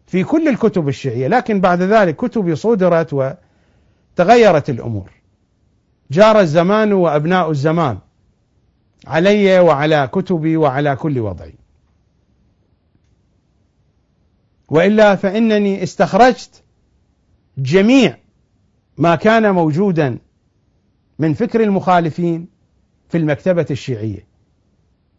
[0.07, 3.35] في كل الكتب الشيعية لكن بعد ذلك كتبي صدرت
[4.17, 5.11] وتغيرت الأمور.
[6.11, 7.97] جار الزمان وأبناء الزمان
[9.07, 11.55] علي وعلى كتبي وعلى كل وضعي.
[14.69, 16.63] وإلا فإنني استخرجت
[17.57, 18.17] جميع
[18.97, 20.17] ما كان موجودا
[21.19, 22.47] من فكر المخالفين
[23.09, 24.27] في المكتبة الشيعية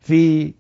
[0.01, 0.53] في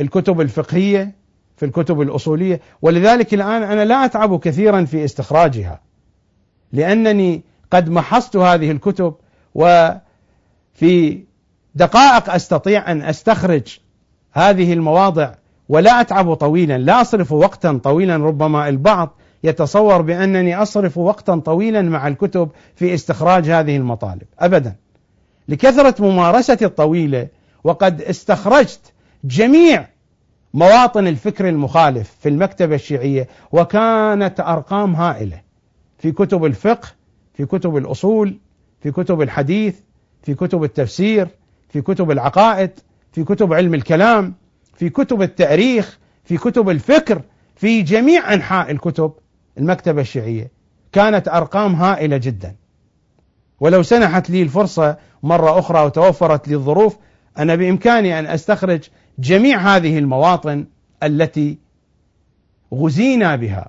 [0.00, 1.14] الكتب الفقهية
[1.56, 2.60] في الكتب الأصولية.
[2.82, 5.80] ولذلك الآن أنا لا أتعب كثيرا في استخراجها
[6.72, 9.14] لأنني قد محصت هذه الكتب
[9.54, 11.24] وفي
[11.74, 13.78] دقائق أستطيع أن أستخرج
[14.32, 15.34] هذه المواضع
[15.68, 18.16] ولا أتعب طويلا لا أصرف وقتا طويلا.
[18.16, 19.14] ربما البعض
[19.44, 24.22] يتصور بأنني أصرف وقتا طويلا مع الكتب في استخراج هذه المطالب.
[24.38, 24.74] أبدا.
[25.48, 27.28] لكثرة ممارستي الطويلة
[27.64, 28.92] وقد استخرجت
[29.24, 29.88] جميع
[30.54, 35.40] مواطن الفكر المخالف في المكتبة الشيعية وكانت أرقام هائلة.
[35.98, 36.88] في كتب الفقه
[37.34, 38.38] في كتب الأصول
[38.80, 39.74] في كتب الحديث
[40.22, 41.28] في كتب التفسير
[41.68, 42.70] في كتب العقائد
[43.12, 44.34] في كتب علم الكلام.
[44.74, 47.22] في كتب التاريخ في كتب الفكر
[47.56, 49.12] في جميع أنحاء الكتب
[49.58, 50.50] المكتبة الشيعية.
[50.92, 52.56] كانت أرقام هائلة جدا.
[53.60, 56.96] ولو سنحت لي الفرصة مرة أخرى وتوفرت لي الظروف
[57.38, 58.88] أنا بإمكاني أن أستخرج
[59.18, 60.66] جميع هذه المواطن
[61.02, 61.58] التي
[62.74, 63.68] غزينا بها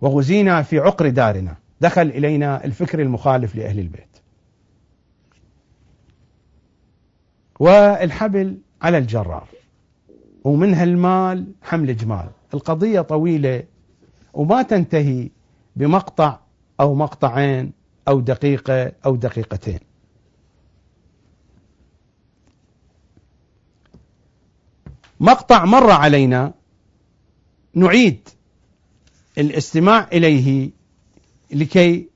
[0.00, 1.56] وغزينا في عقر دارنا.
[1.80, 4.18] دخل إلينا الفكر المخالف لأهل البيت.
[7.60, 9.57] والحبل على الجرار.
[10.44, 13.62] ومنها المال حمل جمال القضية طويلة
[14.34, 15.30] وما تنتهي
[15.76, 16.38] بمقطع
[16.80, 17.72] أو مقطعين
[18.08, 19.78] أو دقيقة أو دقيقتين
[25.20, 26.52] مقطع مر علينا
[27.74, 28.28] نعيد
[29.38, 30.70] الاستماع إليه
[31.50, 32.08] لكي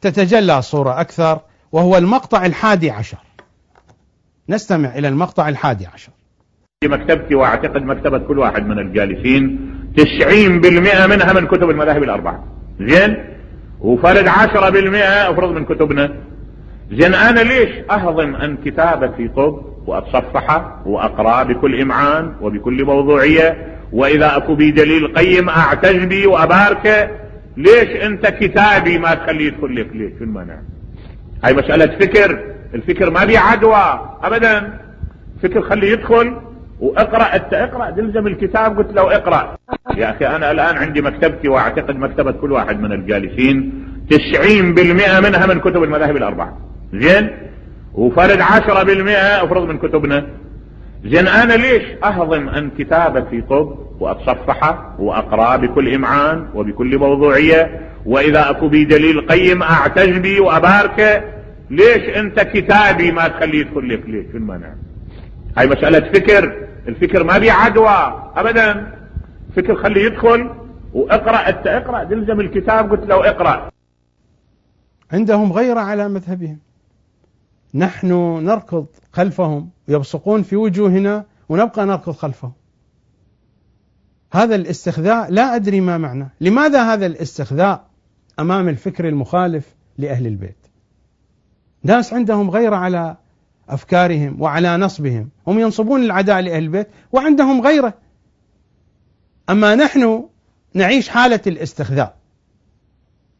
[0.00, 1.40] تتجلى صورة أكثر
[1.72, 3.18] وهو المقطع الحادي عشر.
[4.48, 6.12] نستمع إلى المقطع الحادي عشر.
[6.84, 12.44] في مكتبتي وأعتقد مكتبة كل واحد من الجالسين تسعين بالمئة منها من كتب المذاهب الأربعة.
[12.80, 13.16] زين؟
[13.80, 16.14] وفرد عشرة بالمئة أفرض من كتبنا.
[16.92, 24.54] زين أنا ليش أهضم أن كتابتي طب واتصفحه وأقرأ بكل إمعان وبكل موضوعية؟ وإذا أكو
[24.54, 27.10] بي دليل قيم أعتز بي واباركه
[27.56, 30.58] ليش أنت كتابي ما تخليه يدخل لك؟ ليش؟ شو المانع؟
[31.44, 32.44] هاي مسألة فكر.
[32.74, 34.80] الفكر ما بي عدوى ابدا.
[35.42, 36.36] فكر خليه يدخل.
[36.80, 39.56] واقرأ انت اقرأ تلزم الكتاب قلت له اقرأ.
[39.96, 45.46] يا أخي أنا الآن عندي مكتبتي وأعتقد مكتبة كل واحد من الجالسين تسعين بالمئة منها
[45.46, 46.58] من كتب المذاهب الأربعة.
[46.94, 47.30] زين؟
[47.94, 50.26] وفرد عشرة بالمئة أفرض من كتبنا.
[51.04, 58.68] زين أنا ليش أهضم أن كتابتي طب واتصفحه وأقرأ بكل إمعان وبكل موضوعية؟ وإذا أكو
[58.68, 61.22] بي دليل قيم أعتز بي واباركه
[61.70, 64.68] ليش أنت كتابي ما تخليه يدخل لك؟ ليش؟ شو المانع
[65.58, 66.69] هاي مسألة فكر.
[66.88, 68.96] الفكر ما بي عدوى ابدا.
[69.56, 70.50] فكر خليه يدخل
[70.94, 71.48] وإقرأ.
[71.48, 72.90] أنت إقرأ تلزم الكتاب.
[72.90, 73.70] قلت له إقرأ.
[75.12, 76.58] عندهم غيرة على مذهبهم.
[77.74, 78.12] نحن
[78.44, 82.52] نركض خلفهم يبصقون في وجوهنا ونبقى نركض خلفهم.
[84.32, 87.84] هذا الاستخذاء لا أدري ما معناه لماذا هذا الاستخذاء
[88.38, 90.66] أمام الفكر المخالف لأهل البيت؟
[91.82, 93.16] ناس عندهم غيرة على
[93.74, 95.30] أفكارهم وعلى نصبهم.
[95.46, 97.94] هم ينصبون العداء لأهل البيت وعندهم غيرة.
[99.50, 100.24] أما نحن
[100.74, 102.16] نعيش حالة الاستخذاء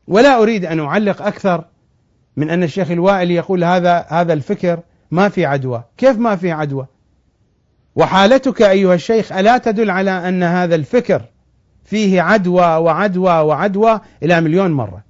[0.08, 1.64] ولا أريد أن أعلق أكثر
[2.36, 4.80] من أن الشيخ الوائل يقول هذا هذا الفكر
[5.10, 5.84] ما في عدوى.
[5.96, 6.86] كيف ما في عدوى؟
[7.96, 11.22] وحالتك أيها الشيخ ألا تدل على أن هذا الفكر
[11.84, 15.04] فيه عدوى وعدوى وعدوى إلى مليون مرة.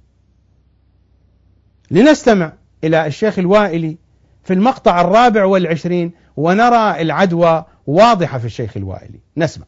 [1.91, 2.53] لنستمع
[2.83, 3.97] إلى الشيخ الوائلي
[4.43, 9.19] في المقطع الرابع والعشرين ونرى العدوى واضحة في الشيخ الوائلي.
[9.37, 9.65] نسمع.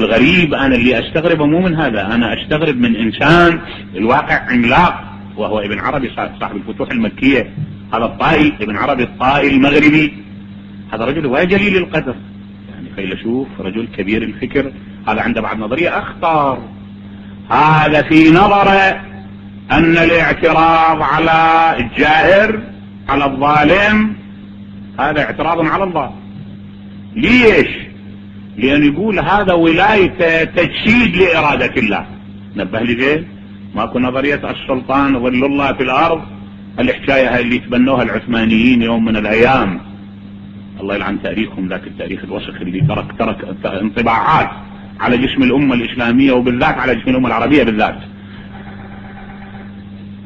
[0.00, 3.60] الغريب أنا اللي استغربه مو من هذا أنا أستغرب من إنسان
[3.94, 4.94] الواقع عملاق
[5.36, 6.10] وهو ابن عربي
[6.40, 7.54] صاحب الفتوح المكية.
[7.94, 10.24] هذا الطائي ابن عربي الطائي المغربي.
[10.92, 12.14] هذا رجل وجليل القدر
[12.68, 14.72] يعني فيلسوف رجل كبير الفكر.
[15.08, 16.58] هذا عنده بعد نظرية أخطر.
[17.50, 19.00] هذا في نظره
[19.72, 22.62] أن الاعتراض على الجائر
[23.08, 24.16] على الظالم
[25.00, 26.14] هذا اعتراض على الله.
[27.16, 27.68] ليش؟
[28.56, 32.06] لأن يقول هذا ولاية تجسيد لإرادة الله.
[32.56, 33.28] نبه لي زين
[33.74, 36.22] ماكو نظرية السلطان ظل الله في الأرض؟
[36.78, 39.80] الحكاية هاي اللي تبنوها العثمانيين يوم من الأيام.
[40.80, 44.50] الله يلعن تاريخهم ذاك التاريخ الوسخ اللي ترك ترك انطباعات
[45.00, 47.98] على جسم الأمة الإسلامية وبالذات على جسم الأمة العربية بالذات.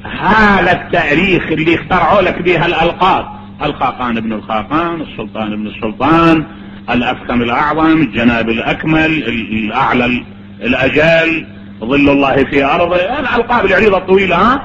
[0.06, 3.26] هذا التاريخ اللي اخترعوا لك بها الألقاب.
[3.62, 6.44] الخاقان ابن الخاقان السلطان ابن السلطان
[6.90, 10.24] الأفخم الأعظم الجناب الأكمل الأعلى
[10.62, 11.46] الأجل
[11.80, 12.96] ظل الله في أرضه.
[12.96, 14.62] الألقاب العريضة الطويلة ها؟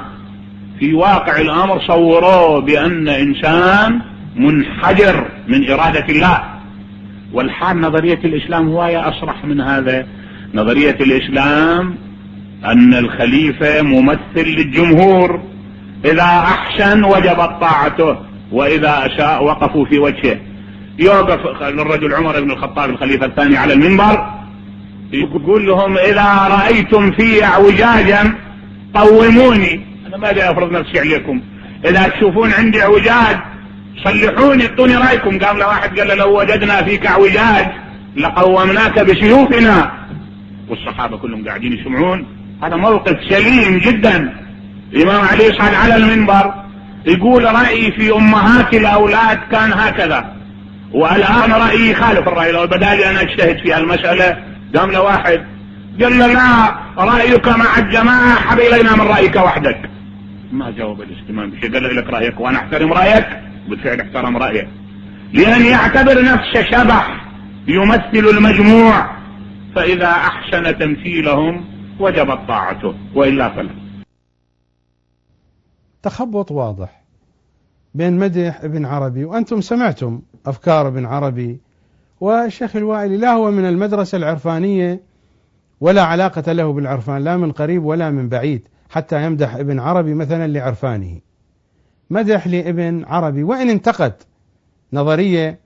[0.80, 4.00] في واقع الأمر صوروه بأن إنسان
[4.36, 6.44] منحجر من إرادة الله.
[7.34, 10.08] والحال نظرية الإسلام هواية أصرح من هذا.
[10.54, 11.96] نظرية الإسلام
[12.66, 15.42] أن الخليفة ممثل للجمهور.
[16.06, 18.18] إذا أحسن وجبت طاعته
[18.52, 20.40] وإذا اساء وقفوا في وجهه.
[21.00, 24.30] يوقف الرجل عمر بن الخطاب الخليفة الثاني على المنبر
[25.14, 28.36] يقول لهم إذا رأيتم في أعوجاجا
[28.94, 29.86] قوموني.
[30.08, 31.42] أنا ما أدري أفرض نفسي عليكم.
[31.86, 33.38] إذا تشوفون عندي أعوجاج
[34.04, 35.40] صلحوني اعطوني رأيكم.
[35.40, 37.68] قام له واحد قال له لو وجدنا فيك أعوجاج
[38.16, 39.92] لقومناك بسيوفنا
[40.70, 42.26] والصحابة كلهم قاعدين يسمعون.
[42.64, 44.34] هذا موقف سليم جدا.
[44.94, 46.54] الامام علي صعد على المنبر
[47.06, 50.36] يقول رأيي في أمهات الأولاد كان هكذا.
[50.92, 54.38] والآن رأيي خالف الرأي لو بدالي أنا أجتهد في المسألة
[54.76, 55.42] قام له واحد
[56.02, 59.90] قال له لا رأيك مع الجماعة حب إلينا من رأيك وحدك.
[60.52, 63.28] ما جاوب الاستمام بشيء قال لك رأيك وأنا أحترم رأيك
[63.70, 64.68] بالفعل احترم رأيه
[65.34, 67.26] لأن يعتبر نفسه شبح
[67.68, 69.10] يمثل المجموع
[69.76, 71.66] فإذا أحسن تمثيلهم
[72.02, 73.76] وجبت طاعته وإلا فلا.
[76.04, 77.02] تخبط واضح
[77.94, 81.60] بين مدح ابن عربي وأنتم سمعتم أفكار ابن عربي
[82.22, 85.02] والشيخ الوائلي لا هو من المدرسة العرفانية
[85.82, 90.48] ولا علاقة له بالعرفان لا من قريب ولا من بعيد حتى يمدح ابن عربي مثلا
[90.48, 91.20] لعرفانه.
[92.10, 94.14] مدح لابن عربي وإن انتقد
[94.94, 95.60] نظرية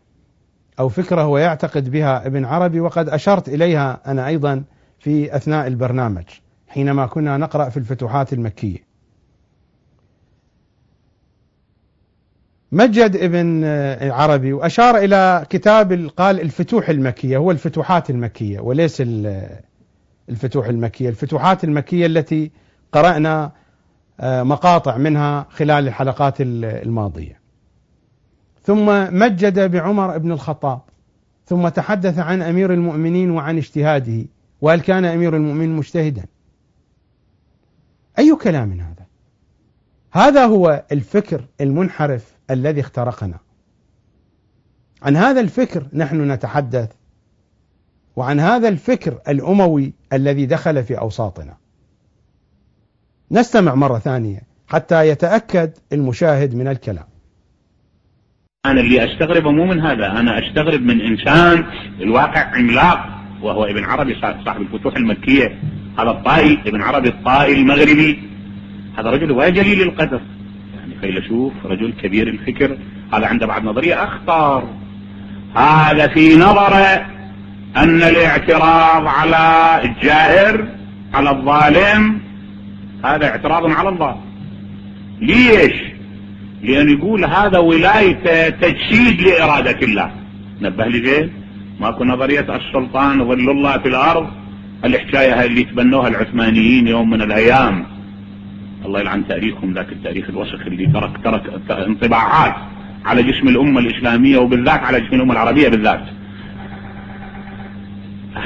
[0.80, 4.64] أو فكرة هو يعتقد بها ابن عربي وقد أشرت إليها أنا أيضا
[5.00, 6.24] في أثناء البرنامج
[6.68, 8.86] حينما كنا نقرأ في الفتوحات المكية.
[12.72, 13.64] مجد ابن
[14.12, 19.04] عربي وأشار إلى كتاب قال الفتوح المكية هو الفتوحات المكية وليس
[20.30, 21.10] الفتوح المكية.
[21.10, 22.52] الفتوحات المكية التي
[22.92, 23.52] قرأنا
[24.20, 27.40] آه، مقاطع منها خلال الحلقات الماضية.
[28.62, 30.82] ثم مجد بعمر بن الخطاب
[31.46, 34.26] ثم تحدث عن أمير المؤمنين وعن اجتهاده.
[34.62, 36.26] وهل كان أمير المؤمنين مجتهدا؟
[38.20, 39.06] أي كلام هذا؟
[40.12, 43.40] هذا هو الفكر المنحرف الذي اخترقنا.
[45.02, 46.92] عن هذا الفكر نحن نتحدث
[48.16, 51.58] وعن هذا الفكر الأموي الذي دخل في أوساطنا.
[53.32, 57.06] نستمع مرة ثانية حتى يتأكد المشاهد من الكلام.
[58.66, 61.66] أنا اللي أستغربه مو من هذا أنا أستغرب من إنسان
[62.02, 65.60] الواقع عملاق وهو ابن عربي صاحب الفتوح المكية.
[66.00, 68.20] هذا الطائي ابن عربي الطائي المغربي.
[68.98, 70.22] هذا رجل وجليل القدر
[70.76, 72.78] يعني فيلسوف رجل كبير الفكر.
[73.14, 74.64] هذا عنده بعد نظرية أخطر
[75.56, 77.06] هذا في نظره
[77.78, 80.68] أن الاعتراض على الجائر
[81.14, 82.20] على الظالم
[83.06, 84.22] هذا اعتراض على الله.
[85.22, 85.74] ليش؟
[86.64, 90.12] لأن يقول هذا ولاية تجسيد لإرادة الله.
[90.62, 91.45] نبه لي زين
[91.80, 94.28] ماكو نظرية السلطان ظل الله في الأرض.
[94.86, 97.86] الحكاية اللي تبنوها العثمانيين يوم من الأيام.
[98.86, 102.56] الله يلعن تاريخهم ذاك التاريخ الوسخ اللي ترك ترك انطباعات
[103.06, 106.04] على جسم الأمة الإسلامية وبالذات على جسم الأمة العربية بالذات.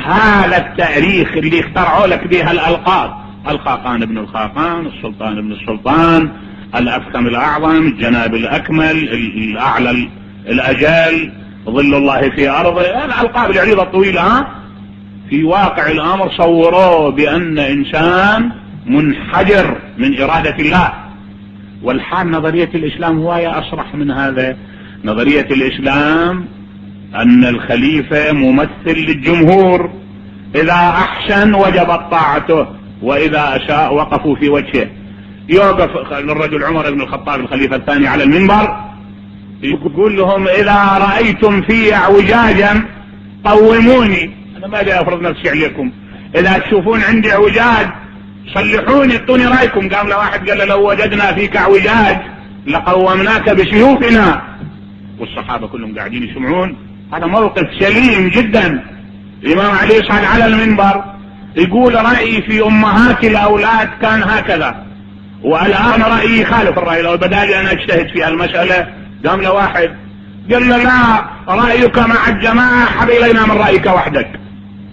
[0.06, 3.14] هذا التاريخ اللي اخترعوا لك بها الألقاب.
[3.49, 6.30] الخاقان ابن الخاقان السلطان ابن السلطان
[6.76, 10.10] الأفخم الأعظم الجناب الأكمل الأعلى
[10.47, 11.31] الأجل.
[11.65, 12.81] ظل الله في أرضه.
[12.81, 14.48] الألقاب العريضة الطويلة ها؟
[15.30, 18.52] في واقع الأمر صوروه بأن إنسان
[18.86, 20.94] منحجر من إرادة الله.
[21.84, 24.57] والحال نظرية الإسلام هواية أصرح من هذا.
[25.06, 26.45] نظرية الإسلام
[27.15, 29.91] أن الخليفة ممثل للجمهور.
[30.56, 32.68] إذا أحسن وجبت طاعته
[33.02, 34.88] وإذا أشاء وقفوا في وجهه.
[35.49, 38.89] يوقف الرجل عمر بن الخطاب الخليفة الثاني على المنبر.
[39.64, 42.86] يقول لهم إذا رأيتم في أعوجاجا
[43.44, 44.31] قوموني.
[44.57, 45.91] أنا ما جاي أفرض نفسي عليكم.
[46.36, 47.90] إذا تشوفون عندي أعوجاج
[48.53, 49.90] صلحوني اعطوني رأيكم.
[49.90, 52.18] قام له واحد قال له لو وجدنا فيك أعوجاج
[52.68, 54.41] لقومناك بسيوفنا.
[55.19, 56.77] والصحابة كلهم قاعدين يسمعون.
[57.14, 58.84] هذا موقف سليم جدا.
[59.44, 61.03] الإمام علي صعد على المنبر
[61.56, 64.86] يقول رأيي في أمهات الأولاد كان هكذا.
[65.44, 67.02] والآن رأيي خالف الرأي.
[67.02, 69.90] لو بدالي أنا أجتهد في المسألة قام له واحد
[70.52, 74.40] قال له لا رأيك مع الجماعة حب إلينا من رأيك وحدك.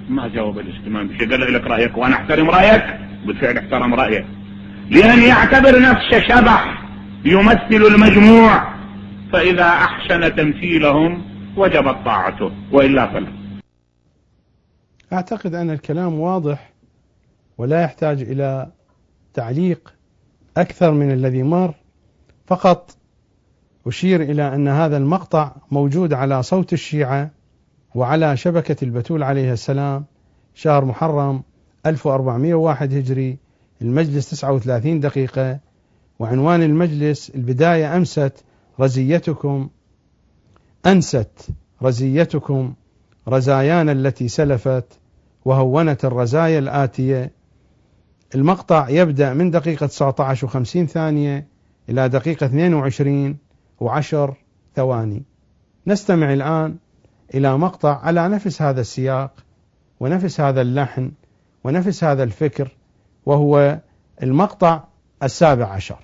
[0.09, 2.85] ما جاوب الاستمام بشيء قال له لك رأيك وأنا أحترم رأيك.
[3.27, 4.27] بالفعل احترم رأيه
[4.91, 6.83] لأن يعتبر نفسه شبح
[7.25, 8.75] يمثل المجموع
[9.33, 11.23] فإذا أحسن تمثيلهم
[11.57, 13.33] وجبت طاعته وإلا فلا.
[15.13, 16.73] أعتقد أن الكلام واضح
[17.59, 18.67] ولا يحتاج إلى
[19.35, 19.95] تعليق
[20.57, 21.75] أكثر من الذي مر
[22.47, 22.96] فقط
[23.87, 27.31] أشير إلى أن هذا المقطع موجود على صوت الشيعة
[27.95, 30.05] وعلى شبكة البتول عليه السلام
[30.55, 31.43] شهر محرم
[31.87, 33.39] 1401 هجري
[33.83, 35.59] المجلس 39 دقيقة.
[36.19, 38.45] وعنوان المجلس البداية أمست
[38.81, 39.69] رزيتكم
[40.87, 41.49] أنست
[41.83, 42.75] رزيتكم
[43.29, 44.99] رزايانا التي سلفت
[45.45, 47.33] وهونت الرزايا الآتية.
[48.35, 51.47] المقطع يبدأ من دقيقة 19 و50 ثانية
[51.89, 53.37] إلى دقيقة 22
[53.81, 54.33] و10
[54.75, 55.23] ثواني.
[55.87, 56.77] نستمع الآن
[57.35, 59.31] إلى مقطع على نفس هذا السياق
[60.01, 61.13] ونفس هذا اللحن
[61.65, 62.69] ونفس هذا الفكر
[63.27, 63.79] وهو
[64.23, 64.85] المقطع
[65.23, 65.99] السابع عشر.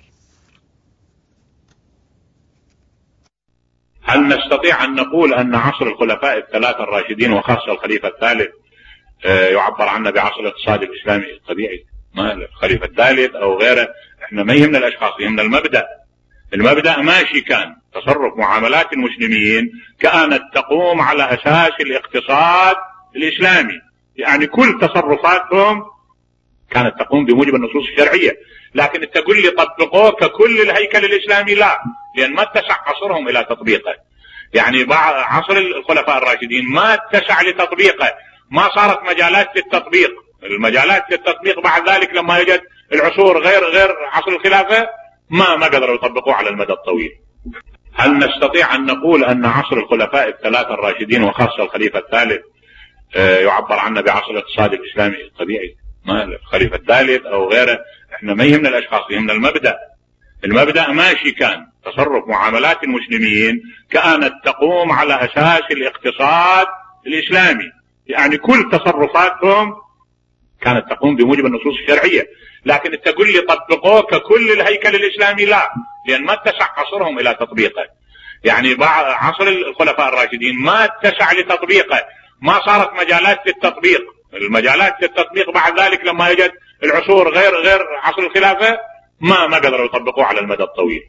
[4.03, 8.49] هل نستطيع أن نقول أن عصر الخلفاء الثلاثة الراشدين وخاصة الخليفة الثالث
[9.25, 13.87] آه، يعبر عنه بعصر الاقتصاد الإسلامي الطبيعي؟ ما الخليفة الثالث أو غيره
[14.23, 15.85] إحنا ما يهمنا الأشخاص يهمنا المبدأ.
[16.53, 17.75] المبدأ ماشي كان.
[17.93, 22.75] تصرف معاملات المسلمين كانت تقوم على أساس الاقتصاد
[23.15, 23.73] الإسلامي.
[24.15, 25.83] يعني كل تصرفاتهم
[26.71, 28.37] كانت تقوم بموجب النصوص الشرعية.
[28.75, 31.81] لكن تقول لي طبقوه ككل الهيكل الإسلامي لا
[32.17, 33.95] لأن ما اتسع عصرهم إلى تطبيقه.
[34.53, 38.13] يعني عصر الخلفاء الراشدين ما اتسع لتطبيقه.
[38.51, 40.11] ما صارت مجالات للتطبيق
[40.43, 42.61] المجالات للتطبيق بعد ذلك لما اجت
[42.93, 44.87] العصور غير غير عصر الخلافة
[45.29, 47.11] ما ما قدروا يطبقوه على المدى الطويل.
[47.93, 52.41] هل نستطيع أن نقول أن عصر الخلفاء الثلاثة الراشدين وخاصة الخليفة الثالث
[53.15, 55.75] آه، يعبر عنه بعصر الاقتصاد الإسلامي الطبيعي
[56.05, 57.79] ما الخليفة الثالث أو غيره؟
[58.15, 59.77] إحنا ما يهمنا الأشخاص يهمنا المبدأ.
[60.43, 66.67] المبدأ ماشي كان تصرف معاملات المسلمين كانت تقوم على أساس الاقتصاد
[67.07, 67.71] الإسلامي.
[68.07, 69.73] يعني كل تصرفاتهم
[70.61, 72.27] كانت تقوم بموجب النصوص الشرعية.
[72.65, 75.73] لكن تقول لي طبقوه ككل الهيكل الإسلامي لا
[76.07, 77.83] لأن ما اتسع عصرهم إلى تطبيقه
[78.43, 81.99] يعني عصر الخلفاء الراشدين ما اتسع لتطبيقه.
[82.41, 84.01] ما صارت مجالات للتطبيق
[84.33, 86.51] المجالات للتطبيق بعد ذلك لما اجت
[86.83, 88.77] العصور غير غير عصر الخلافة
[89.21, 91.01] ما ما قدروا يطبقوه على المدى الطويل.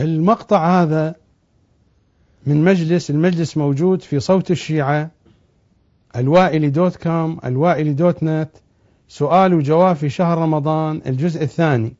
[0.00, 1.14] المقطع هذا
[2.46, 5.10] من مجلس المجلس موجود في صوت الشيعة
[6.16, 8.63] الوائلي دوت كوم الوائلي دوت نت.
[9.08, 11.96] سؤال وجواب في شهر رمضان الجزء الثاني.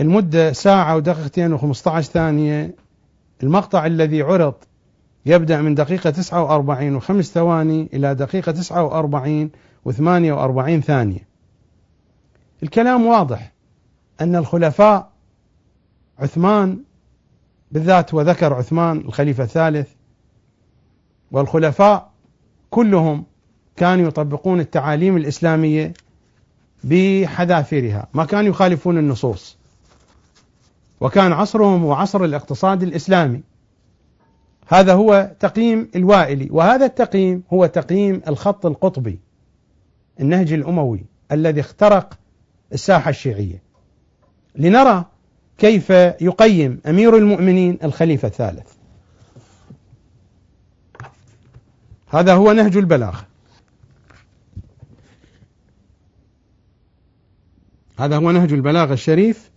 [0.00, 2.74] المدة ساعة ودقيقتين و15 ثانية.
[3.42, 4.54] المقطع الذي عرض
[5.26, 9.50] يبدأ من دقيقة 49 وخمس ثواني إلى دقيقة 49
[9.88, 11.28] و48 ثانية.
[12.62, 13.52] الكلام واضح
[14.20, 15.12] أن الخلفاء
[16.18, 16.78] عثمان
[17.72, 19.88] بالذات وذكر عثمان الخليفة الثالث
[21.32, 22.10] والخلفاء
[22.70, 23.24] كلهم
[23.76, 25.92] كانوا يطبقون التعاليم الإسلامية
[26.84, 28.06] بحذافيرها.
[28.14, 29.56] ما كانوا يخالفون النصوص.
[31.00, 33.40] وكان عصرهم هو عصر الاقتصاد الإسلامي.
[34.68, 36.48] هذا هو تقييم الوائلي.
[36.50, 39.18] وهذا التقييم هو تقييم الخط القطبي
[40.20, 42.18] النهج الأموي الذي اخترق
[42.72, 43.62] الساحة الشيعية.
[44.56, 45.04] لنرى
[45.58, 45.90] كيف
[46.20, 48.72] يقيم أمير المؤمنين الخليفة الثالث.
[52.08, 53.33] هذا هو نهج البلاغة.
[57.98, 59.50] هذا هو نهج البلاغة الشريف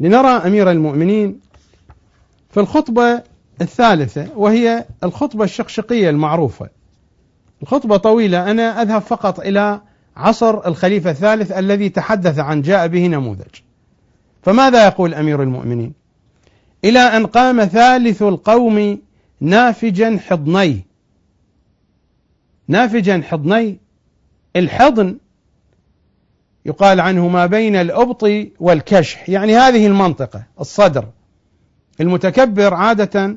[0.00, 1.40] لنرى أمير المؤمنين
[2.50, 3.22] في الخطبة
[3.60, 6.68] الثالثة وهي الخطبة الشقشقية المعروفة.
[7.62, 9.80] الخطبة طويلة أنا أذهب فقط إلى
[10.16, 13.54] عصر الخليفة الثالث الذي تحدث عن جاء به نموذج.
[14.42, 15.92] فماذا يقول أمير المؤمنين؟
[16.84, 18.98] إلى أن قام ثالث القوم
[19.40, 20.84] نافجا حضني.
[22.68, 23.78] نافجا حضني
[24.56, 25.18] الحضن
[26.66, 28.30] يقال عنه ما بين الأبط
[28.60, 29.28] والكشح.
[29.28, 31.08] يعني هذه المنطقة الصدر.
[32.00, 33.36] المتكبر عادة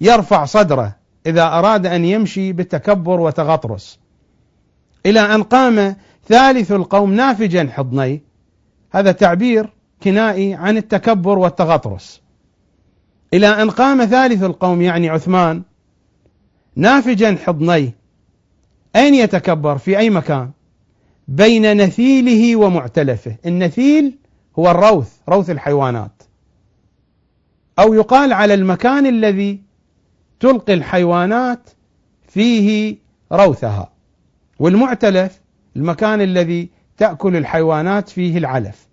[0.00, 0.96] يرفع صدره
[1.26, 3.98] إذا أراد أن يمشي بالتكبر وتغطرس.
[5.06, 5.96] إلى أن قام
[6.28, 8.22] ثالث القوم نافجا حضني.
[8.90, 9.72] هذا تعبير
[10.02, 12.20] كنائي عن التكبر والتغطرس.
[13.34, 15.62] إلى أن قام ثالث القوم يعني عثمان
[16.76, 17.94] نافجا حضني.
[18.96, 20.50] أين يتكبر؟ في أي مكان؟
[21.28, 23.36] بين نثيله ومعتلفه.
[23.46, 24.18] النثيل
[24.58, 26.22] هو الروث روث الحيوانات.
[27.78, 29.60] أو يقال على المكان الذي
[30.40, 31.70] تلقي الحيوانات
[32.28, 32.96] فيه
[33.32, 33.92] روثها.
[34.58, 35.40] والمعتلف
[35.76, 38.88] المكان الذي تأكل الحيوانات فيه العلف.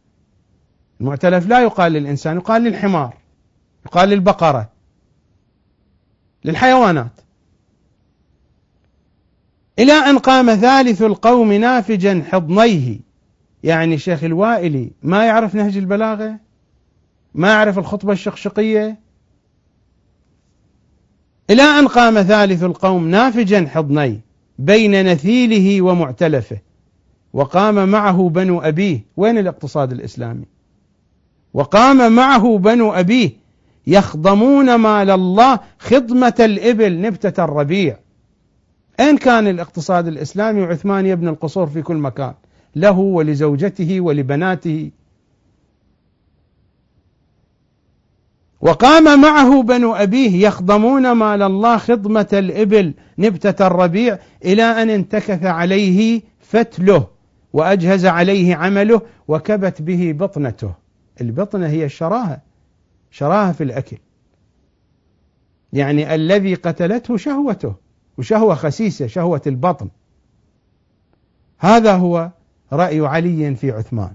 [1.01, 3.17] المعتلف لا يقال للإنسان يقال للحمار
[3.85, 4.69] يقال للبقرة
[6.45, 7.20] للحيوانات.
[9.79, 12.99] إلى أن قام ثالث القوم نافجا حضنيه.
[13.63, 16.39] يعني شيخ الوائلي ما يعرف نهج البلاغة؟
[17.35, 18.99] ما يعرف الخطبة الشقشقية؟
[21.49, 24.19] إلى أن قام ثالث القوم نافجا حضنيه
[24.59, 26.57] بين نثيله ومعتلفه
[27.33, 29.05] وقام معه بنو أبيه.
[29.17, 30.45] وين الاقتصاد الإسلامي؟
[31.53, 33.31] وقام معه بنو أبيه
[33.87, 37.97] يخضمون مال الله خضمة الإبل نبتة الربيع.
[39.01, 42.33] أين كان الاقتصاد الإسلامي وعثمان يبني القصور في كل مكان
[42.75, 44.91] له ولزوجته ولبناته.
[48.61, 56.21] وقام معه بنو أبيه يخضمون مال الله خضمة الإبل نبتة الربيع إلى أن انتكث عليه
[56.39, 57.07] فتله
[57.53, 60.73] وأجهز عليه عمله وكبت به بطنته.
[61.21, 62.41] البطنة هي الشراهة
[63.11, 63.97] شراهة في الأكل.
[65.73, 67.75] يعني الذي قتلته شهوته.
[68.21, 69.89] وشهوة خسيسة شهوة البطن.
[71.59, 72.31] هذا هو
[72.73, 74.13] رأي علي في عثمان.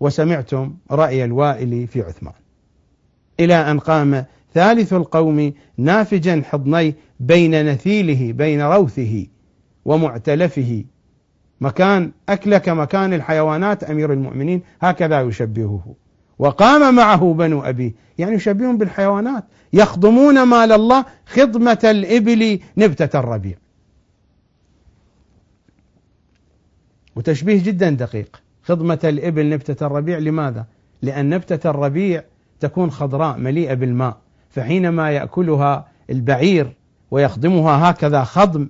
[0.00, 2.34] وسمعتم رأي الوائل في عثمان.
[3.40, 4.24] إلى أن قام
[4.54, 9.26] ثالث القوم نافجا حضني بين نثيله بين روثه
[9.84, 10.84] ومعتلفه.
[11.60, 15.94] مكان أكل كمكان الحيوانات أمير المؤمنين هكذا يشبهه.
[16.38, 17.92] وقام معه بنو أبيه.
[18.18, 23.56] يعني يشبههم بالحيوانات يخضمون مال الله خضمة الإبل نبتة الربيع.
[27.16, 28.42] وتشبيه جدا دقيق.
[28.62, 30.66] خضمة الإبل نبتة الربيع لماذا؟
[31.02, 32.22] لأن نبتة الربيع
[32.60, 34.16] تكون خضراء مليئة بالماء
[34.50, 36.72] فحينما يأكلها البعير
[37.10, 38.68] ويخضمها هكذا خضم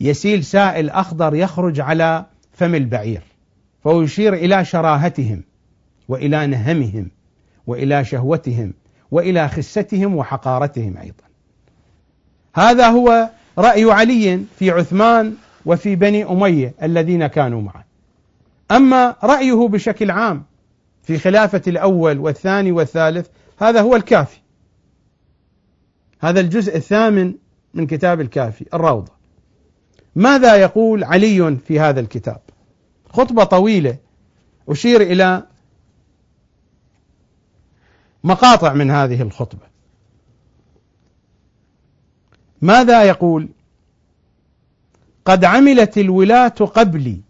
[0.00, 3.22] يسيل سائل أخضر يخرج على فم البعير
[3.84, 5.42] فهو يشير إلى شراهتهم.
[6.08, 7.10] وإلى نهمهم
[7.66, 8.74] وإلى شهوتهم
[9.10, 11.24] وإلى خستهم وحقارتهم أيضا.
[12.54, 15.34] هذا هو رأي علي في عثمان
[15.66, 17.84] وفي بني أمية الذين كانوا معه.
[18.70, 20.44] أما رأيه بشكل عام
[21.02, 23.26] في خلافة الأول والثاني والثالث
[23.58, 24.38] هذا هو الكافي.
[26.20, 27.34] هذا الجزء الثامن
[27.74, 29.12] من كتاب الكافي الروضة.
[30.16, 32.40] ماذا يقول علي في هذا الكتاب؟
[33.10, 33.96] خطبة طويلة
[34.68, 35.42] أشير إلى
[38.24, 39.72] مقاطع من هذه الخطبة.
[42.62, 43.48] ماذا يقول؟
[45.24, 47.20] قد عملت الولاة قبلي.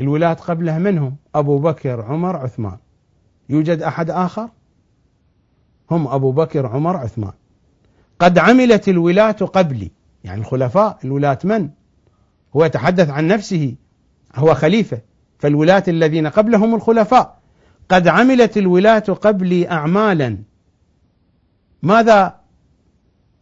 [0.00, 2.76] الولاة قبله منهم أبو بكر عمر عثمان.
[3.48, 4.48] يوجد أحد آخر؟
[5.90, 7.32] هم أبو بكر عمر عثمان.
[8.18, 9.90] قد عملت الولاة قبلي.
[10.24, 11.70] يعني الخلفاء الولاة من؟
[12.56, 13.74] هو يتحدث عن نفسه
[14.34, 15.00] هو خليفة.
[15.38, 17.39] فالولاة الذين قبلهم الخلفاء.
[17.90, 20.38] قد عملت الولاة قبلي أعمالا.
[21.82, 22.34] ماذا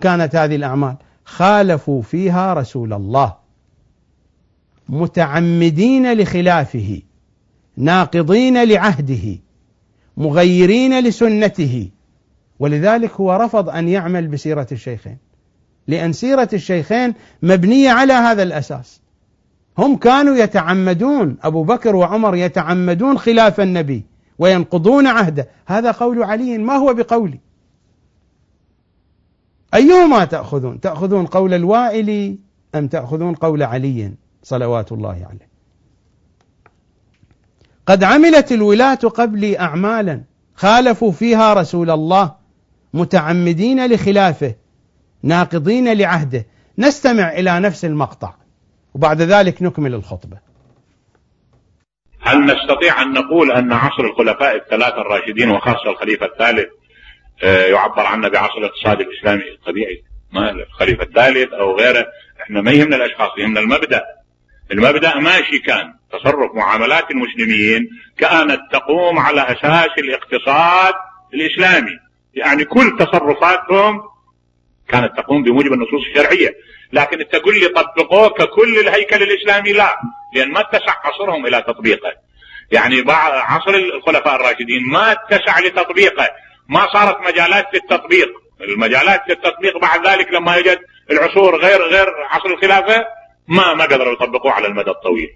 [0.01, 3.35] كانت هذه الأعمال؟ خالفوا فيها رسول الله.
[4.89, 7.03] متعمدين لخلافه
[7.77, 9.39] ناقضين لعهده
[10.17, 11.91] مغيرين لسنته.
[12.59, 15.19] ولذلك هو رفض أن يعمل بسيرة الشيخين
[15.87, 19.01] لأن سيرة الشيخين مبنية على هذا الأساس.
[19.79, 24.05] هم كانوا يتعمدون أبو بكر وعمر يتعمدون خلاف النبي.
[24.39, 25.49] وينقضون عهده.
[25.67, 27.41] هذا قول علي ما هو بقولي؟
[29.75, 32.39] أيهما تأخذون؟ تأخذون قول الوائل
[32.75, 35.49] أم تأخذون قول علي صلوات الله عليه؟
[37.87, 40.23] قد عملت الولاة قبلي أعمالا
[40.55, 42.35] خالفوا فيها رسول الله
[42.95, 44.55] متعمدين لخلافه
[45.23, 46.47] ناقضين لعهده.
[46.79, 48.35] نستمع إلى نفس المقطع
[48.95, 50.48] وبعد ذلك نكمل الخطبة.
[52.29, 56.69] هل نستطيع أن نقول أن عصر الخلفاء الثلاثة الراشدين وخاصة الخليفة الثالث
[57.43, 60.03] آه، يعبر عنه بعصر الاقتصاد الإسلامي الطبيعي؟
[60.33, 62.07] ما الخليفة الثالث أو غيره؟
[62.43, 64.03] إحنا ما يهمنا الأشخاص يهمنا المبدأ.
[64.73, 67.89] المبدأ ماشي كان تصرف معاملات المسلمين
[68.19, 70.95] كانت تقوم على أساس الاقتصاد
[71.35, 71.99] الإسلامي.
[72.35, 74.03] يعني كل تصرفاتهم
[74.89, 76.55] كانت تقوم بموجب النصوص الشرعية.
[76.93, 79.97] لكن تقول لي طبقوه ككل الهيكل الإسلامي لا.
[80.35, 82.13] لأن ما اتسع عصرهم إلى تطبيقه.
[82.73, 86.29] يعني عصر الخلفاء الراشدين ما اتسع لتطبيقه.
[86.69, 88.29] ما صارت مجالات للتطبيق
[88.61, 90.79] المجالات للتطبيق بعد ذلك لما يجد
[91.11, 93.05] العصور غير غير عصر الخلافة
[93.49, 95.29] ما ما قدروا يطبقوه على المدى الطويل.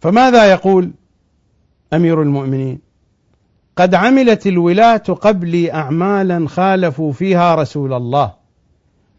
[0.00, 0.90] فماذا يقول
[1.92, 2.80] أمير المؤمنين؟
[3.76, 8.34] قد عملت الولاة قبلي اعمالا خالفوا فيها رسول الله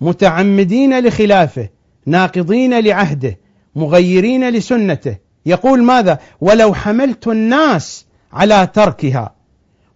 [0.02, 1.70] متعمدين لخلافه
[2.06, 3.38] ناقضين لعهده
[3.76, 9.34] مغيرين لسنته يقول ماذا ولو حملت الناس على تركها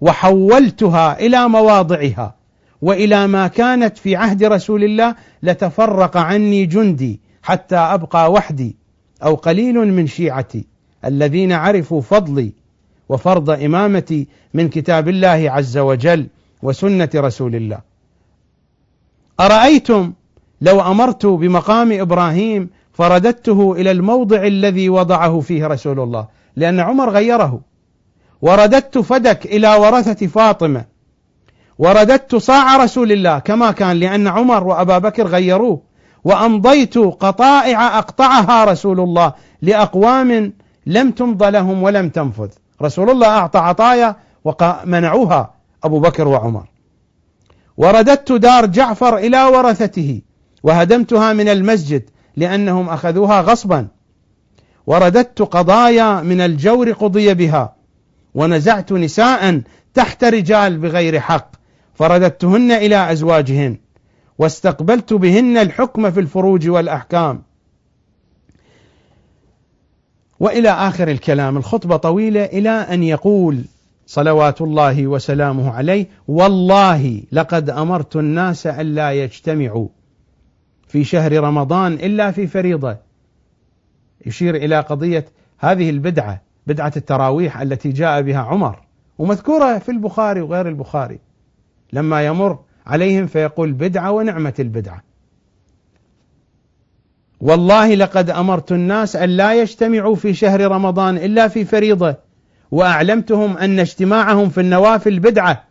[0.01, 2.35] وحولتها إلى مواضعها
[2.81, 8.75] وإلى ما كانت في عهد رسول الله لتفرق عني جندي حتى أبقى وحدي
[9.23, 10.65] أو قليل من شيعتي
[11.05, 12.53] الذين عرفوا فضلي
[13.09, 16.27] وفرض إمامتي من كتاب الله عز وجل
[16.61, 17.79] وسنة رسول الله.
[19.39, 20.13] أرأيتم
[20.61, 27.61] لو أمرت بمقام إبراهيم فرددته إلى الموضع الذي وضعه فيه رسول الله، لأن عمر غيره.
[28.41, 30.85] ورددت فدك إلى ورثة فاطمة.
[31.79, 35.81] ورددت صاع رسول الله كما كان لأن عمر وأبا بكر غيروه.
[36.25, 40.53] وأمضيت قطائع أقطعها رسول الله لأقوام
[40.85, 42.49] لم تمض لهم ولم تنفذ
[42.81, 45.53] رسول الله أعطى عطايا ومنعوها
[45.83, 46.65] أبو بكر وعمر
[47.77, 50.21] ورددت دار جعفر إلى ورثته
[50.65, 53.87] وهدمتها من المسجد لأنهم أخذوها غصبا.
[54.87, 57.75] ورددت قضايا من الجور قضي بها.
[58.35, 59.61] ونزعت نساء
[59.93, 61.51] تحت رجال بغير حق.
[61.93, 63.77] فرددتهن إلى أزواجهن.
[64.37, 67.43] واستقبلت بهن الحكم في الفروج والأحكام.
[70.39, 71.57] وإلى آخر الكلام.
[71.57, 73.61] الخطبة طويلة إلى أن يقول
[74.07, 79.87] صلوات الله وسلامه عليه والله لقد أمرت الناس الا يجتمعوا.
[80.87, 82.97] في شهر رمضان إلا في فريضة.
[84.25, 85.25] يشير إلى قضية
[85.59, 88.79] هذه البدعة بدعة التراويح التي جاء بها عمر
[89.17, 91.19] ومذكورة في البخاري وغير البخاري.
[91.93, 95.03] لما يمر عليهم فيقول بدعة ونعمة البدعة.
[97.41, 102.15] والله لقد أمرت الناس أن لا يجتمعوا في شهر رمضان إلا في فريضة
[102.71, 105.63] وأعلمتهم أن اجتماعهم في النوافل بدعة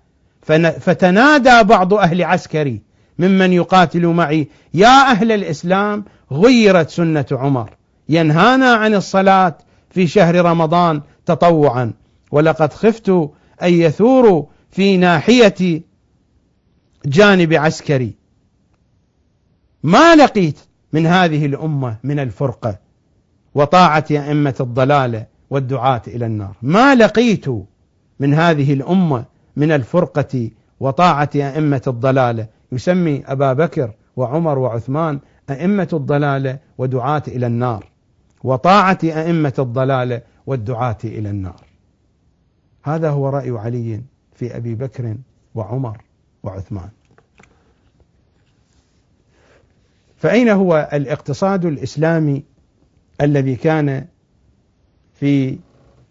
[0.81, 2.83] فتنادى بعض أهل عسكري.
[3.19, 4.49] ممن يقاتل معي.
[4.75, 7.77] يا أهل الإسلام غيرت سنة عمر.
[8.09, 9.59] ينهانا عن الصلاة
[9.91, 11.93] في شهر رمضان تطوعا.
[12.31, 13.09] ولقد خفت
[13.63, 15.83] أن يثوروا في ناحية
[17.07, 18.15] جانب عسكري.
[19.83, 20.59] ما لقيت
[20.93, 22.79] من هذه الأمة من الفرقة
[23.55, 26.57] وطاعة أئمة الضلالة والدعاة إلى النار.
[26.63, 27.47] ما لقيت
[28.21, 29.25] من هذه الأمة
[29.57, 30.51] من الفرقة
[30.81, 35.21] وطاعة أئمة الضلالة يسمي أبا بكر وعمر وعثمان
[35.51, 37.91] أئمة الضلالة ودعاة إلى النار
[38.45, 41.65] وطاعة أئمة الضلالة والدعاة إلى النار.
[42.83, 44.03] هذا هو رأي علي
[44.35, 45.17] في أبي بكر
[45.55, 46.03] وعمر
[46.43, 46.89] وعثمان.
[50.17, 52.43] فأين هو الاقتصاد الإسلامي
[53.21, 54.07] الذي كان
[55.15, 55.59] في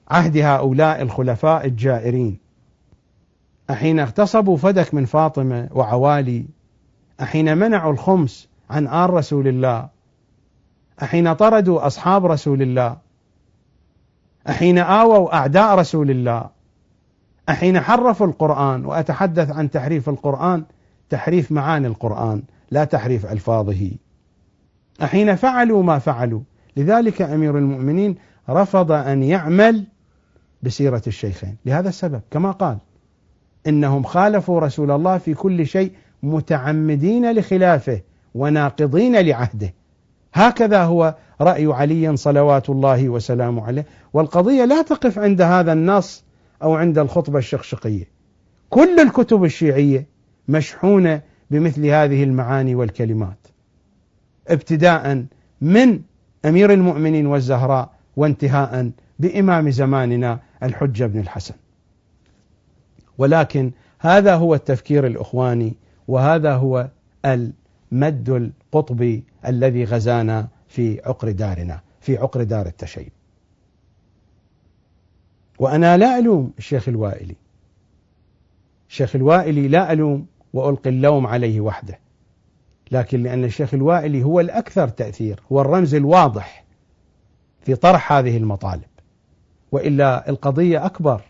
[0.08, 2.43] عهد هؤلاء الخلفاء الجائرين؟
[3.70, 6.46] أحين اغتصبوا فدك من فاطمة وعوالي.
[7.22, 9.90] أحين منعوا الخمس عن آل رسول الله.
[11.04, 12.98] أحين طردوا أصحاب رسول الله.
[14.50, 16.50] أحين آووا أعداء رسول الله.
[17.50, 20.64] أحين حرفوا القرآن وأتحدث عن تحريف القرآن
[21.10, 23.92] تحريف معاني القرآن لا تحريف ألفاظه.
[25.04, 26.42] أحين فعلوا ما فعلوا.
[26.78, 28.16] لذلك أمير المؤمنين
[28.50, 29.86] رفض أن يعمل
[30.64, 31.58] بسيرة الشيخين.
[31.66, 32.78] لهذا السبب كما قال
[33.68, 35.92] إنهم خالفوا رسول الله في كل شيء
[36.24, 38.02] متعمدين لخلافه
[38.36, 39.74] وناقضين لعهده.
[40.34, 43.86] هكذا هو رأي علي صلوات الله وسلامه عليه.
[44.14, 46.24] والقضية لا تقف عند هذا النص
[46.64, 48.10] أو عند الخطبة الشقشقية.
[48.70, 50.08] كل الكتب الشيعية
[50.48, 51.22] مشحونة
[51.52, 53.48] بمثل هذه المعاني والكلمات.
[54.48, 55.26] ابتداء
[55.62, 56.00] من
[56.46, 61.54] أمير المؤمنين والزهراء وانتهاء بإمام زماننا الحجة بن الحسن.
[63.18, 65.74] ولكن هذا هو التفكير الإخواني
[66.08, 66.88] وهذا هو
[67.26, 73.08] المد القطبي الذي غزانا في عقر دارنا في عقر دار التشيع
[75.60, 77.36] وأنا لا ألوم الشيخ الوائلي.
[78.90, 82.00] الشيخ الوائلي لا ألوم وألقي اللوم عليه وحده.
[82.92, 86.64] لكن لأن الشيخ الوائلي هو الأكثر تأثير هو الرمز الواضح
[87.62, 88.84] في طرح هذه المطالب.
[89.72, 91.22] وإلا القضية أكبر.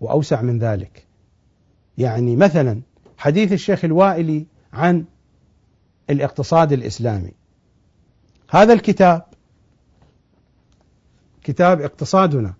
[0.00, 1.06] وأوسع من ذلك.
[1.98, 2.80] يعني مثلا
[3.18, 5.04] حديث الشيخ الوائلي عن
[6.10, 7.32] الاقتصاد الإسلامي.
[8.50, 9.24] هذا الكتاب
[11.42, 12.54] كتاب اقتصادنا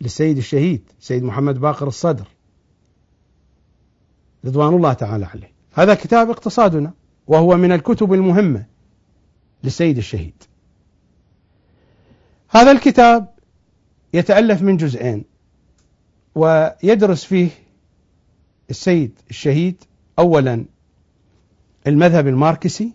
[0.00, 2.28] للسيد الشهيد سيد محمد باقر الصدر
[4.44, 5.52] رضوان الله تعالى عليه.
[5.72, 6.92] هذا كتاب اقتصادنا
[7.26, 8.64] وهو من الكتب المهمة
[9.64, 10.42] للسيد الشهيد.
[12.50, 13.37] هذا الكتاب
[14.14, 15.24] يتألف من جزئين
[16.34, 17.48] ويدرس فيه
[18.70, 19.84] السيد الشهيد
[20.18, 20.64] أولا
[21.86, 22.92] المذهب الماركسي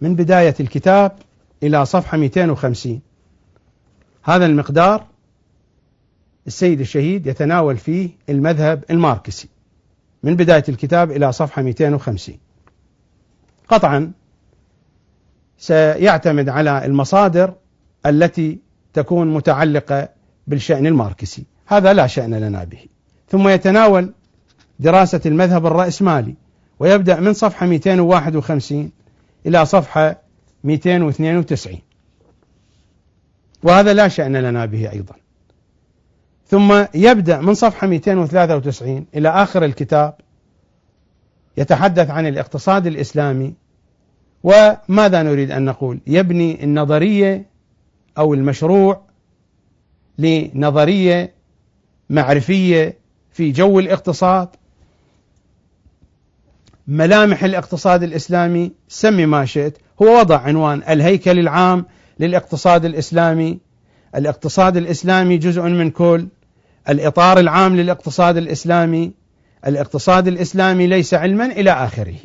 [0.00, 1.18] من بداية الكتاب
[1.62, 3.00] إلى صفحة 250
[4.22, 5.06] هذا المقدار
[6.46, 9.48] السيد الشهيد يتناول فيه المذهب الماركسي
[10.22, 12.38] من بداية الكتاب إلى صفحة 250
[13.68, 14.12] قطعا
[15.58, 17.54] سيعتمد على المصادر
[18.06, 18.58] التي
[18.92, 20.08] تكون متعلقة
[20.46, 21.44] بالشأن الماركسي.
[21.66, 22.78] هذا لا شأن لنا به.
[23.28, 24.12] ثم يتناول
[24.80, 26.34] دراسة المذهب الرأسمالي
[26.78, 28.90] ويبدأ من صفحة 251
[29.46, 30.22] إلى صفحة
[30.64, 31.78] 292
[33.62, 35.14] وهذا لا شأن لنا به أيضا.
[36.46, 40.14] ثم يبدأ من صفحة 293 إلى آخر الكتاب
[41.56, 43.54] يتحدث عن الاقتصاد الإسلامي
[44.42, 47.46] وماذا نريد أن نقول؟ يبني النظرية
[48.18, 49.02] أو المشروع
[50.18, 51.34] لنظرية
[52.10, 52.98] معرفية
[53.32, 54.48] في جو الاقتصاد.
[56.88, 61.84] ملامح الاقتصاد الإسلامي سمي ما شئت هو وضع عنوان الهيكل العام
[62.20, 63.58] للاقتصاد الإسلامي.
[64.14, 66.28] الاقتصاد الإسلامي جزء من كل.
[66.88, 69.12] الإطار العام للاقتصاد الإسلامي.
[69.66, 72.16] الاقتصاد الإسلامي ليس علما إلى آخره.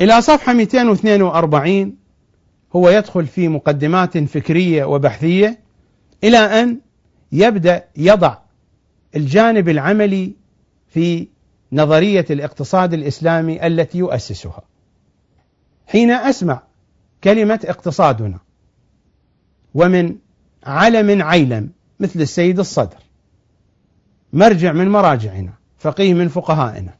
[0.00, 1.96] إلى صفحة 242
[2.76, 5.60] هو يدخل في مقدمات فكرية وبحثية
[6.24, 6.80] إلى أن
[7.32, 8.38] يبدأ يضع
[9.16, 10.32] الجانب العملي
[10.88, 11.28] في
[11.72, 14.62] نظرية الاقتصاد الإسلامي التي يؤسسها.
[15.86, 16.62] حين أسمع
[17.24, 18.38] كلمة اقتصادنا
[19.74, 20.16] ومن
[20.64, 21.70] علم عيلم
[22.00, 22.98] مثل السيد الصدر
[24.32, 26.94] مرجع من مراجعنا فقيه من فقهائنا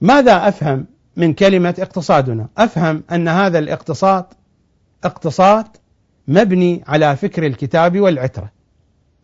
[0.00, 0.86] ماذا أفهم
[1.16, 2.48] من كلمة اقتصادنا.
[2.58, 4.24] أفهم أن هذا الاقتصاد
[5.04, 5.66] اقتصاد
[6.28, 8.52] مبني على فكر الكتاب والعترة.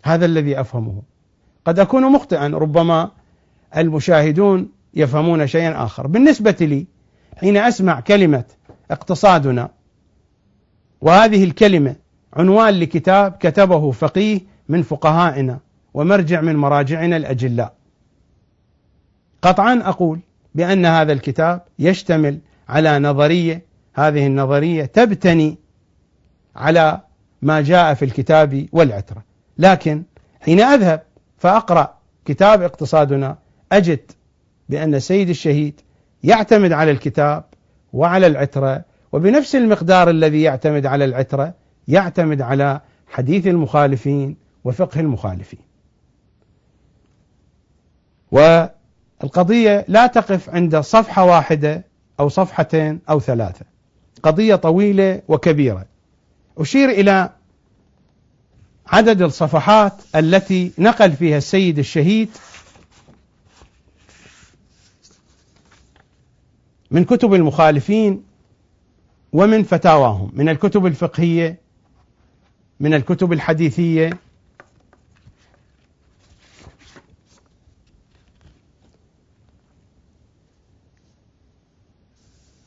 [0.04, 1.02] هذا الذي أفهمه.
[1.64, 3.10] قد أكون مخطئا ربما
[3.76, 6.06] المشاهدون يفهمون شيئا آخر.
[6.06, 6.86] بالنسبة لي
[7.36, 8.44] حين أسمع كلمة
[8.90, 9.70] اقتصادنا
[11.00, 11.96] وهذه الكلمة
[12.32, 15.58] عنوان لكتاب كتبه فقيه من فقهائنا
[15.94, 17.74] ومرجع من مراجعنا الأجلاء.
[19.42, 20.20] قطعا أقول
[20.58, 23.62] بأن هذا الكتاب يشتمل على نظرية
[23.94, 25.58] هذه النظرية تبتني
[26.56, 27.00] على
[27.42, 29.24] ما جاء في الكتاب والعترة
[29.58, 30.02] لكن
[30.40, 31.02] حين أذهب
[31.38, 31.94] فأقرأ
[32.24, 33.38] كتاب اقتصادنا
[33.72, 34.10] أجد
[34.68, 35.80] بأن السيد الشهيد
[36.22, 37.44] يعتمد على الكتاب
[37.92, 41.54] وعلى العترة وبنفس المقدار الذي يعتمد على العترة
[41.88, 45.60] يعتمد على حديث المخالفين وفقه المخالفين.
[49.20, 51.84] والقضية لا تقف عند صفحة واحدة
[52.20, 53.64] أو صفحتين أو ثلاثة.
[54.22, 55.86] قضية طويلة وكبيرة.
[56.58, 57.30] أشير إلى
[58.86, 62.28] عدد الصفحات التي نقل فيها السيد الشهيد
[66.90, 68.22] من كتب المخالفين
[69.32, 71.60] ومن فتاواهم من الكتب الفقهية
[72.80, 74.10] من الكتب الحديثية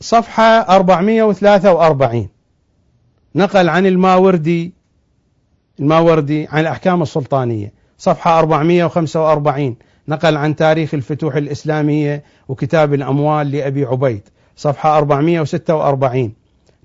[0.02, 2.30] صفحة 443
[3.36, 4.73] نقل عن الماوردي
[5.80, 7.73] الماوردي عن الأحكام السلطانية.
[7.98, 9.76] صفحة 445
[10.07, 14.30] نقل عن تاريخ الفتوح الإسلامية وكتاب الأموال لأبي عبيد.
[14.56, 16.34] صفحة 446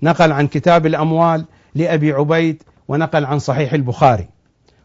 [0.03, 1.45] نقل عن كتاب الأموال
[1.75, 4.27] لأبي عبيد ونقل عن صحيح البخاري.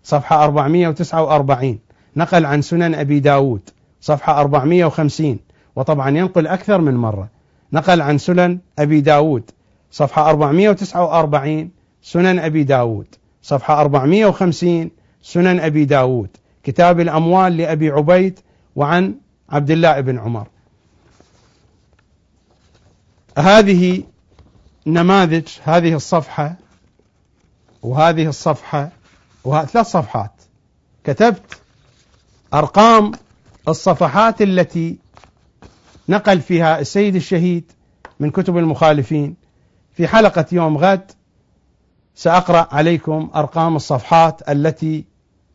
[0.04, 1.78] صفحة 449
[2.16, 3.70] نقل عن سنن أبي داود.
[4.00, 5.38] صفحة 450
[5.76, 7.41] وطبعا ينقل أكثر من مرة.
[7.72, 9.50] نقل عن سنن أبي داود
[9.90, 11.70] صفحة 449
[12.02, 13.06] سنن أبي داود
[13.42, 14.90] صفحة 450
[15.22, 16.28] سنن أبي داود
[16.64, 18.40] كتاب الأموال لأبي عبيد
[18.76, 19.14] وعن
[19.50, 20.46] عبد الله بن عمر.
[23.38, 24.02] هذه
[24.86, 26.56] نماذج هذه الصفحة
[27.82, 28.90] وهذه الصفحة
[29.44, 30.32] وثلاث صفحات.
[31.04, 31.60] كتبت
[32.54, 33.12] أرقام
[33.68, 34.98] الصفحات التي
[36.08, 37.72] نقل فيها السيد الشهيد
[38.20, 39.36] من كتب المخالفين
[39.92, 41.12] في حلقة يوم غد
[42.14, 45.04] سأقرأ عليكم أرقام الصفحات التي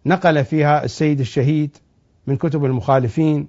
[0.05, 1.77] نقل فيها السيد الشهيد
[2.27, 3.47] من كتب المخالفين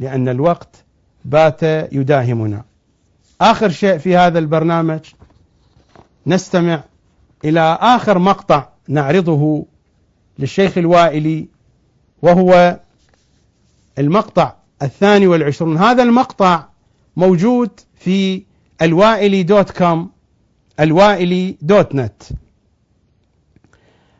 [0.00, 0.84] لأن الوقت
[1.24, 1.62] بات
[1.92, 2.64] يداهمنا.
[3.40, 5.00] آخر شيء في هذا البرنامج
[6.26, 6.84] نستمع
[7.44, 9.66] إلى آخر مقطع نعرضه
[10.38, 11.48] للشيخ الوائلي
[12.22, 12.80] وهو
[13.98, 15.76] المقطع الثاني والعشرون.
[15.76, 16.68] هذا المقطع
[17.16, 18.42] موجود في
[18.82, 20.10] الوائلي دوت كوم
[20.80, 22.22] الوائلي دوت نت.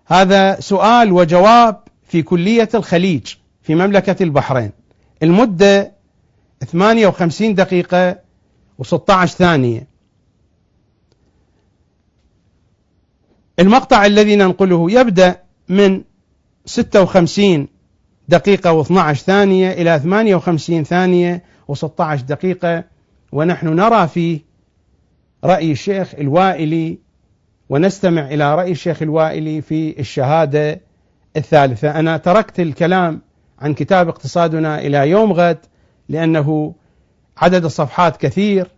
[0.07, 4.71] هذا سؤال وجواب في كلية الخليج في مملكة البحرين.
[5.23, 5.93] المدة
[6.65, 8.19] 58 دقيقة
[8.83, 9.87] و16 ثانية.
[13.59, 16.03] المقطع الذي ننقله يبدأ من
[16.65, 17.69] 56
[18.31, 21.43] دقيقة و12 ثانية إلى 58 ثانية
[21.73, 22.85] و16 دقيقة.
[23.33, 24.41] ونحن نرى فيه
[25.45, 26.99] رأي الشيخ الوائلي
[27.69, 30.81] ونستمع إلى رأي الشيخ الوائلي في الشهادة
[31.37, 31.91] الثالثة.
[31.91, 33.21] أنا تركت الكلام
[33.59, 35.59] عن كتاب اقتصادنا إلى يوم غد
[36.09, 36.75] لأنه
[37.39, 38.71] عدد الصفحات كثير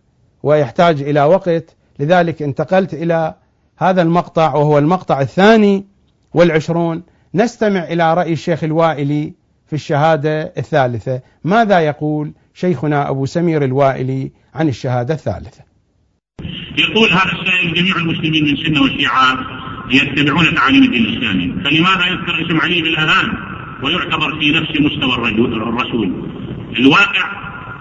[0.43, 1.75] ويحتاج إلى وقت.
[1.99, 3.35] لذلك انتقلت إلى
[3.77, 5.85] هذا المقطع وهو المقطع الثاني
[6.33, 7.03] والعشرون.
[7.33, 9.42] نستمع إلى رأي الشيخ الوائلي
[9.73, 15.63] في الشهادة الثالثة ماذا يقول شيخنا أبو سمير الوائلي عن الشهادة الثالثة
[16.77, 19.39] يقول هذا السائل جميع المسلمين من سنة وشيعة
[19.91, 23.27] يتبعون تعاليم الدين الإسلامي، فلماذا يذكر اسم علي بالاذان
[23.83, 26.29] ويعتبر في نفس مستوى الرسول؟
[26.79, 27.25] الواقع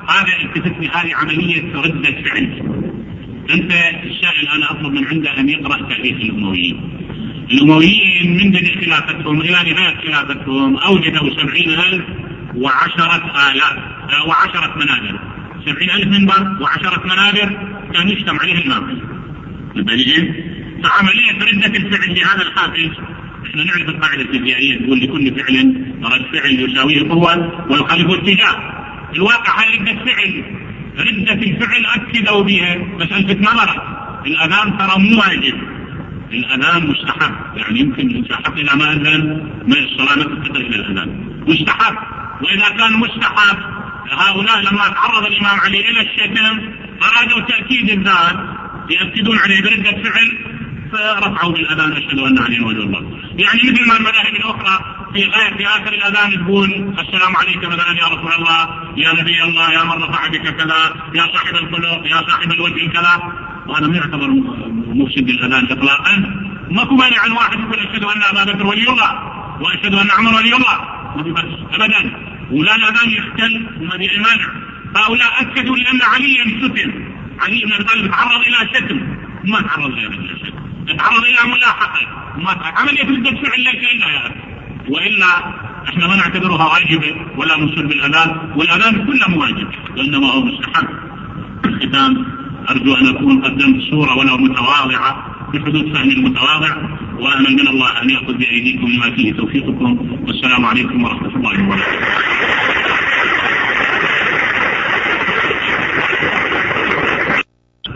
[0.08, 2.62] هذا التفت هذه عملية ردة فعل.
[3.50, 3.72] أنت
[4.04, 7.01] السائل أنا أطلب من عنده أن يقرأ تاريخ الامويين.
[7.50, 12.04] الامويين من بدء خلافتهم إلى نهاية خلافتهم أوجدوا سبعين ألف
[12.54, 13.78] وعشرة آلاف
[14.26, 15.20] وعشرة منابر.
[15.66, 17.58] سبعين ألف منبر وعشرة منابر
[17.94, 18.98] كان يجتمع عليه الإمام
[19.76, 20.34] البالغين
[20.84, 22.90] فعملية ردة الفعل لهذا الحافز.
[23.46, 28.72] إحنا نعرف القاعدة الفيزيائية تقول لكل فعل رد فعل يساويه قوة والخلف اتجاه.
[29.14, 30.44] الواقع هاي ردة فعل
[30.98, 33.82] ردة الفعل أكدوا بها؟ بس ألفت نظرك
[34.26, 35.81] الأذان ترى مو واجب.
[36.34, 37.34] الأذان مستحب.
[37.56, 41.08] يعني يمكن الإنسان إذا ما أذن ما الصلاة ما إلى الأذان.
[41.46, 41.96] مستحب.
[42.42, 43.58] وإذا كان مستحب
[44.10, 46.60] هؤلاء لما تعرض الإمام علي إلى الشتم
[47.02, 48.36] أرادوا تأكيد الذات
[48.90, 50.38] يأكدون عليه بردة فعل
[50.92, 53.00] فرفعوا بالأذان أشهد أن عليا وجه الله.
[53.38, 58.06] يعني مثل ما المذاهب الأخرى في غير في آخر الأذان تقول السلام عليك مثلا يا
[58.06, 62.52] رسول الله يا نبي الله يا من رفع بك كذا يا صاحب الخلق يا صاحب
[62.52, 63.32] الوجه كذا.
[63.66, 64.30] وهذا ما يعتبر
[65.00, 66.14] مفسد للأذان اطلاقا.
[66.70, 69.10] ماكو مانع عن واحد يقول أشهد أن ابا بكر ولي الله
[69.60, 70.76] وأشهد أن عمر ولي الله.
[71.16, 71.44] ما في بس
[71.74, 72.12] ابدا.
[72.50, 74.48] ولا الأذان يختل وما في مانع.
[74.96, 76.92] هؤلاء اكدوا لأن عليا فتن
[77.40, 79.00] علي بن أبي طالب تعرض إلى شتم.
[79.44, 80.96] ما تعرض إلى شتم.
[80.96, 82.06] تعرض إلى ملاحقة.
[82.36, 84.34] ما عمليه ردة فعل ليس إلا يا أخي.
[84.88, 85.26] وإلا
[85.88, 90.88] إحنا ما نعتبرها واجبة ولا نصر بالاذان والأذان كله واجب وإنما هو مستحب.
[91.64, 92.41] الختام.
[92.70, 96.76] أرجو أن أكون قدمت صورة ولو متواضعة بحدود فهم المتواضع
[97.18, 101.98] وامل من الله أن يأخذ بأيديكم لما فيه توفيقكم والسلام عليكم ورحمة الله وبركاته.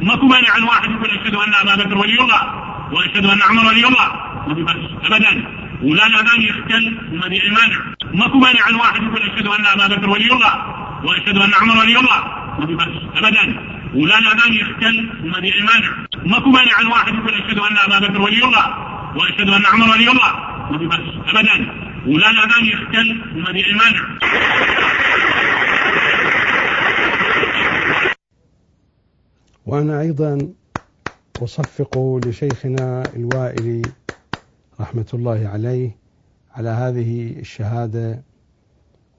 [0.02, 2.42] ماكو مانع عن واحد يقول أشهد أن أبا بكر ولي الله
[2.92, 4.08] وأشهد أن عمر ولي الله.
[4.48, 5.44] ما في بس ابدا.
[5.82, 7.78] ولا الأذان يختل وما في مانع.
[8.14, 10.54] ماكو مانع عن واحد يقول أشهد أن أبا بكر ولي الله
[11.04, 12.24] وأشهد أن عمر ولي الله.
[12.58, 13.75] ما في بس ابدا.
[13.96, 16.06] ولا الاذان يختل وما في مانع.
[16.26, 18.66] ماكو مانع عن واحد يقول أشهد أن ابا بكر ولي الله
[19.16, 20.32] وأشهد أن عمر ولي الله.
[20.70, 21.56] ما في بس ابدا.
[22.06, 24.18] ولا الاذان يختل وما في مانع.
[29.66, 30.38] وأنا أيضا
[31.42, 33.82] أصفق لشيخنا الوائلي
[34.80, 35.96] رحمة الله عليه
[36.54, 38.22] على هذه الشهادة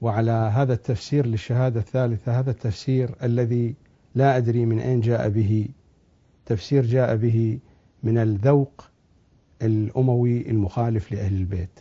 [0.00, 3.74] وعلى هذا التفسير للشهادة الثالثة هذا التفسير الذي
[4.14, 5.68] لا أدري من أين جاء به
[6.46, 7.58] تفسير جاء به
[8.02, 8.84] من الذوق
[9.62, 11.80] الأموي المخالف لأهل البيت.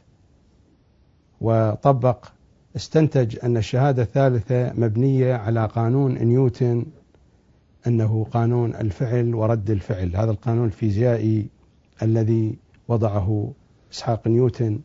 [1.41, 2.31] وطبق
[2.75, 6.85] استنتج أن الشهادة الثالثة مبنية على قانون نيوتن
[7.87, 10.15] أنه قانون الفعل ورد الفعل.
[10.15, 11.47] هذا القانون الفيزيائي
[12.01, 13.53] الذي وضعه
[13.91, 14.79] إسحاق نيوتن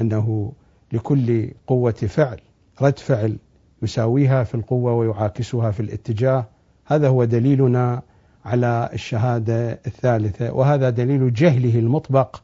[0.00, 0.52] أنه
[0.92, 2.40] لكل قوة فعل
[2.82, 3.38] رد فعل
[3.82, 6.48] يساويها في القوة ويعاكسها في الاتجاه
[6.84, 8.02] هذا هو دليلنا
[8.44, 12.42] على الشهادة الثالثة وهذا دليل جهله المطبق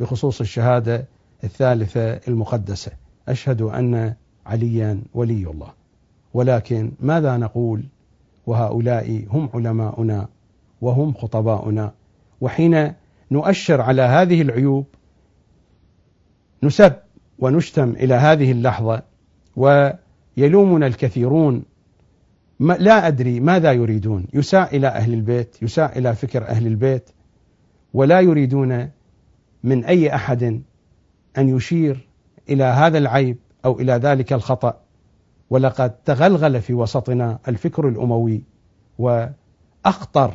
[0.00, 1.06] بخصوص الشهادة
[1.44, 2.92] الثالثة المقدسة.
[3.28, 4.14] أشهد أن
[4.46, 5.72] عليا ولي الله.
[6.34, 7.84] ولكن ماذا نقول؟
[8.46, 10.28] وهؤلاء هم علماؤنا
[10.80, 11.92] وهم خطباؤنا.
[12.40, 12.92] وحين
[13.30, 14.86] نؤشر على هذه العيوب
[16.62, 16.92] نسب
[17.38, 19.02] ونشتم إلى هذه اللحظة
[19.56, 21.62] ويلومنا الكثيرون
[22.72, 27.10] لا أدري ماذا يريدون يساء إلى أهل البيت يساء إلى فكر أهل البيت
[27.94, 28.90] ولا يريدون
[29.64, 30.42] من أي أحد
[31.38, 32.08] أن يشير
[32.48, 34.80] إلى هذا العيب أو إلى ذلك الخطأ
[35.50, 38.42] ولقد تغلغل في وسطنا الفكر الأموي
[38.98, 40.34] وأخطر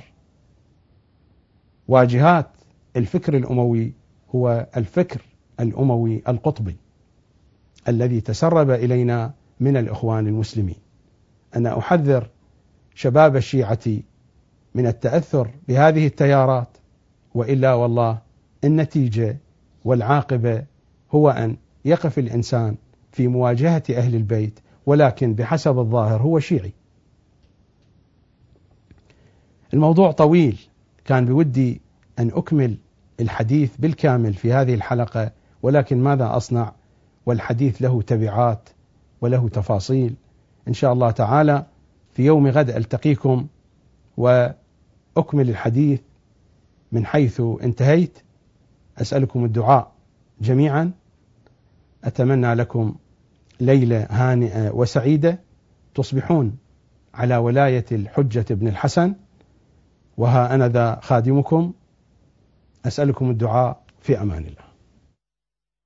[1.87, 2.49] واجهات
[2.95, 3.93] الفكر الأموي
[4.35, 5.21] هو الفكر
[5.59, 6.77] الأموي القطبي
[7.87, 10.88] الذي تسرب إلينا من الإخوان المسلمين.
[11.55, 12.29] أنا أحذر
[12.95, 13.79] شباب الشيعة
[14.75, 16.77] من التأثر بهذه التيارات
[17.33, 18.21] وإلا والله
[18.63, 19.37] النتيجة
[19.85, 20.65] والعاقبة
[21.11, 22.75] هو أن يقف الإنسان
[23.11, 26.73] في مواجهة أهل البيت ولكن بحسب الظاهر هو شيعي.
[29.73, 30.59] الموضوع طويل
[31.05, 31.81] كان بودي
[32.19, 32.77] أن أكمل
[33.19, 35.31] الحديث بالكامل في هذه الحلقة
[35.61, 36.73] ولكن ماذا أصنع؟
[37.25, 38.69] والحديث له تبعات
[39.21, 40.15] وله تفاصيل.
[40.69, 41.65] إن شاء الله تعالى
[42.13, 43.47] في يوم غد ألتقيكم
[44.17, 46.01] وأكمل الحديث
[46.91, 48.19] من حيث انتهيت.
[48.97, 49.91] أسألكم الدعاء
[50.41, 50.91] جميعا.
[52.03, 52.95] أتمنى لكم
[53.59, 55.39] ليلة هانئة وسعيدة.
[55.95, 56.57] تصبحون
[57.13, 59.13] على ولاية الحجة بن الحسن.
[60.17, 61.73] وها أنا ذا خادمكم.
[62.85, 64.68] أسألكم الدعاء في أمان الله.